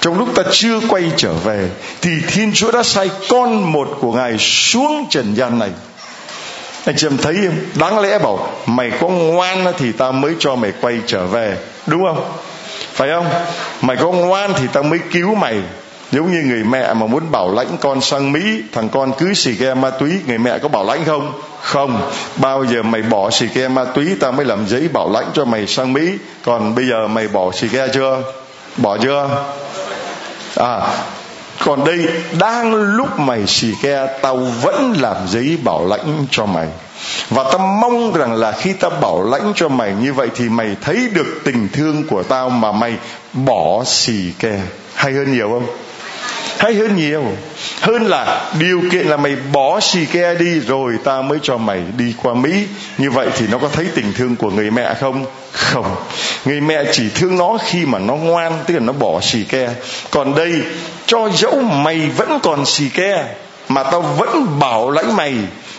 trong 0.02 0.19
lúc 0.19 0.36
ta 0.36 0.43
chưa 0.52 0.80
quay 0.89 1.12
trở 1.17 1.34
về, 1.34 1.69
thì 2.02 2.12
thiên 2.28 2.52
chúa 2.54 2.71
đã 2.71 2.84
sai 2.84 3.10
con 3.30 3.71
một 3.71 3.97
của 4.02 4.13
ngài 4.13 4.38
xuống 4.38 5.08
trần 5.10 5.34
gian 5.34 5.60
này. 5.60 5.69
Anh 6.86 6.95
chị 6.97 7.08
em 7.08 7.17
thấy 7.17 7.36
không? 7.36 7.56
Đáng 7.76 8.00
lẽ 8.00 8.19
bảo, 8.19 8.54
mày 8.65 8.91
có 9.00 9.08
ngoan 9.08 9.74
thì 9.78 9.91
ta 9.91 10.12
mới 10.12 10.36
cho 10.39 10.56
mày 10.56 10.71
quay 10.82 11.00
trở 11.08 11.26
về, 11.26 11.58
đúng 11.88 12.04
không? 12.04 12.32
Phải 12.93 13.10
không? 13.10 13.28
Mày 13.82 13.97
có 13.97 14.12
ngoan 14.12 14.54
thì 14.60 14.67
ta 14.74 14.82
mới 14.82 15.00
cứu 15.12 15.36
mày. 15.36 15.62
Giống 16.12 16.32
như 16.32 16.41
người 16.45 16.63
mẹ 16.63 16.93
mà 16.93 17.06
muốn 17.06 17.32
bảo 17.32 17.54
lãnh 17.54 17.78
con 17.82 18.02
sang 18.02 18.32
mỹ, 18.32 18.62
thằng 18.74 18.89
con 18.89 19.12
cứ 19.17 19.34
xì 19.34 19.56
ke 19.56 19.74
ma 19.74 19.89
túy, 19.89 20.12
người 20.28 20.38
mẹ 20.38 20.58
có 20.60 20.67
bảo 20.67 20.86
lãnh 20.86 21.06
không? 21.06 21.41
Không, 21.62 22.12
bao 22.36 22.65
giờ 22.65 22.84
mày 22.84 23.02
bỏ 23.02 23.30
xì 23.32 23.47
ke 23.47 23.67
ma 23.67 23.86
túy 23.86 24.15
ta 24.19 24.32
mới 24.32 24.45
làm 24.45 24.67
giấy 24.67 24.88
bảo 24.93 25.12
lãnh 25.12 25.26
cho 25.34 25.45
mày 25.45 25.67
sang 25.67 25.93
mỹ. 25.93 26.12
Còn 26.45 26.76
bây 26.76 26.86
giờ 26.88 27.08
mày 27.08 27.28
bỏ 27.28 27.52
xì 27.52 27.67
ke 27.67 27.88
chưa? 27.88 28.21
Bỏ 28.78 28.97
chưa? 28.97 29.30
À 30.56 30.82
còn 31.65 31.86
đây, 31.86 32.08
đang 32.39 32.74
lúc 32.74 33.19
mày 33.19 33.47
xì 33.47 33.74
ke, 33.82 34.08
tao 34.21 34.38
vẫn 34.38 34.93
làm 35.00 35.15
giấy 35.28 35.58
bảo 35.63 35.86
lãnh 35.88 36.26
cho 36.32 36.45
mày. 36.45 36.67
Và 37.30 37.43
tao 37.43 37.58
mong 37.58 38.13
rằng 38.13 38.34
là 38.34 38.52
khi 38.52 38.74
tao 38.74 38.89
bảo 38.89 39.24
lãnh 39.24 39.54
cho 39.56 39.69
mày 39.69 39.93
như 40.02 40.13
vậy 40.13 40.28
thì 40.36 40.50
mày 40.50 40.76
thấy 40.82 41.10
được 41.13 41.41
tình 41.43 41.67
thương 41.74 42.04
của 42.08 42.24
tao 42.24 42.50
mà 42.50 42.71
mày 42.71 42.97
bỏ 43.34 43.84
xì 43.86 44.32
ke. 44.39 44.60
Hay 44.93 45.13
hơn 45.13 45.34
nhiều 45.34 45.50
không? 45.50 45.65
Hay 46.62 46.74
hơn 46.74 46.95
nhiều. 46.95 47.24
Hơn 47.82 48.08
là 48.08 48.52
điều 48.60 48.82
kiện 48.91 49.08
là 49.08 49.17
mày 49.17 49.36
bỏ 49.54 49.80
xì 49.80 50.06
ke 50.06 50.34
đi 50.34 50.60
rồi 50.60 50.93
ta 51.04 51.21
mới 51.21 51.39
cho 51.43 51.58
mày 51.58 51.82
đi 51.97 52.13
qua 52.24 52.34
mỹ. 52.34 52.67
Như 52.97 53.12
vậy 53.12 53.28
thì 53.38 53.47
nó 53.47 53.58
có 53.58 53.67
thấy 53.74 53.86
tình 53.95 54.13
thương 54.13 54.36
của 54.36 54.50
người 54.50 54.71
mẹ 54.71 54.93
không? 55.00 55.26
Không. 55.52 55.95
Người 56.45 56.62
mẹ 56.62 56.84
chỉ 56.91 57.04
thương 57.15 57.38
nó 57.38 57.58
khi 57.65 57.86
mà 57.86 58.00
nó 58.00 58.15
ngoan, 58.15 58.54
tức 58.67 58.74
là 58.74 58.80
nó 58.80 58.93
bỏ 58.93 59.21
xì 59.21 59.43
ke 59.43 59.69
còn 60.12 60.36
đây, 60.36 60.54
cho 61.06 61.30
dẫu 61.36 61.62
mày 61.62 62.10
vẫn 62.17 62.39
còn 62.43 62.65
xì 62.65 62.89
ke 62.89 63.26
mà 63.69 63.84
tao 63.84 64.02
vẫn 64.02 64.60
bảo 64.60 64.91
lãnh 64.91 65.15
mày 65.15 65.34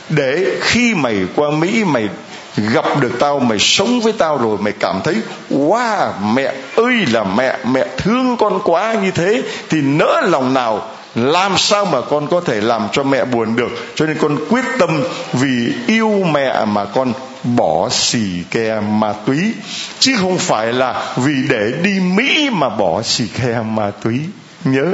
để 0.08 0.46
khi 0.60 0.94
mày 0.94 1.16
qua 1.34 1.50
mỹ, 1.50 1.84
mày 1.84 2.08
gặp 2.56 2.84
được 3.00 3.12
tao, 3.18 3.38
mày 3.38 3.58
sống 3.58 4.00
với 4.00 4.12
tao 4.12 4.38
rồi, 4.38 4.58
mày 4.60 4.72
cảm 4.72 5.00
thấy, 5.04 5.14
wow, 5.50 6.10
mẹ 6.34 6.52
ơi 6.76 6.94
là 7.12 7.24
mẹ 7.24 7.56
mẹ 7.64 7.86
thương 7.96 8.36
con 8.36 8.60
quá 8.64 8.94
như 9.02 9.10
thế. 9.10 9.42
Thì 9.70 9.80
nỡ 9.80 10.20
lòng 10.24 10.54
nào, 10.54 10.88
làm 11.14 11.58
sao 11.58 11.84
mà 11.84 12.00
con 12.00 12.26
có 12.26 12.40
thể 12.40 12.60
làm 12.60 12.82
cho 12.92 13.02
mẹ 13.02 13.24
buồn 13.24 13.56
được? 13.56 13.70
Cho 13.94 14.06
nên 14.06 14.18
con 14.18 14.38
quyết 14.50 14.64
tâm 14.78 15.02
vì 15.32 15.72
yêu 15.86 16.24
mẹ 16.32 16.64
mà 16.64 16.84
con 16.84 17.12
bỏ 17.44 17.88
xì 17.90 18.42
ke 18.50 18.80
ma 18.80 19.12
túy. 19.26 19.52
Chứ 19.98 20.12
không 20.20 20.38
phải 20.38 20.72
là 20.72 21.14
vì 21.16 21.34
để 21.48 21.72
đi 21.82 22.00
mỹ 22.00 22.50
mà 22.52 22.68
bỏ 22.68 23.02
xì 23.02 23.24
ke 23.26 23.60
ma 23.74 23.90
túy. 24.04 24.20
Nhớ. 24.64 24.86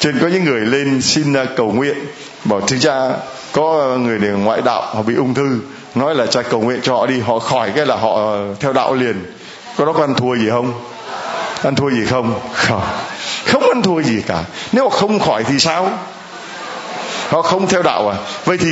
Trên 0.00 0.18
có 0.18 0.28
những 0.28 0.44
người 0.44 0.60
lên 0.60 1.02
xin 1.02 1.34
cầu 1.56 1.72
nguyện. 1.72 1.96
Bảo 2.44 2.60
thưa 2.60 2.76
cha 2.80 3.10
có 3.52 3.96
người 4.00 4.18
để 4.18 4.28
ngoại 4.28 4.62
đạo, 4.62 4.82
họ 4.94 5.02
bị 5.02 5.14
ung 5.14 5.34
thư 5.34 5.60
nói 5.94 6.14
là 6.14 6.26
cha 6.26 6.42
cầu 6.42 6.60
nguyện 6.60 6.80
cho 6.82 6.94
họ 6.94 7.06
đi, 7.06 7.20
họ 7.20 7.38
khỏi 7.38 7.72
cái 7.76 7.86
là 7.86 7.96
họ 7.96 8.14
ờ, 8.14 8.54
theo 8.60 8.72
đạo 8.72 8.94
liền. 8.94 9.24
Có 9.76 9.84
đó 9.84 9.92
có 9.92 10.00
ăn 10.00 10.14
thua 10.14 10.36
gì 10.36 10.50
không? 10.50 10.72
Ăn 11.62 11.74
thua 11.74 11.90
gì 11.90 12.04
không? 12.06 12.40
Không. 12.52 12.82
Không 13.46 13.68
ăn 13.68 13.82
thua 13.82 14.02
gì 14.02 14.22
cả. 14.26 14.44
Nếu 14.72 14.88
mà 14.88 14.96
không 14.96 15.18
khỏi 15.18 15.44
thì 15.44 15.58
sao? 15.58 15.90
Họ 17.28 17.42
không 17.42 17.66
theo 17.66 17.82
đạo 17.82 18.08
à? 18.08 18.16
Vậy 18.44 18.58
thì 18.58 18.70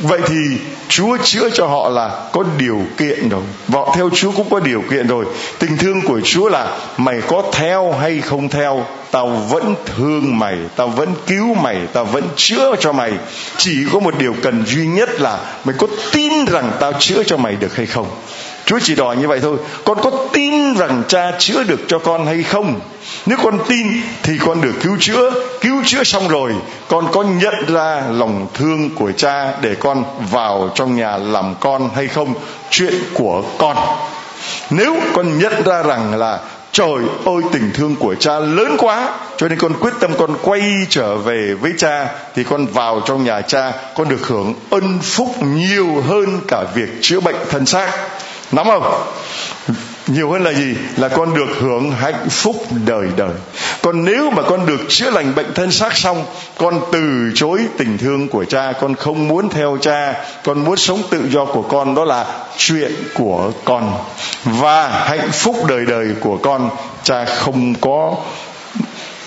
vậy 0.00 0.20
thì 0.26 0.58
Chúa 0.88 1.16
chữa 1.24 1.50
cho 1.50 1.66
họ 1.66 1.88
là 1.88 2.28
có 2.32 2.44
điều 2.58 2.82
kiện 2.96 3.28
rồi. 3.28 3.42
Và 3.68 3.80
theo 3.94 4.10
Chúa 4.14 4.32
cũng 4.32 4.50
có 4.50 4.60
điều 4.60 4.82
kiện 4.90 5.06
rồi. 5.06 5.24
Tình 5.58 5.76
thương 5.76 6.02
của 6.02 6.20
Chúa 6.20 6.48
là 6.48 6.78
mày 6.96 7.20
có 7.28 7.42
theo 7.52 7.92
hay 7.92 8.20
không 8.20 8.48
theo, 8.48 8.84
tao 9.10 9.28
vẫn 9.28 9.74
thương 9.86 10.38
mày, 10.38 10.56
tao 10.76 10.88
vẫn 10.88 11.14
cứu 11.26 11.54
mày, 11.54 11.78
tao 11.92 12.04
vẫn 12.04 12.24
chữa 12.36 12.74
cho 12.80 12.92
mày. 12.92 13.12
Chỉ 13.56 13.76
có 13.92 14.00
một 14.00 14.18
điều 14.18 14.34
cần 14.42 14.64
duy 14.66 14.86
nhất 14.86 15.20
là 15.20 15.38
mày 15.64 15.74
có 15.78 15.86
tin 16.12 16.44
rằng 16.44 16.72
tao 16.80 16.92
chữa 16.92 17.22
cho 17.22 17.36
mày 17.36 17.56
được 17.56 17.76
hay 17.76 17.86
không. 17.86 18.06
Chúa 18.68 18.78
chỉ 18.82 18.94
đòi 18.94 19.16
như 19.16 19.28
vậy 19.28 19.40
thôi. 19.42 19.56
Con 19.84 19.98
có 20.02 20.10
tin 20.32 20.74
rằng 20.74 21.02
cha 21.08 21.32
chữa 21.38 21.62
được 21.62 21.80
cho 21.88 21.98
con 21.98 22.26
hay 22.26 22.42
không? 22.42 22.80
Nếu 23.26 23.38
con 23.42 23.58
tin 23.68 23.86
thì 24.22 24.38
con 24.38 24.60
được 24.60 24.72
cứu 24.82 24.96
chữa. 25.00 25.30
Cứu 25.60 25.82
chữa 25.84 26.04
xong 26.04 26.28
rồi, 26.28 26.54
Con 26.88 27.06
có 27.12 27.22
nhận 27.22 27.54
ra 27.74 28.02
lòng 28.10 28.46
thương 28.54 28.90
của 28.90 29.12
cha 29.12 29.52
Để 29.60 29.74
con 29.74 30.04
vào 30.30 30.70
trong 30.74 30.96
nhà 30.96 31.16
làm 31.16 31.54
con 31.60 31.90
hay 31.94 32.06
không? 32.06 32.34
Chuyện 32.70 32.94
của 33.14 33.42
con. 33.58 33.76
Nếu 34.70 34.96
con 35.14 35.38
nhận 35.38 35.62
ra 35.64 35.82
rằng 35.82 36.18
là, 36.18 36.38
Trời 36.72 36.98
ơi, 37.24 37.42
tình 37.52 37.70
thương 37.74 37.96
của 37.96 38.14
cha 38.14 38.38
lớn 38.38 38.76
quá, 38.78 39.08
Cho 39.36 39.48
nên 39.48 39.58
con 39.58 39.72
quyết 39.80 39.92
tâm 40.00 40.10
con 40.18 40.36
quay 40.42 40.62
trở 40.88 41.16
về 41.16 41.54
với 41.60 41.72
cha, 41.78 42.06
Thì 42.34 42.44
con 42.44 42.66
vào 42.66 43.00
trong 43.06 43.24
nhà 43.24 43.40
cha, 43.40 43.72
Con 43.94 44.08
được 44.08 44.26
hưởng 44.26 44.54
ân 44.70 44.98
phúc 45.02 45.28
nhiều 45.42 46.02
hơn 46.08 46.40
cả 46.48 46.64
việc 46.74 46.88
chữa 47.00 47.20
bệnh 47.20 47.36
thân 47.50 47.66
xác 47.66 47.90
nắm 48.52 48.66
không? 48.66 49.02
Nhiều 50.06 50.30
hơn 50.30 50.44
là 50.44 50.52
gì? 50.52 50.74
Là 50.96 51.08
con 51.08 51.34
được 51.34 51.48
hưởng 51.60 51.90
hạnh 51.90 52.28
phúc 52.30 52.56
đời 52.86 53.08
đời. 53.16 53.30
Còn 53.82 54.04
nếu 54.04 54.30
mà 54.30 54.42
con 54.42 54.66
được 54.66 54.80
chữa 54.88 55.10
lành 55.10 55.34
bệnh 55.34 55.54
thân 55.54 55.72
xác 55.72 55.96
xong, 55.96 56.24
con 56.58 56.80
từ 56.92 57.30
chối 57.34 57.60
tình 57.78 57.98
thương 57.98 58.28
của 58.28 58.44
cha, 58.44 58.72
con 58.80 58.94
không 58.94 59.28
muốn 59.28 59.48
theo 59.48 59.78
cha, 59.80 60.14
con 60.44 60.64
muốn 60.64 60.76
sống 60.76 61.02
tự 61.10 61.28
do 61.30 61.44
của 61.44 61.62
con, 61.62 61.94
đó 61.94 62.04
là 62.04 62.26
chuyện 62.56 62.92
của 63.14 63.50
con. 63.64 63.98
Và 64.44 64.88
hạnh 64.88 65.30
phúc 65.32 65.56
đời 65.68 65.86
đời 65.86 66.06
của 66.20 66.36
con, 66.36 66.70
cha 67.02 67.24
không 67.24 67.74
có 67.74 68.16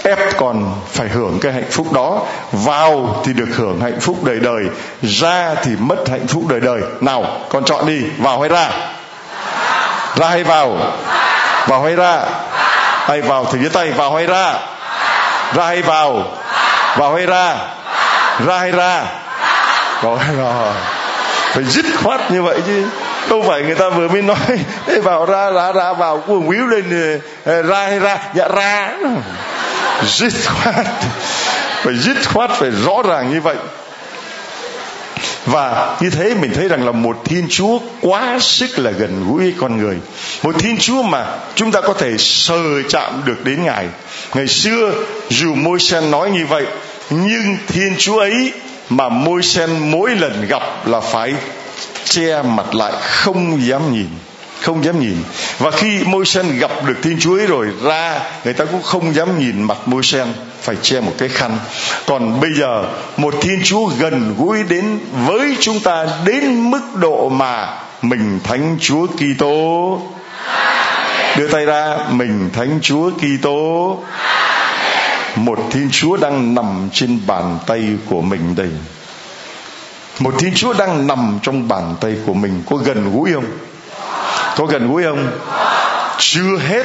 ép 0.03 0.37
con 0.37 0.73
phải 0.91 1.09
hưởng 1.09 1.39
cái 1.41 1.51
hạnh 1.51 1.71
phúc 1.71 1.93
đó. 1.93 2.25
Vào 2.51 3.21
thì 3.25 3.33
được 3.33 3.49
hưởng 3.55 3.81
hạnh 3.81 3.99
phúc 3.99 4.23
đời 4.23 4.39
đời, 4.39 4.63
ra 5.01 5.55
thì 5.63 5.71
mất 5.79 6.09
hạnh 6.09 6.27
phúc 6.27 6.43
đời 6.47 6.59
đời. 6.59 6.81
Nào, 7.01 7.25
con 7.49 7.63
chọn 7.65 7.87
đi, 7.87 8.01
vào 8.17 8.39
hay 8.39 8.49
ra? 8.49 8.71
Ra 10.15 10.27
hay 10.27 10.43
vào? 10.43 10.77
Vào 11.67 11.83
hay 11.83 11.95
ra? 11.95 12.19
Hay 13.05 13.21
vào 13.21 13.45
thì 13.51 13.59
với 13.59 13.69
tay, 13.69 13.91
vào 13.91 14.15
hay 14.15 14.25
ra? 14.25 14.53
Ra 15.55 15.65
hay 15.65 15.81
vào? 15.81 16.23
Vào 16.97 17.15
hay 17.15 17.25
ra? 17.25 17.55
Ra 18.45 18.57
hay 18.57 18.71
ra? 18.71 19.03
Rồi 20.01 20.19
rồi. 20.37 20.73
Phải 21.53 21.63
dứt 21.63 21.85
khoát 22.03 22.31
như 22.31 22.43
vậy 22.43 22.59
chứ. 22.65 22.85
Không 23.29 23.47
phải 23.47 23.61
người 23.61 23.75
ta 23.75 23.89
vừa 23.89 24.07
mới 24.07 24.21
nói 24.21 24.37
vào 25.03 25.25
ra 25.25 25.51
ra 25.51 25.71
ra, 25.71 25.93
vào 25.93 26.17
cuồng 26.27 26.47
quýu 26.47 26.67
lên 26.67 27.19
ờ, 27.45 27.53
ờ, 27.53 27.61
ra 27.61 27.85
hay 27.85 27.99
ra? 27.99 28.17
Dạ 28.33 28.47
ra. 28.47 28.89
Dứt 30.03 30.33
khoát. 30.45 30.85
Phải 31.83 31.93
dứt 31.93 32.17
khoát, 32.33 32.51
phải 32.51 32.69
rõ 32.71 33.01
ràng 33.03 33.31
như 33.33 33.41
vậy 33.41 33.55
và 35.51 35.97
như 36.01 36.09
thế 36.09 36.35
mình 36.35 36.53
thấy 36.53 36.67
rằng 36.67 36.85
là 36.85 36.91
một 36.91 37.21
thiên 37.25 37.47
chúa 37.49 37.79
quá 38.01 38.37
sức 38.41 38.79
là 38.79 38.91
gần 38.91 39.25
gũi 39.27 39.43
với 39.43 39.53
con 39.57 39.77
người. 39.77 39.97
Một 40.43 40.55
thiên 40.59 40.77
chúa 40.77 41.01
mà 41.03 41.25
chúng 41.55 41.71
ta 41.71 41.81
có 41.81 41.93
thể 41.93 42.17
sờ 42.17 42.81
chạm 42.89 43.21
được 43.25 43.45
đến 43.45 43.63
ngài. 43.63 43.87
Ngày 44.33 44.47
xưa, 44.47 44.93
dù 45.29 45.55
môi 45.55 45.79
sen 45.79 46.11
nói 46.11 46.31
như 46.31 46.45
vậy, 46.45 46.65
nhưng 47.09 47.57
thiên 47.67 47.95
chúa 47.97 48.19
ấy 48.19 48.51
mà 48.89 49.09
môi 49.09 49.43
sen 49.43 49.91
mỗi 49.91 50.15
lần 50.15 50.47
gặp 50.47 50.87
là 50.87 50.99
phải 50.99 51.33
che 52.03 52.41
mặt 52.41 52.75
lại 52.75 52.93
không 53.01 53.67
dám 53.67 53.93
nhìn 53.93 54.07
không 54.61 54.85
dám 54.85 54.99
nhìn. 54.99 55.17
Và 55.59 55.71
khi 55.71 55.99
môi 56.05 56.25
sen 56.25 56.57
gặp 56.59 56.71
được 56.85 56.97
thiên 57.03 57.17
chúa 57.19 57.37
ấy 57.37 57.45
rồi, 57.45 57.67
ra, 57.83 58.19
người 58.43 58.53
ta 58.53 58.65
cũng 58.65 58.81
không 58.81 59.15
dám 59.15 59.39
nhìn 59.39 59.63
mặt 59.63 59.77
môi 59.85 60.03
sen 60.03 60.27
phải 60.61 60.75
che 60.81 60.99
một 60.99 61.13
cái 61.17 61.29
khăn. 61.29 61.57
Còn 62.05 62.39
bây 62.41 62.49
giờ, 62.59 62.85
một 63.17 63.33
thiên 63.41 63.61
chúa 63.63 63.85
gần 63.99 64.35
gũi 64.37 64.63
đến 64.63 64.99
với 65.25 65.57
chúng 65.59 65.79
ta 65.79 66.07
đến 66.25 66.71
mức 66.71 66.95
độ 66.95 67.29
mà 67.29 67.77
mình 68.01 68.39
thánh 68.43 68.77
chúa 68.79 69.07
kitô. 69.07 70.01
Đưa 71.37 71.47
tay 71.47 71.65
ra, 71.65 71.97
mình 72.09 72.49
thánh 72.53 72.79
chúa 72.81 73.11
kitô. 73.11 73.99
Một 75.35 75.59
thiên 75.71 75.89
chúa 75.91 76.17
đang 76.17 76.55
nằm 76.55 76.89
trên 76.93 77.19
bàn 77.27 77.59
tay 77.67 77.83
của 78.09 78.21
mình 78.21 78.55
đây. 78.55 78.69
Một 80.19 80.33
thiên 80.39 80.53
chúa 80.55 80.73
đang 80.73 81.07
nằm 81.07 81.39
trong 81.41 81.67
bàn 81.67 81.95
tay 82.01 82.15
của 82.25 82.33
mình, 82.33 82.63
có 82.69 82.75
gần 82.75 83.11
gũi 83.13 83.33
không? 83.33 83.45
Có 84.55 84.65
gần 84.65 84.91
gũi 84.91 85.03
không? 85.03 85.27
Chưa 86.17 86.57
hết. 86.69 86.83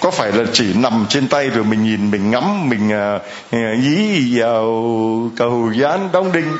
Có 0.00 0.10
phải 0.10 0.32
là 0.32 0.44
chỉ 0.52 0.64
nằm 0.74 1.06
trên 1.08 1.28
tay 1.28 1.48
rồi 1.50 1.64
mình 1.64 1.84
nhìn 1.84 2.10
mình 2.10 2.30
ngắm 2.30 2.68
mình 2.68 2.90
ờ, 2.90 3.18
ờ, 3.52 3.58
uh, 3.58 3.82
dí 3.82 4.40
vào 4.40 4.64
cầu 5.36 5.72
gián 5.74 6.08
đóng 6.12 6.32
đinh 6.32 6.56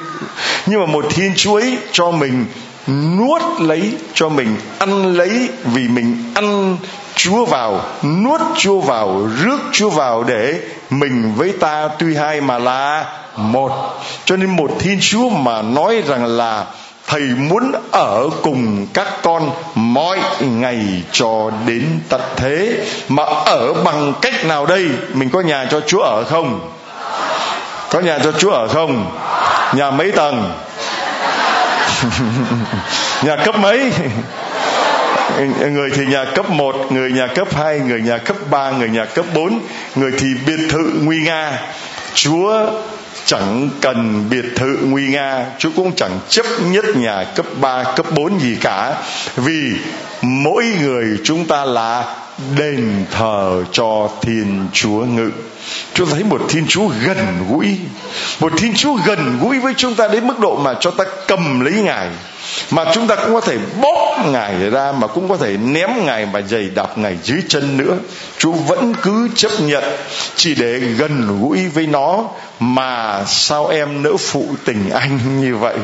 nhưng 0.66 0.80
mà 0.80 0.86
một 0.86 1.04
thiên 1.10 1.32
chúa 1.36 1.54
ấy 1.54 1.78
cho 1.92 2.10
mình 2.10 2.44
nuốt 2.88 3.42
lấy 3.60 3.92
cho 4.14 4.28
mình 4.28 4.56
ăn 4.78 5.16
lấy 5.16 5.48
vì 5.64 5.88
mình 5.88 6.32
ăn 6.34 6.76
chúa 7.14 7.44
vào 7.44 7.80
nuốt 8.02 8.40
chúa 8.56 8.80
vào 8.80 9.28
rước 9.42 9.58
chúa 9.72 9.90
vào 9.90 10.24
để 10.24 10.60
mình 10.90 11.32
với 11.36 11.52
ta 11.52 11.88
tuy 11.98 12.14
hai 12.14 12.40
mà 12.40 12.58
là 12.58 13.04
một. 13.36 13.70
Cho 14.24 14.36
nên 14.36 14.56
một 14.56 14.70
thiên 14.78 14.98
chúa 15.00 15.28
mà 15.28 15.62
nói 15.62 16.02
rằng 16.06 16.24
là 16.24 16.66
thầy 17.06 17.22
muốn 17.22 17.72
ở 17.92 18.30
cùng 18.42 18.86
các 18.94 19.06
con 19.22 19.50
mọi 19.74 20.18
ngày 20.40 21.02
cho 21.12 21.50
đến 21.66 22.00
tận 22.08 22.20
thế. 22.36 22.86
Mà 23.08 23.24
ở 23.44 23.72
bằng 23.84 24.12
cách 24.22 24.44
nào 24.44 24.66
đây? 24.66 24.88
Mình 25.12 25.30
có 25.30 25.40
nhà 25.40 25.66
cho 25.70 25.80
chúa 25.80 26.02
ở 26.02 26.24
không? 26.24 26.70
Có 27.90 28.00
nhà 28.00 28.18
cho 28.18 28.32
chúa 28.32 28.50
ở 28.50 28.68
không? 28.68 29.10
Nhà 29.74 29.90
mấy 29.90 30.12
tầng? 30.12 30.52
Nhà 33.22 33.36
cấp 33.44 33.58
mấy? 33.58 33.80
Người 35.70 35.90
thì 35.94 36.06
nhà 36.06 36.24
cấp 36.24 36.50
1, 36.50 36.76
người 36.90 37.12
nhà 37.12 37.26
cấp 37.26 37.48
2, 37.54 37.80
người 37.80 38.00
nhà 38.00 38.18
cấp 38.18 38.36
3, 38.50 38.70
người 38.70 38.88
nhà 38.88 39.04
cấp 39.04 39.24
4, 39.34 39.60
người 39.94 40.12
thì 40.18 40.26
biệt 40.46 40.68
thự 40.70 40.92
nguy 41.02 41.18
nga. 41.18 41.60
Chúa 42.14 42.66
chẳng 43.26 43.70
cần 43.80 44.24
biệt 44.30 44.44
thự 44.56 44.78
nguy 44.82 45.08
nga 45.08 45.46
chú 45.58 45.70
cũng 45.76 45.92
chẳng 45.96 46.18
chấp 46.28 46.46
nhất 46.70 46.84
nhà 46.96 47.24
cấp 47.24 47.46
3, 47.60 47.84
cấp 47.96 48.06
4 48.14 48.40
gì 48.40 48.56
cả 48.60 49.02
Vì 49.36 49.72
mỗi 50.22 50.64
người 50.80 51.18
chúng 51.24 51.46
ta 51.46 51.64
là 51.64 52.16
đền 52.56 53.04
thờ 53.10 53.64
cho 53.72 54.10
Thiên 54.22 54.68
Chúa 54.72 55.00
ngự. 55.00 55.30
Chúng 55.94 56.06
ta 56.06 56.12
thấy 56.14 56.24
một 56.24 56.42
Thiên 56.48 56.66
Chúa 56.68 56.88
gần 57.06 57.46
gũi 57.50 57.78
Một 58.40 58.52
Thiên 58.56 58.74
Chúa 58.74 58.94
gần 59.06 59.38
gũi 59.40 59.58
với 59.58 59.74
chúng 59.76 59.94
ta 59.94 60.08
đến 60.08 60.26
mức 60.26 60.38
độ 60.38 60.56
mà 60.56 60.74
cho 60.80 60.90
ta 60.90 61.04
cầm 61.28 61.60
lấy 61.60 61.72
Ngài 61.72 62.08
mà 62.70 62.84
chúng 62.92 63.06
ta 63.06 63.16
cũng 63.16 63.34
có 63.34 63.40
thể 63.40 63.58
bóp 63.80 64.16
ngài 64.26 64.70
ra, 64.70 64.92
mà 64.92 65.06
cũng 65.06 65.28
có 65.28 65.36
thể 65.36 65.56
ném 65.56 65.90
ngài 66.04 66.26
và 66.26 66.40
giày 66.40 66.70
đạp 66.74 66.98
ngài 66.98 67.16
dưới 67.22 67.42
chân 67.48 67.76
nữa. 67.76 67.96
Chúa 68.38 68.52
vẫn 68.52 68.94
cứ 69.02 69.28
chấp 69.34 69.50
nhận, 69.60 69.84
chỉ 70.36 70.54
để 70.54 70.78
gần 70.78 71.40
gũi 71.40 71.68
với 71.68 71.86
nó, 71.86 72.24
mà 72.60 73.24
sao 73.26 73.66
em 73.66 74.02
nỡ 74.02 74.16
phụ 74.18 74.46
tình 74.64 74.90
anh 74.90 75.40
như 75.40 75.56
vậy? 75.56 75.76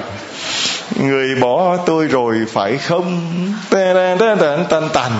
Người 1.01 1.35
bỏ 1.41 1.77
tôi 1.87 2.07
rồi 2.07 2.37
phải 2.53 2.79
không? 2.79 3.21
Tan 3.71 4.19
tan 4.69 4.89
tan 4.93 5.13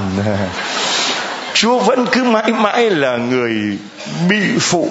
chúa 1.55 1.79
vẫn 1.79 2.07
cứ 2.13 2.25
mãi 2.25 2.53
mãi 2.53 2.91
là 2.91 3.17
người 3.17 3.79
bị 4.29 4.41
phụ, 4.61 4.89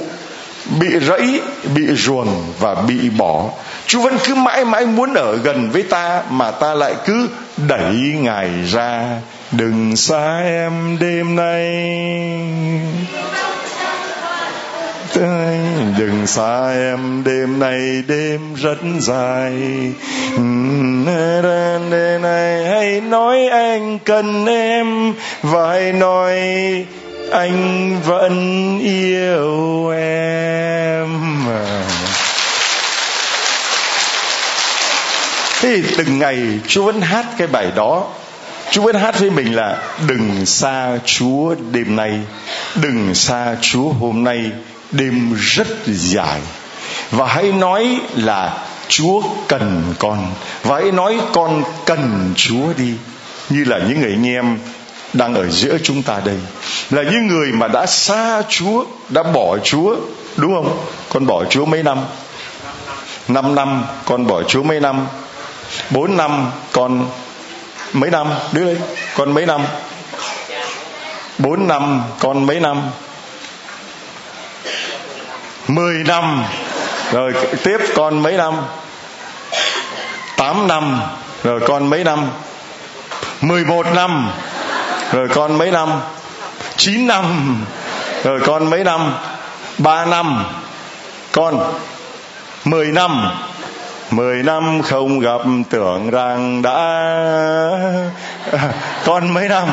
bị 0.79 0.87
rẫy, 1.07 1.41
bị 1.75 1.81
ruồng 1.95 2.53
và 2.59 2.75
bị 2.75 3.09
bỏ. 3.09 3.49
Chúa 3.87 4.01
vẫn 4.01 4.17
cứ 4.23 4.35
mãi 4.35 4.65
mãi 4.65 4.85
muốn 4.85 5.13
ở 5.13 5.37
gần 5.37 5.69
với 5.69 5.83
ta 5.83 6.23
mà 6.29 6.51
ta 6.51 6.73
lại 6.73 6.95
cứ 7.05 7.29
đẩy 7.57 7.95
ngài 8.21 8.49
ra. 8.71 9.19
Đừng 9.51 9.95
xa 9.95 10.41
em 10.43 10.97
đêm 10.99 11.35
nay. 11.35 11.65
Đừng 15.97 16.27
xa 16.27 16.71
em 16.71 17.23
đêm 17.25 17.59
nay, 17.59 18.03
đêm 18.07 18.53
rất 18.55 18.77
dài. 18.99 19.53
Đêm 21.91 22.21
này 22.21 22.65
hãy 22.65 23.01
nói 23.01 23.47
anh 23.47 23.99
cần 23.99 24.45
em 24.45 25.13
và 25.41 25.69
hãy 25.69 25.93
nói 25.93 26.39
anh 27.31 27.99
vẫn 28.05 28.79
yêu 28.79 29.89
em. 29.89 31.07
Thế 35.71 35.81
từng 35.97 36.19
ngày 36.19 36.59
chúa 36.67 36.83
vẫn 36.83 37.01
hát 37.01 37.25
cái 37.37 37.47
bài 37.47 37.71
đó. 37.75 38.07
Chúa 38.71 38.81
vẫn 38.81 38.95
hát 38.95 39.19
với 39.19 39.29
mình 39.29 39.55
là, 39.55 39.77
đừng 40.07 40.45
xa 40.45 40.97
chúa 41.05 41.55
đêm 41.71 41.95
nay. 41.95 42.19
Đừng 42.75 43.15
xa 43.15 43.55
chúa 43.61 43.89
hôm 43.89 44.23
nay. 44.23 44.51
Đêm 44.91 45.33
rất 45.39 45.67
dài. 45.85 46.41
Và 47.11 47.27
hãy 47.27 47.51
nói 47.51 47.99
là, 48.15 48.57
chúa 48.87 49.21
cần 49.47 49.93
con. 49.99 50.33
Và 50.63 50.75
hãy 50.75 50.91
nói, 50.91 51.17
con 51.33 51.63
cần 51.85 52.33
chúa 52.35 52.73
đi. 52.77 52.93
Như 53.49 53.63
là 53.63 53.77
những 53.77 54.01
người 54.01 54.11
anh 54.11 54.27
em 54.27 54.59
đang 55.13 55.33
ở 55.33 55.49
giữa 55.49 55.77
chúng 55.83 56.03
ta 56.03 56.21
đây. 56.25 56.37
Là 56.89 57.03
những 57.03 57.27
người 57.27 57.51
mà 57.51 57.67
đã 57.67 57.85
xa 57.85 58.41
chúa, 58.49 58.85
đã 59.09 59.23
bỏ 59.23 59.57
chúa, 59.63 59.95
đúng 60.37 60.53
không? 60.53 60.77
Con 61.09 61.25
bỏ 61.25 61.45
chúa 61.45 61.65
mấy 61.65 61.83
năm? 61.83 61.97
Năm 63.27 63.55
năm. 63.55 63.83
Con 64.05 64.27
bỏ 64.27 64.43
chúa 64.43 64.63
mấy 64.63 64.79
năm? 64.79 65.07
Bốn 65.89 66.17
năm, 66.17 66.51
còn 66.71 67.09
mấy 67.93 68.09
năm? 68.09 68.27
Đứa 68.51 68.65
đấy 68.65 68.77
còn 69.15 69.31
mấy 69.31 69.45
năm? 69.45 69.61
Bốn 71.37 71.67
năm, 71.67 72.03
còn 72.19 72.45
mấy 72.45 72.59
năm? 72.59 72.81
Mười 75.67 76.03
năm. 76.07 76.45
Rồi, 77.11 77.33
tiếp, 77.63 77.77
còn 77.95 78.19
mấy 78.19 78.33
năm? 78.33 78.53
Tám 80.37 80.67
năm. 80.67 81.01
Rồi, 81.43 81.59
còn 81.67 81.87
mấy 81.87 82.03
năm? 82.03 82.29
Mười 83.41 83.65
một 83.65 83.85
năm. 83.95 84.31
Rồi, 85.11 85.27
còn 85.29 85.57
mấy 85.57 85.71
năm? 85.71 86.01
Chín 86.77 87.07
năm. 87.07 87.57
Rồi, 88.23 88.39
còn 88.45 88.69
mấy 88.69 88.83
năm? 88.83 89.13
Ba 89.77 90.05
năm. 90.05 90.45
Con 91.31 91.73
mười 92.65 92.87
năm 92.87 93.31
mười 94.11 94.43
năm 94.43 94.81
không 94.81 95.19
gặp 95.19 95.41
tưởng 95.69 96.09
rằng 96.11 96.61
đã 96.61 96.75
con 99.05 99.33
mấy 99.33 99.49
năm? 99.49 99.67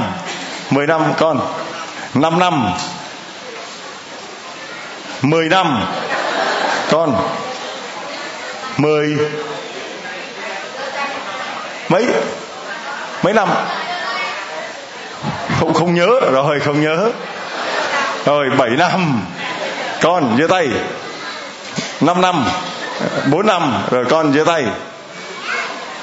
Mười 0.70 0.86
năm 0.86 1.12
con. 1.16 1.40
Năm 2.14 2.38
năm. 2.38 2.72
Mười 5.22 5.48
năm 5.48 5.84
con. 6.90 7.16
Mười 8.76 9.16
mấy? 11.88 12.06
Mấy 13.22 13.32
năm? 13.32 13.48
Không 15.60 15.74
không 15.74 15.94
nhớ 15.94 16.20
rồi, 16.32 16.60
không 16.60 16.80
nhớ. 16.80 17.10
Rồi, 18.24 18.50
bảy 18.58 18.70
năm. 18.70 19.22
Con, 20.02 20.36
giơ 20.40 20.46
tay. 20.46 20.68
Năm 22.00 22.20
năm. 22.20 22.44
4 23.30 23.46
năm, 23.46 23.82
rồi 23.90 24.04
con 24.10 24.32
giơ 24.32 24.44
tay. 24.44 24.64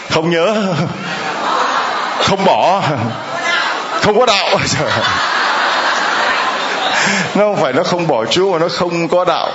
Không 0.09 0.29
nhớ. 0.29 0.55
Không 2.23 2.45
bỏ. 2.45 2.81
Không 4.01 4.19
có 4.19 4.25
đạo. 4.25 4.59
Nó 7.35 7.43
không 7.43 7.57
phải 7.61 7.73
nó 7.73 7.83
không 7.83 8.07
bỏ 8.07 8.25
chúa, 8.25 8.51
mà 8.51 8.59
nó 8.59 8.67
không 8.69 9.07
có 9.07 9.25
đạo. 9.25 9.49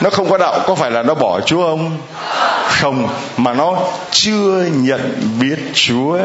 Nó 0.00 0.10
không 0.10 0.30
có 0.30 0.38
đạo, 0.38 0.60
có 0.66 0.74
phải 0.74 0.90
là 0.90 1.02
nó 1.02 1.14
bỏ 1.14 1.40
chúa 1.40 1.62
không? 1.62 1.96
Không, 2.68 3.08
mà 3.36 3.52
nó 3.54 3.76
chưa 4.10 4.64
nhận 4.72 5.30
biết 5.40 5.56
chúa. 5.74 6.18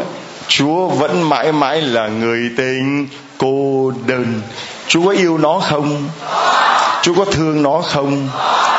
Chúa 0.47 0.87
vẫn 0.87 1.29
mãi 1.29 1.51
mãi 1.51 1.81
là 1.81 2.07
người 2.07 2.51
tình 2.57 3.07
cô 3.37 3.91
đơn. 4.05 4.41
Chúa 4.87 5.05
có 5.05 5.11
yêu 5.11 5.37
nó 5.37 5.61
không? 5.69 6.09
Chúa 7.01 7.13
có 7.13 7.25
thương 7.31 7.63
nó 7.63 7.81
không? 7.81 8.29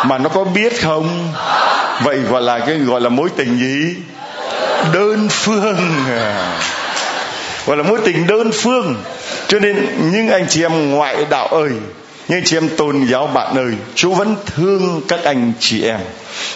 Mà 0.05 0.19
nó 0.19 0.29
có 0.29 0.45
biết 0.45 0.83
không? 0.83 1.33
Vậy 2.05 2.19
gọi 2.19 2.43
là 2.43 2.59
cái 2.59 2.79
gọi 2.79 3.01
là 3.01 3.09
mối 3.09 3.29
tình 3.37 3.59
gì? 3.59 3.97
Đơn 4.93 5.29
phương. 5.31 5.77
Gọi 7.67 7.77
là 7.77 7.83
mối 7.83 7.99
tình 8.05 8.27
đơn 8.27 8.51
phương. 8.53 8.95
Cho 9.49 9.59
nên 9.59 9.87
những 10.13 10.29
anh 10.29 10.47
chị 10.49 10.63
em 10.63 10.91
ngoại 10.91 11.25
đạo 11.31 11.47
ơi 11.47 11.71
nhưng 12.31 12.45
chị 12.45 12.57
em 12.57 12.69
tôn 12.69 13.05
giáo 13.05 13.27
bạn 13.27 13.57
ơi, 13.57 13.73
chúa 13.95 14.15
vẫn 14.15 14.37
thương 14.47 15.03
các 15.09 15.25
anh 15.25 15.53
chị 15.61 15.83
em. 15.83 16.01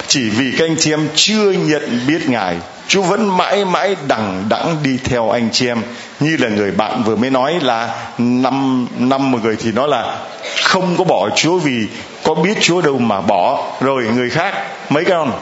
Chỉ 0.07 0.31
vì 0.31 0.53
các 0.59 0.65
anh 0.65 0.77
chị 0.79 0.93
em 0.93 1.09
chưa 1.15 1.51
nhận 1.51 2.01
biết 2.07 2.29
ngài, 2.29 2.57
chúa 2.89 3.03
vẫn 3.03 3.37
mãi 3.37 3.65
mãi 3.65 3.97
đằng 4.09 4.45
đẵng 4.49 4.77
đi 4.83 4.99
theo 5.05 5.31
anh 5.31 5.49
chị 5.53 5.67
em. 5.67 5.83
Như 6.21 6.37
là 6.37 6.49
người 6.49 6.71
bạn 6.71 7.03
vừa 7.03 7.17
mới 7.17 7.31
nói 7.31 7.55
là 7.63 7.95
năm 8.19 8.87
năm 8.99 9.31
một 9.31 9.39
người 9.43 9.57
thì 9.57 9.73
nó 9.73 9.87
là 9.87 10.17
không 10.63 10.97
có 10.99 11.05
bỏ 11.05 11.31
chúa 11.37 11.59
vì 11.59 11.87
có 12.25 12.35
biết 12.35 12.59
chúa 12.61 12.81
đâu 12.81 12.99
mà 12.99 13.21
bỏ. 13.21 13.63
Rồi 13.81 14.05
người 14.15 14.31
khác, 14.31 14.55
mấy 14.91 15.05
con? 15.05 15.33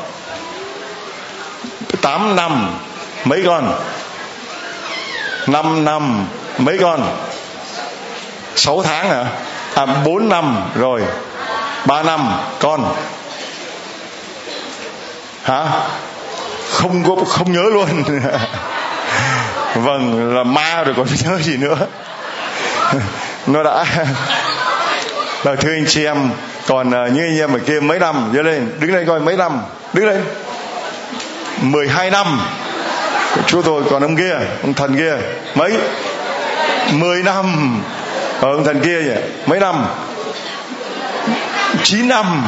Tám 2.03 2.37
năm, 2.37 2.81
mấy 3.25 3.43
con? 3.47 3.75
Năm 5.47 5.85
năm, 5.85 6.27
mấy 6.59 6.79
con? 6.79 7.17
Sáu 8.55 8.83
tháng 8.83 9.09
hả? 9.09 9.25
À 9.75 9.87
bốn 9.87 10.29
năm, 10.29 10.71
rồi. 10.75 11.03
Ba 11.87 12.03
năm, 12.03 12.39
con? 12.61 12.95
Hả? 15.43 15.67
Không 16.71 17.05
có, 17.05 17.25
không 17.25 17.53
nhớ 17.53 17.63
luôn. 17.73 18.05
Vâng 19.75 20.35
là 20.35 20.45
ma 20.45 20.83
rồi 20.83 20.95
còn 20.97 21.07
nhớ 21.25 21.39
gì 21.39 21.57
nữa? 21.57 21.77
Nó 23.47 23.63
đã 23.63 23.85
rồi 25.45 25.57
thưa 25.57 25.73
anh 25.73 25.85
chị 25.87 26.05
em 26.05 26.31
còn 26.67 26.91
ờ, 26.91 27.05
uh, 27.05 27.13
như 27.13 27.23
anh 27.25 27.39
em 27.39 27.53
ở 27.53 27.59
kia 27.59 27.81
mấy 27.81 27.99
năm 27.99 28.33
dơ 28.35 28.43
lên 28.43 28.71
đứng 28.81 28.95
lên 28.95 29.07
coi 29.07 29.21
mấy 29.21 29.37
năm 29.37 29.61
đứng 29.93 30.07
lên 30.07 30.25
12 31.61 32.11
năm 32.11 32.41
chúa 33.47 33.63
tôi 33.63 33.83
còn 33.91 34.03
ông 34.03 34.17
kia 34.17 34.37
ông 34.63 34.75
thần 34.75 34.97
kia 34.97 35.17
mấy? 35.55 35.73
10 36.93 37.23
năm 37.23 37.81
ờ, 38.41 38.51
ông 38.51 38.65
thần 38.65 38.81
kia 38.81 39.01
vậy 39.01 39.23
mấy 39.47 39.61
năm? 39.61 39.87
9 41.83 42.09
năm 42.09 42.45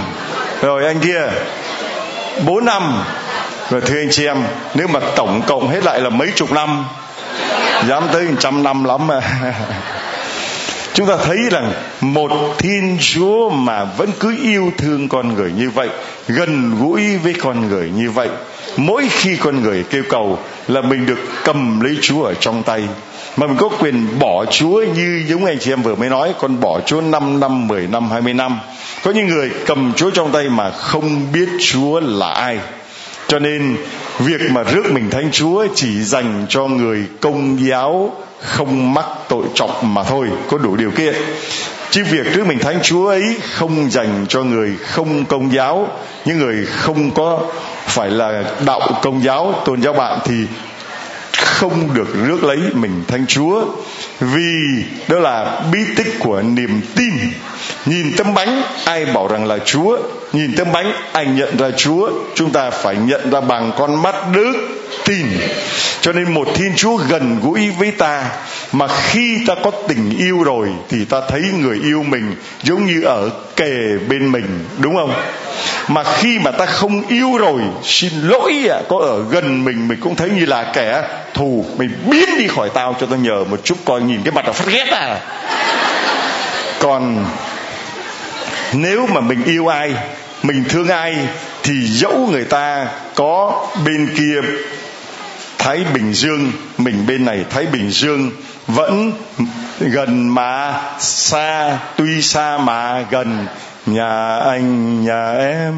rồi 0.62 0.84
anh 0.86 1.00
kia 1.00 1.22
4 2.44 2.64
năm. 2.64 3.04
Rồi 3.70 3.80
thưa 3.80 3.98
anh 3.98 4.08
chị 4.10 4.26
em 4.26 4.44
nếu 4.74 4.86
mà 4.86 5.00
tổng 5.16 5.42
cộng 5.46 5.68
hết 5.68 5.84
lại 5.84 6.00
là 6.00 6.08
mấy 6.10 6.28
chục 6.36 6.52
năm 6.52 6.84
dám 7.88 8.08
tới 8.12 8.26
trăm 8.38 8.62
năm 8.62 8.84
lắm 8.84 9.06
mà. 9.06 9.20
chúng 10.94 11.06
ta 11.06 11.16
thấy 11.16 11.38
rằng 11.50 11.72
một 12.00 12.30
thiên 12.58 12.96
chúa 13.00 13.50
mà 13.50 13.84
vẫn 13.84 14.10
cứ 14.20 14.36
yêu 14.42 14.72
thương 14.78 15.08
con 15.08 15.34
người 15.34 15.52
như 15.58 15.70
vậy, 15.70 15.88
gần 16.28 16.76
gũi 16.80 17.16
với 17.16 17.34
con 17.34 17.68
người 17.68 17.90
như 17.96 18.10
vậy, 18.10 18.28
mỗi 18.76 19.08
khi 19.10 19.36
con 19.36 19.62
người 19.62 19.84
kêu 19.90 20.02
cầu 20.08 20.38
là 20.68 20.80
mình 20.80 21.06
được 21.06 21.18
cầm 21.44 21.80
lấy 21.80 21.96
chúa 22.02 22.22
ở 22.22 22.34
trong 22.34 22.62
tay. 22.62 22.84
Mà 23.36 23.46
mình 23.46 23.56
có 23.56 23.68
quyền 23.68 24.18
bỏ 24.18 24.44
chúa 24.44 24.84
như 24.94 25.24
giống 25.28 25.44
anh 25.44 25.58
chị 25.60 25.72
em 25.72 25.82
vừa 25.82 25.94
mới 25.94 26.08
nói, 26.08 26.34
con 26.38 26.60
bỏ 26.60 26.80
chúa 26.80 27.00
5 27.00 27.40
năm 27.40 27.68
10 27.68 27.86
năm 27.86 28.10
20 28.10 28.34
năm. 28.34 28.58
Có 29.02 29.10
những 29.10 29.28
người 29.28 29.50
cầm 29.66 29.92
chúa 29.96 30.10
trong 30.10 30.32
tay 30.32 30.48
mà 30.48 30.70
không 30.70 31.32
biết 31.32 31.48
chúa 31.60 32.00
là 32.00 32.28
ai. 32.28 32.58
Cho 33.28 33.38
nên 33.38 33.76
việc 34.18 34.40
mà 34.50 34.62
rước 34.62 34.92
mình 34.92 35.10
thánh 35.10 35.28
chúa 35.32 35.66
chỉ 35.74 36.02
dành 36.02 36.46
cho 36.48 36.66
người 36.66 37.04
công 37.20 37.58
giáo 37.66 38.12
không 38.44 38.94
mắc 38.94 39.06
tội 39.28 39.44
trọng 39.54 39.94
mà 39.94 40.02
thôi, 40.02 40.28
có 40.48 40.58
đủ 40.58 40.76
điều 40.76 40.90
kiện. 40.90 41.14
Chứ 41.90 42.04
việc 42.10 42.26
trước 42.34 42.46
mình 42.46 42.58
thánh 42.58 42.78
chúa 42.82 43.08
ấy 43.08 43.36
không 43.54 43.90
dành 43.90 44.26
cho 44.28 44.42
người 44.42 44.76
không 44.86 45.24
công 45.24 45.52
giáo, 45.52 45.88
những 46.24 46.38
người 46.38 46.66
không 46.66 47.10
có 47.10 47.40
phải 47.86 48.10
là 48.10 48.44
đạo 48.66 48.80
công 49.02 49.24
giáo, 49.24 49.62
tôn 49.64 49.82
giáo 49.82 49.92
bạn 49.92 50.18
thì 50.24 50.34
không 51.32 51.94
được 51.94 52.08
rước 52.26 52.44
lấy 52.44 52.58
mình 52.72 53.04
thánh 53.08 53.26
chúa. 53.26 53.64
Vì 54.20 54.84
đó 55.08 55.18
là 55.18 55.62
bí 55.72 55.78
tích 55.96 56.18
của 56.18 56.42
niềm 56.42 56.80
tin. 56.96 57.12
Nhìn 57.86 58.12
tấm 58.16 58.34
bánh, 58.34 58.62
ai 58.84 59.04
bảo 59.04 59.28
rằng 59.28 59.46
là 59.46 59.58
chúa 59.64 59.98
nhìn 60.34 60.54
tấm 60.56 60.72
bánh 60.72 60.92
anh 61.12 61.36
nhận 61.36 61.56
ra 61.56 61.70
chúa. 61.76 62.10
Chúng 62.34 62.50
ta 62.50 62.70
phải 62.70 62.96
nhận 62.96 63.30
ra 63.30 63.40
bằng 63.40 63.72
con 63.78 64.02
mắt 64.02 64.14
đức 64.32 64.52
tin. 65.04 65.26
Cho 66.00 66.12
nên 66.12 66.34
một 66.34 66.48
thiên 66.54 66.72
chúa 66.76 66.96
gần 66.96 67.40
gũi 67.42 67.70
với 67.70 67.90
ta 67.90 68.30
mà 68.72 68.86
khi 68.88 69.38
ta 69.46 69.54
có 69.64 69.70
tình 69.88 70.18
yêu 70.18 70.42
rồi 70.42 70.68
thì 70.88 71.04
ta 71.04 71.20
thấy 71.28 71.42
người 71.60 71.80
yêu 71.82 72.02
mình 72.02 72.36
giống 72.62 72.86
như 72.86 73.02
ở 73.02 73.30
kề 73.56 73.98
bên 74.08 74.32
mình 74.32 74.64
đúng 74.78 74.96
không? 74.96 75.12
Mà 75.88 76.04
khi 76.04 76.38
mà 76.38 76.50
ta 76.50 76.66
không 76.66 77.02
yêu 77.08 77.36
rồi 77.36 77.60
xin 77.82 78.12
lỗi 78.22 78.68
à, 78.70 78.78
có 78.88 78.98
ở 78.98 79.24
gần 79.30 79.64
mình 79.64 79.88
mình 79.88 80.00
cũng 80.00 80.16
thấy 80.16 80.30
như 80.30 80.46
là 80.46 80.72
kẻ 80.74 81.02
thù. 81.34 81.64
Mình 81.78 81.90
biến 82.10 82.28
đi 82.38 82.48
khỏi 82.48 82.70
tao 82.74 82.96
cho 83.00 83.06
tao 83.06 83.18
nhờ 83.18 83.44
một 83.50 83.60
chút 83.64 83.78
coi 83.84 84.00
nhìn 84.00 84.20
cái 84.24 84.32
mặt 84.32 84.44
nó 84.46 84.52
phát 84.52 84.66
ghét 84.72 84.86
à. 84.90 85.20
Còn 86.78 87.26
nếu 88.74 89.06
mà 89.06 89.20
mình 89.20 89.44
yêu 89.44 89.66
ai, 89.66 89.94
mình 90.42 90.64
thương 90.68 90.88
ai, 90.88 91.16
thì 91.62 91.88
dẫu 91.88 92.28
người 92.30 92.44
ta 92.44 92.86
có 93.14 93.66
bên 93.84 94.08
kia 94.16 94.40
Thái 95.58 95.84
Bình 95.94 96.14
Dương, 96.14 96.52
mình 96.78 97.06
bên 97.06 97.24
này 97.24 97.44
Thái 97.50 97.66
Bình 97.66 97.90
Dương, 97.90 98.30
vẫn 98.66 99.12
gần 99.80 100.34
mà, 100.34 100.82
xa, 101.00 101.78
tuy 101.96 102.22
xa 102.22 102.58
mà 102.58 103.04
gần. 103.10 103.46
Nhà 103.86 104.36
anh, 104.38 105.04
nhà 105.04 105.32
em, 105.32 105.74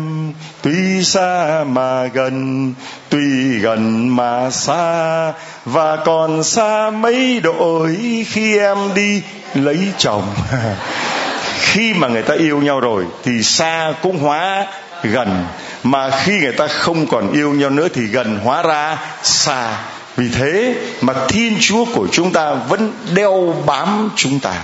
tuy 0.63 1.05
xa 1.05 1.65
mà 1.65 2.07
gần, 2.07 2.73
tuy 3.09 3.59
gần 3.59 4.17
mà 4.17 4.51
xa. 4.51 5.33
Và 5.65 5.97
còn 5.97 6.45
xa 6.45 6.91
mấy 6.91 7.41
đội 7.41 7.97
khi 8.29 8.59
em 8.59 8.79
đi 8.95 9.23
lấy 9.55 9.79
chồng. 9.99 10.35
khi 11.61 11.95
mà 11.95 12.09
người 12.09 12.23
ta 12.23 12.35
yêu 12.35 12.59
nhau 12.59 12.81
rồi 12.81 13.05
thì 13.25 13.43
xa 13.43 13.93
cũng 14.03 14.19
hóa 14.19 14.67
gần, 15.03 15.45
mà 15.83 16.11
khi 16.11 16.39
người 16.39 16.53
ta 16.53 16.67
không 16.67 17.07
còn 17.07 17.33
yêu 17.33 17.53
nhau 17.53 17.71
nữa 17.71 17.89
thì 17.95 18.03
gần 18.03 18.39
hóa 18.45 18.63
ra 18.63 18.99
xa. 19.23 19.79
Vì 20.17 20.29
thế 20.29 20.75
mà 21.01 21.15
thiên 21.29 21.57
chúa 21.61 21.85
của 21.95 22.07
chúng 22.13 22.33
ta 22.33 22.55
vẫn 22.55 22.93
đeo 23.15 23.55
bám 23.67 24.11
chúng 24.17 24.41
ta, 24.41 24.55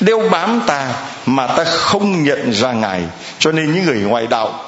đeo 0.00 0.28
bám 0.30 0.60
ta 0.66 0.92
mà 1.26 1.46
ta 1.46 1.64
không 1.64 2.22
nhận 2.22 2.52
ra 2.52 2.72
ngài. 2.72 3.02
Cho 3.38 3.52
nên 3.52 3.72
những 3.72 3.84
người 3.84 3.98
ngoại 3.98 4.26
đạo 4.26 4.64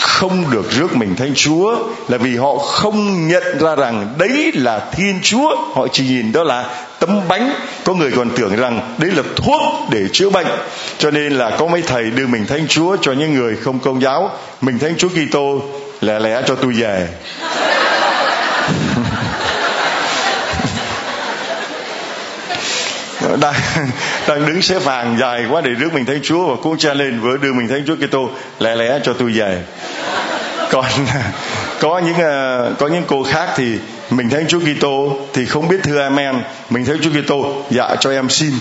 không 0.00 0.50
được 0.50 0.70
rước 0.70 0.96
mình 0.96 1.16
thánh 1.16 1.32
chúa 1.34 1.76
là 2.08 2.18
vì 2.18 2.36
họ 2.36 2.56
không 2.56 3.28
nhận 3.28 3.58
ra 3.60 3.74
rằng 3.74 4.14
đấy 4.18 4.52
là 4.54 4.80
thiên 4.92 5.18
chúa. 5.22 5.56
Họ 5.74 5.86
chỉ 5.92 6.04
nhìn 6.04 6.32
đó 6.32 6.42
là 6.42 6.64
tấm 6.98 7.28
bánh, 7.28 7.54
có 7.84 7.94
người 7.94 8.12
còn 8.16 8.30
tưởng 8.36 8.56
rằng 8.56 8.94
đấy 8.98 9.10
là 9.10 9.22
thuốc 9.36 9.62
để 9.90 10.08
chữa 10.12 10.30
bệnh. 10.30 10.46
Cho 10.98 11.10
nên 11.10 11.32
là 11.32 11.50
có 11.58 11.66
mấy 11.66 11.82
thầy 11.82 12.10
đưa 12.10 12.26
mình 12.26 12.46
thánh 12.46 12.68
chúa 12.68 12.96
cho 13.00 13.12
những 13.12 13.34
người 13.34 13.56
không 13.56 13.78
công 13.78 14.02
giáo. 14.02 14.30
Mình 14.60 14.78
thánh 14.78 14.96
chúa 14.98 15.08
kitô, 15.08 15.62
lẻ 16.00 16.18
lẽ 16.18 16.42
cho 16.46 16.54
tôi 16.54 16.72
về. 16.72 17.08
Đang 23.40 23.54
đang 24.28 24.46
đứng 24.46 24.62
xếp 24.62 24.82
hàng 24.86 25.18
dài 25.20 25.44
quá 25.50 25.60
để 25.60 25.70
rước 25.70 25.92
mình 25.92 26.04
thánh 26.04 26.20
chúa 26.22 26.46
và 26.46 26.56
cũng 26.62 26.78
cha 26.78 26.94
lên 26.94 27.20
vừa 27.20 27.36
đưa 27.36 27.52
mình 27.52 27.68
thánh 27.68 27.84
chúa 27.86 27.96
kitô, 27.96 28.30
lẻ 28.60 28.74
lẽ 28.74 28.98
cho 29.04 29.12
tôi 29.12 29.32
về. 29.32 29.62
Còn, 30.70 30.84
có 31.80 31.98
những 31.98 32.14
ờ, 32.14 32.72
có 32.78 32.88
những 32.88 33.02
cô 33.06 33.22
khác 33.22 33.48
thì 33.56 33.78
mình 34.10 34.30
thánh 34.30 34.48
chúa 34.48 34.60
kitô 34.60 35.16
thì 35.32 35.46
không 35.46 35.68
biết 35.68 35.78
thưa 35.82 36.02
amen. 36.02 36.42
Mình 36.70 36.84
thánh 36.84 36.98
chúa 37.02 37.10
kitô 37.10 37.54
dạ 37.70 37.96
cho 38.00 38.10
em 38.10 38.28
xin. 38.28 38.52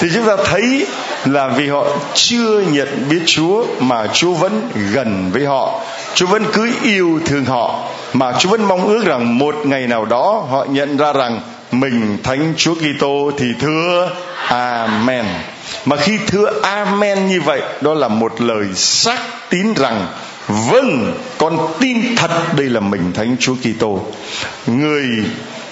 Thì 0.00 0.08
chúng 0.14 0.26
ta 0.26 0.36
thấy 0.44 0.86
là 1.24 1.48
vì 1.48 1.68
họ 1.68 1.84
chưa 2.14 2.60
nhận 2.60 2.88
biết 3.10 3.20
Chúa 3.26 3.64
mà 3.80 4.06
Chúa 4.12 4.32
vẫn 4.32 4.70
gần 4.92 5.30
với 5.32 5.46
họ. 5.46 5.80
Chúa 6.14 6.26
vẫn 6.26 6.44
cứ 6.52 6.70
yêu 6.82 7.20
thương 7.26 7.44
họ. 7.44 7.88
Mà 8.12 8.32
Chúa 8.38 8.48
vẫn 8.48 8.64
mong 8.64 8.88
ước 8.88 9.04
rằng 9.04 9.38
một 9.38 9.54
ngày 9.64 9.86
nào 9.86 10.04
đó 10.04 10.46
họ 10.50 10.64
nhận 10.64 10.96
ra 10.96 11.12
rằng 11.12 11.40
mình 11.72 12.18
thánh 12.22 12.54
Chúa 12.56 12.74
Kitô 12.74 13.32
thì 13.38 13.46
thưa 13.60 14.10
Amen. 14.48 15.24
Mà 15.84 15.96
khi 15.96 16.18
thưa 16.26 16.60
Amen 16.62 17.26
như 17.26 17.40
vậy, 17.40 17.62
đó 17.80 17.94
là 17.94 18.08
một 18.08 18.40
lời 18.40 18.66
xác 18.74 19.18
tín 19.50 19.74
rằng 19.74 20.06
vâng, 20.48 21.14
con 21.38 21.58
tin 21.80 22.16
thật 22.16 22.30
đây 22.56 22.66
là 22.66 22.80
mình 22.80 23.12
thánh 23.14 23.36
Chúa 23.40 23.54
Kitô. 23.54 24.06
Người 24.66 25.24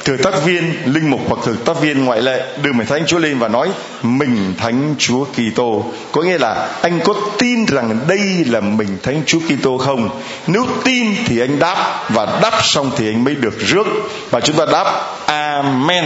thừa 0.05 0.17
tác 0.17 0.45
viên 0.45 0.73
linh 0.85 1.11
mục 1.11 1.21
hoặc 1.29 1.39
thừa 1.45 1.55
tác 1.65 1.81
viên 1.81 2.05
ngoại 2.05 2.23
lệ 2.23 2.43
đưa 2.63 2.73
mình 2.73 2.87
thánh 2.87 3.07
Chúa 3.07 3.19
lên 3.19 3.39
và 3.39 3.49
nói, 3.49 3.69
mình 4.03 4.55
thánh 4.59 4.95
Chúa 4.99 5.25
Kitô. 5.25 5.85
Có 6.13 6.23
nghĩa 6.23 6.39
là 6.39 6.69
anh 6.83 7.01
có 7.05 7.15
tin 7.39 7.65
rằng 7.65 7.99
đây 8.09 8.45
là 8.47 8.61
mình 8.61 8.99
thánh 9.03 9.23
Chúa 9.27 9.39
Kitô 9.41 9.79
không? 9.79 10.21
Nếu 10.47 10.67
tin 10.85 11.15
thì 11.27 11.41
anh 11.41 11.59
đáp 11.59 12.05
và 12.09 12.39
đáp 12.43 12.59
xong 12.63 12.91
thì 12.97 13.09
anh 13.09 13.25
mới 13.25 13.35
được 13.35 13.59
rước. 13.59 13.87
Và 14.31 14.41
chúng 14.41 14.57
ta 14.57 14.67
đáp, 14.73 15.17
amen 15.27 16.05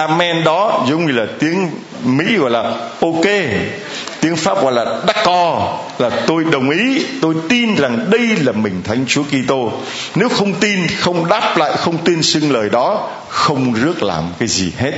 amen 0.00 0.44
đó, 0.44 0.84
giống 0.88 1.06
như 1.06 1.12
là 1.12 1.26
tiếng 1.38 1.70
mỹ 2.04 2.36
gọi 2.36 2.50
là 2.50 2.62
ok. 3.00 3.26
Tiếng 4.20 4.36
pháp 4.36 4.62
gọi 4.62 4.72
là 4.72 4.98
Đắc 5.06 5.16
co 5.24 5.78
là 5.98 6.10
tôi 6.26 6.44
đồng 6.44 6.70
ý, 6.70 7.04
tôi 7.22 7.34
tin 7.48 7.74
rằng 7.74 8.06
đây 8.10 8.26
là 8.40 8.52
mình 8.52 8.82
thánh 8.84 9.04
chúa 9.08 9.22
kitô. 9.22 9.72
Nếu 10.14 10.28
không 10.28 10.54
tin, 10.54 10.86
không 11.00 11.28
đáp 11.28 11.56
lại, 11.56 11.72
không 11.76 11.98
tin 11.98 12.22
xưng 12.22 12.52
lời 12.52 12.70
đó, 12.70 13.10
không 13.28 13.72
rước 13.72 14.02
làm 14.02 14.24
cái 14.38 14.48
gì 14.48 14.72
hết. 14.78 14.92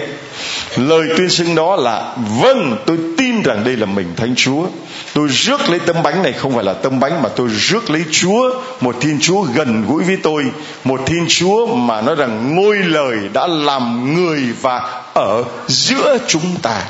Lời 0.77 1.09
tuyên 1.17 1.31
xưng 1.31 1.55
đó 1.55 1.77
là 1.77 2.15
vâng 2.43 2.77
tôi 2.87 2.99
tin 3.19 3.43
rằng 3.43 3.65
đây 3.65 3.77
là 3.77 3.87
mình 3.87 4.07
thánh 4.17 4.35
chúa 4.37 4.67
tôi 5.15 5.29
rước 5.29 5.69
lấy 5.69 5.79
tấm 5.79 6.03
bánh 6.03 6.23
này 6.23 6.33
không 6.33 6.55
phải 6.55 6.65
là 6.65 6.73
tấm 6.73 7.01
bánh 7.01 7.23
mà 7.23 7.29
tôi 7.29 7.49
rước 7.49 7.91
lấy 7.91 8.05
chúa, 8.13 8.61
một 8.81 8.97
thiên 9.01 9.19
chúa 9.21 9.43
gần 9.43 9.85
gũi 9.89 10.05
với 10.05 10.17
tôi, 10.23 10.45
một 10.85 11.01
thiên 11.07 11.27
chúa 11.29 11.67
mà 11.67 12.01
nói 12.01 12.15
rằng 12.15 12.55
ngôi 12.55 12.77
lời 12.77 13.17
đã 13.33 13.47
làm 13.47 14.15
người 14.15 14.41
và 14.61 15.03
ở 15.15 15.45
giữa 15.69 16.19
chúng 16.29 16.57
ta 16.63 16.83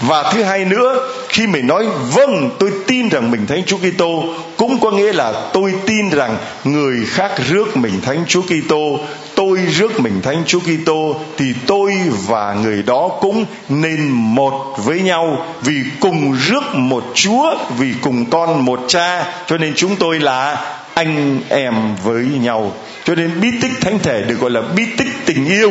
và 0.00 0.30
thứ 0.32 0.42
hai 0.42 0.64
nữa, 0.64 1.08
khi 1.28 1.46
mình 1.46 1.66
nói 1.66 1.86
vâng 2.12 2.50
tôi 2.58 2.70
tin 2.86 3.08
rằng 3.08 3.30
mình 3.30 3.46
thánh 3.46 3.62
Chúa 3.66 3.76
Kitô, 3.76 4.24
cũng 4.56 4.80
có 4.80 4.90
nghĩa 4.90 5.12
là 5.12 5.32
tôi 5.52 5.74
tin 5.86 6.10
rằng 6.10 6.36
người 6.64 6.96
khác 7.06 7.30
rước 7.48 7.76
mình 7.76 8.00
thánh 8.00 8.24
Chúa 8.28 8.42
Kitô, 8.42 8.98
tôi 9.34 9.58
rước 9.58 10.00
mình 10.00 10.22
thánh 10.22 10.42
Chúa 10.46 10.60
Kitô, 10.60 11.16
thì 11.36 11.44
tôi 11.66 11.92
và 12.26 12.54
người 12.54 12.82
đó 12.82 13.08
cũng 13.20 13.44
nên 13.68 14.08
một 14.10 14.74
với 14.84 15.00
nhau 15.00 15.46
vì 15.62 15.74
cùng 16.00 16.36
rước 16.46 16.74
một 16.74 17.04
Chúa, 17.14 17.54
vì 17.78 17.94
cùng 18.00 18.30
con 18.30 18.64
một 18.64 18.80
cha. 18.88 19.26
Cho 19.46 19.58
nên 19.58 19.72
chúng 19.76 19.96
tôi 19.96 20.20
là 20.20 20.75
anh 20.96 21.40
em 21.48 21.74
với 22.04 22.24
nhau. 22.24 22.72
Cho 23.04 23.14
nên 23.14 23.40
bí 23.40 23.48
tích 23.60 23.70
thánh 23.80 23.98
thể 23.98 24.22
được 24.22 24.40
gọi 24.40 24.50
là 24.50 24.62
bí 24.76 24.86
tích 24.98 25.08
tình 25.26 25.46
yêu. 25.46 25.70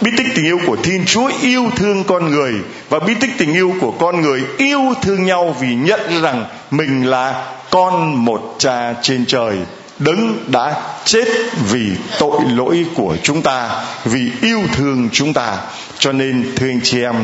Bí 0.00 0.10
tích 0.16 0.26
tình 0.34 0.44
yêu 0.44 0.58
của 0.66 0.76
thiên 0.76 1.04
chúa 1.06 1.30
yêu 1.42 1.70
thương 1.76 2.04
con 2.04 2.30
người. 2.30 2.52
Và 2.88 2.98
bí 2.98 3.14
tích 3.20 3.30
tình 3.38 3.52
yêu 3.52 3.74
của 3.80 3.90
con 3.90 4.22
người 4.22 4.42
yêu 4.58 4.80
thương 5.02 5.24
nhau 5.24 5.56
vì 5.60 5.74
nhận 5.74 6.22
rằng 6.22 6.44
mình 6.70 7.06
là 7.06 7.44
con 7.70 8.24
một 8.24 8.56
cha 8.58 8.94
trên 9.02 9.26
trời. 9.26 9.56
Đấng 9.98 10.44
đã 10.46 10.74
chết 11.04 11.28
vì 11.70 11.90
tội 12.18 12.40
lỗi 12.48 12.84
của 12.94 13.16
chúng 13.22 13.42
ta, 13.42 13.84
vì 14.04 14.30
yêu 14.42 14.62
thương 14.72 15.08
chúng 15.12 15.32
ta. 15.32 15.56
Cho 15.98 16.12
nên, 16.12 16.52
thưa 16.56 16.68
anh 16.68 16.80
chị 16.82 17.02
em, 17.02 17.14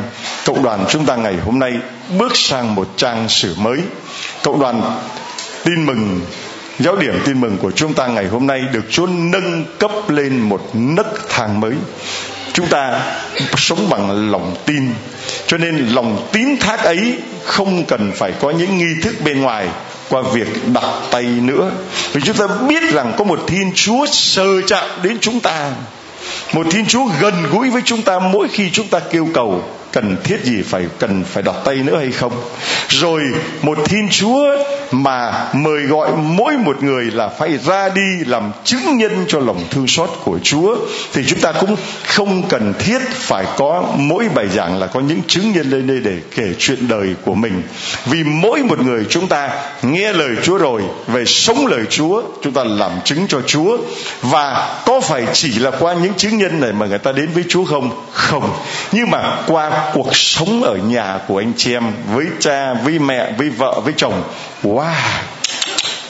cộng 0.44 0.62
đoàn 0.62 0.84
chúng 0.88 1.06
ta 1.06 1.16
ngày 1.16 1.34
hôm 1.44 1.58
nay 1.58 1.72
bước 2.18 2.36
sang 2.36 2.74
một 2.74 2.88
trang 2.96 3.28
sử 3.28 3.54
mới. 3.58 3.78
Cộng 4.42 4.60
đoàn 4.60 5.00
tin 5.64 5.86
mừng 5.86 6.20
giáo 6.78 6.96
điểm 6.96 7.20
tin 7.24 7.40
mừng 7.40 7.58
của 7.58 7.70
chúng 7.70 7.94
ta 7.94 8.06
ngày 8.06 8.26
hôm 8.26 8.46
nay 8.46 8.60
được 8.72 8.84
Chúa 8.90 9.06
nâng 9.06 9.64
cấp 9.78 9.90
lên 10.08 10.38
một 10.40 10.70
nấc 10.74 11.28
thang 11.28 11.60
mới. 11.60 11.72
Chúng 12.52 12.66
ta 12.66 13.00
sống 13.56 13.88
bằng 13.90 14.30
lòng 14.30 14.56
tin, 14.66 14.90
cho 15.46 15.58
nên 15.58 15.88
lòng 15.88 16.28
tín 16.32 16.56
thác 16.60 16.84
ấy 16.84 17.16
không 17.44 17.84
cần 17.84 18.12
phải 18.16 18.32
có 18.40 18.50
những 18.50 18.78
nghi 18.78 18.94
thức 19.02 19.14
bên 19.24 19.40
ngoài 19.42 19.68
qua 20.08 20.22
việc 20.32 20.48
đặt 20.74 20.84
tay 21.10 21.22
nữa. 21.22 21.70
Vì 22.12 22.20
chúng 22.24 22.36
ta 22.36 22.46
biết 22.68 22.82
rằng 22.92 23.14
có 23.16 23.24
một 23.24 23.40
thiên 23.46 23.72
chúa 23.74 24.06
sờ 24.06 24.62
chạm 24.62 24.88
đến 25.02 25.18
chúng 25.20 25.40
ta, 25.40 25.70
một 26.52 26.66
thiên 26.70 26.86
chúa 26.86 27.04
gần 27.20 27.34
gũi 27.50 27.70
với 27.70 27.82
chúng 27.84 28.02
ta 28.02 28.18
mỗi 28.18 28.48
khi 28.48 28.70
chúng 28.70 28.88
ta 28.88 28.98
kêu 28.98 29.28
cầu 29.34 29.62
cần 29.92 30.16
thiết 30.24 30.44
gì 30.44 30.62
phải 30.62 30.86
cần 30.98 31.24
phải 31.24 31.42
đặt 31.42 31.56
tay 31.64 31.74
nữa 31.74 31.96
hay 31.98 32.10
không? 32.12 32.32
Rồi 32.88 33.22
một 33.62 33.78
thiên 33.84 34.08
chúa 34.10 34.56
mà 34.90 35.44
mời 35.52 35.82
gọi 35.82 36.10
mỗi 36.16 36.56
một 36.56 36.82
người 36.82 37.04
là 37.04 37.28
phải 37.28 37.58
ra 37.58 37.88
đi 37.88 38.24
làm 38.26 38.52
chứng 38.64 38.98
nhân 38.98 39.24
cho 39.28 39.38
lòng 39.38 39.64
thương 39.70 39.86
xót 39.86 40.10
của 40.24 40.38
chúa, 40.42 40.76
thì 41.12 41.22
chúng 41.26 41.40
ta 41.40 41.52
cũng 41.52 41.76
không 42.06 42.48
cần 42.48 42.74
thiết 42.78 42.98
phải 43.10 43.44
có 43.56 43.84
mỗi 43.96 44.28
bài 44.34 44.48
giảng 44.48 44.78
là 44.78 44.86
có 44.86 45.00
những 45.00 45.20
chứng 45.26 45.52
nhân 45.52 45.70
lên 45.70 45.86
đây 45.86 46.00
để 46.00 46.16
kể 46.34 46.54
chuyện 46.58 46.88
đời 46.88 47.14
của 47.24 47.34
mình. 47.34 47.62
Vì 48.06 48.24
mỗi 48.24 48.62
một 48.62 48.80
người 48.80 49.04
chúng 49.10 49.28
ta 49.28 49.50
nghe 49.82 50.12
lời 50.12 50.30
chúa 50.42 50.58
rồi, 50.58 50.82
về 51.06 51.24
sống 51.24 51.66
lời 51.66 51.82
chúa, 51.90 52.22
chúng 52.42 52.52
ta 52.52 52.64
làm 52.64 52.90
chứng 53.04 53.26
cho 53.28 53.40
chúa. 53.46 53.78
Và 54.22 54.78
có 54.86 55.00
phải 55.00 55.26
chỉ 55.32 55.58
là 55.58 55.70
qua 55.70 55.94
những 55.94 56.14
chứng 56.14 56.38
nhân 56.38 56.60
này 56.60 56.72
mà 56.72 56.86
người 56.86 56.98
ta 56.98 57.12
đến 57.12 57.30
với 57.34 57.44
chúa 57.48 57.64
không? 57.64 57.90
Không. 58.12 58.50
Nhưng 58.92 59.10
mà 59.10 59.36
qua 59.46 59.81
cuộc 59.94 60.16
sống 60.16 60.62
ở 60.62 60.76
nhà 60.76 61.18
của 61.28 61.38
anh 61.38 61.52
chị 61.56 61.72
em 61.72 61.92
với 62.14 62.26
cha, 62.40 62.74
với 62.74 62.98
mẹ, 62.98 63.32
với 63.38 63.50
vợ, 63.50 63.80
với 63.84 63.92
chồng. 63.96 64.22
Wow! 64.62 64.94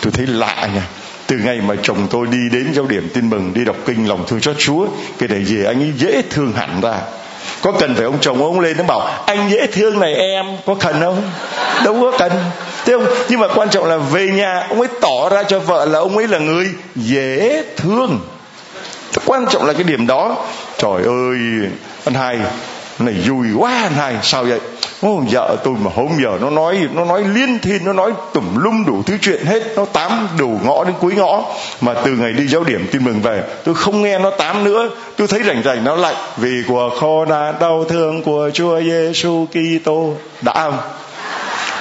Tôi 0.00 0.12
thấy 0.12 0.26
lạ 0.26 0.68
nha. 0.74 0.82
Từ 1.26 1.36
ngày 1.44 1.60
mà 1.60 1.74
chồng 1.82 2.08
tôi 2.10 2.26
đi 2.26 2.38
đến 2.52 2.72
giáo 2.74 2.86
điểm 2.86 3.08
tin 3.14 3.30
mừng, 3.30 3.52
đi 3.54 3.64
đọc 3.64 3.76
kinh 3.86 4.08
lòng 4.08 4.24
thương 4.26 4.40
cho 4.40 4.54
chúa, 4.58 4.86
cái 5.18 5.28
này 5.28 5.44
gì 5.44 5.64
anh 5.64 5.82
ấy 5.82 5.92
dễ 5.96 6.22
thương 6.30 6.52
hẳn 6.52 6.80
ra. 6.80 6.94
Có 7.62 7.72
cần 7.72 7.94
phải 7.94 8.04
ông 8.04 8.18
chồng 8.20 8.42
ông 8.42 8.60
lên 8.60 8.76
nó 8.76 8.84
bảo, 8.84 9.24
anh 9.26 9.50
dễ 9.50 9.66
thương 9.66 10.00
này 10.00 10.14
em, 10.14 10.46
có 10.66 10.74
cần 10.74 11.00
không? 11.00 11.22
Đâu 11.84 11.98
có 12.00 12.18
cần. 12.18 12.32
Thế 12.84 12.92
không 12.92 13.06
nhưng 13.28 13.40
mà 13.40 13.48
quan 13.54 13.70
trọng 13.70 13.84
là 13.84 13.96
về 13.96 14.26
nhà, 14.26 14.66
ông 14.68 14.80
ấy 14.80 14.88
tỏ 15.00 15.28
ra 15.28 15.42
cho 15.42 15.58
vợ 15.58 15.84
là 15.84 15.98
ông 15.98 16.16
ấy 16.16 16.28
là 16.28 16.38
người 16.38 16.66
dễ 16.94 17.62
thương. 17.76 18.20
Quan 19.24 19.46
trọng 19.50 19.66
là 19.66 19.72
cái 19.72 19.84
điểm 19.84 20.06
đó. 20.06 20.36
Trời 20.78 21.02
ơi, 21.02 21.38
anh 22.04 22.14
hai 22.14 22.38
này 22.98 23.14
vui 23.28 23.46
quá 23.58 23.90
này 23.96 24.16
sao 24.22 24.44
vậy? 24.44 24.60
Ô, 25.00 25.22
vợ 25.30 25.56
tôi 25.64 25.74
mà 25.80 25.90
hôm 25.94 26.08
giờ 26.22 26.38
nó 26.40 26.50
nói 26.50 26.88
nó 26.92 27.04
nói 27.04 27.24
liên 27.34 27.58
thiên 27.58 27.84
nó 27.84 27.92
nói 27.92 28.12
tùm 28.34 28.56
lum 28.56 28.84
đủ 28.86 29.02
thứ 29.06 29.18
chuyện 29.22 29.44
hết. 29.46 29.62
Nó 29.76 29.84
tám 29.84 30.28
đủ 30.38 30.60
ngõ 30.64 30.84
đến 30.84 30.94
cuối 31.00 31.14
ngõ. 31.14 31.44
Mà 31.80 31.94
từ 32.04 32.10
ngày 32.10 32.32
đi 32.32 32.48
giáo 32.48 32.64
điểm 32.64 32.86
tin 32.92 33.04
mừng 33.04 33.22
về 33.22 33.42
tôi 33.64 33.74
không 33.74 34.02
nghe 34.02 34.18
nó 34.18 34.30
tám 34.30 34.64
nữa. 34.64 34.88
Tôi 35.16 35.28
thấy 35.28 35.40
rảnh 35.46 35.62
rảnh 35.62 35.84
nó 35.84 35.96
lạnh 35.96 36.16
vì 36.36 36.62
của 36.68 36.90
kho 37.00 37.24
nạn 37.24 37.54
đau 37.60 37.84
thương 37.88 38.22
của 38.22 38.50
Chúa 38.54 38.80
Giêsu 38.80 39.46
Kitô. 39.46 40.14
Đã 40.42 40.52
không? 40.54 40.78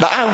Đã 0.02 0.16
không? 0.18 0.34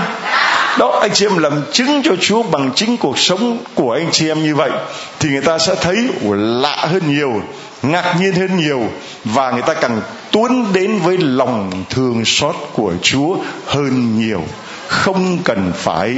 Đó 0.78 0.99
anh 1.01 1.11
chị 1.13 1.25
em 1.25 1.38
làm 1.38 1.61
chứng 1.71 2.01
cho 2.03 2.11
Chúa 2.21 2.43
bằng 2.43 2.71
chính 2.75 2.97
cuộc 2.97 3.19
sống 3.19 3.57
của 3.75 3.91
anh 3.91 4.07
chị 4.11 4.28
em 4.28 4.43
như 4.43 4.55
vậy 4.55 4.71
thì 5.19 5.30
người 5.30 5.41
ta 5.41 5.57
sẽ 5.57 5.75
thấy 5.75 5.97
lạ 6.32 6.86
hơn 6.91 7.01
nhiều 7.07 7.41
ngạc 7.84 8.15
nhiên 8.19 8.34
hơn 8.34 8.57
nhiều 8.57 8.84
và 9.23 9.51
người 9.51 9.61
ta 9.61 9.73
càng 9.73 10.01
tuôn 10.32 10.73
đến 10.73 10.99
với 10.99 11.17
lòng 11.17 11.71
thương 11.89 12.25
xót 12.25 12.55
của 12.73 12.93
Chúa 13.01 13.38
hơn 13.65 14.19
nhiều. 14.19 14.43
Không 14.88 15.38
cần 15.43 15.71
phải 15.75 16.17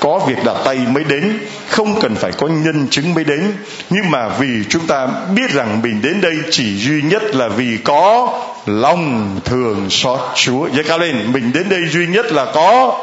có 0.00 0.20
việc 0.28 0.44
đặt 0.44 0.56
tay 0.64 0.76
mới 0.76 1.04
đến 1.04 1.38
không 1.68 2.00
cần 2.00 2.14
phải 2.14 2.32
có 2.32 2.46
nhân 2.46 2.86
chứng 2.90 3.14
mới 3.14 3.24
đến. 3.24 3.52
Nhưng 3.90 4.10
mà 4.10 4.28
vì 4.28 4.48
chúng 4.68 4.86
ta 4.86 5.06
biết 5.34 5.50
rằng 5.50 5.82
mình 5.82 6.02
đến 6.02 6.20
đây 6.20 6.36
chỉ 6.50 6.76
duy 6.76 7.02
nhất 7.02 7.22
là 7.34 7.48
vì 7.48 7.78
có 7.84 8.32
lòng 8.66 9.36
thường 9.44 9.86
xót 9.90 10.20
Chúa. 10.34 10.68
Giơ 10.76 10.82
cao 10.82 10.98
lên 10.98 11.32
mình 11.32 11.52
đến 11.52 11.68
đây 11.68 11.80
duy 11.90 12.06
nhất 12.06 12.32
là 12.32 12.44
có 12.54 12.98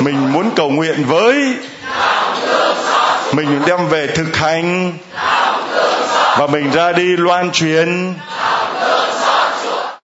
mình 0.00 0.32
muốn 0.32 0.50
cầu 0.56 0.70
nguyện 0.70 1.04
với 1.06 1.54
mình 3.32 3.60
đem 3.66 3.88
về 3.88 4.06
thực 4.06 4.36
hành 4.36 4.92
và 6.38 6.46
mình 6.46 6.70
ra 6.70 6.92
đi 6.92 7.16
loan 7.16 7.52
truyền. 7.52 8.14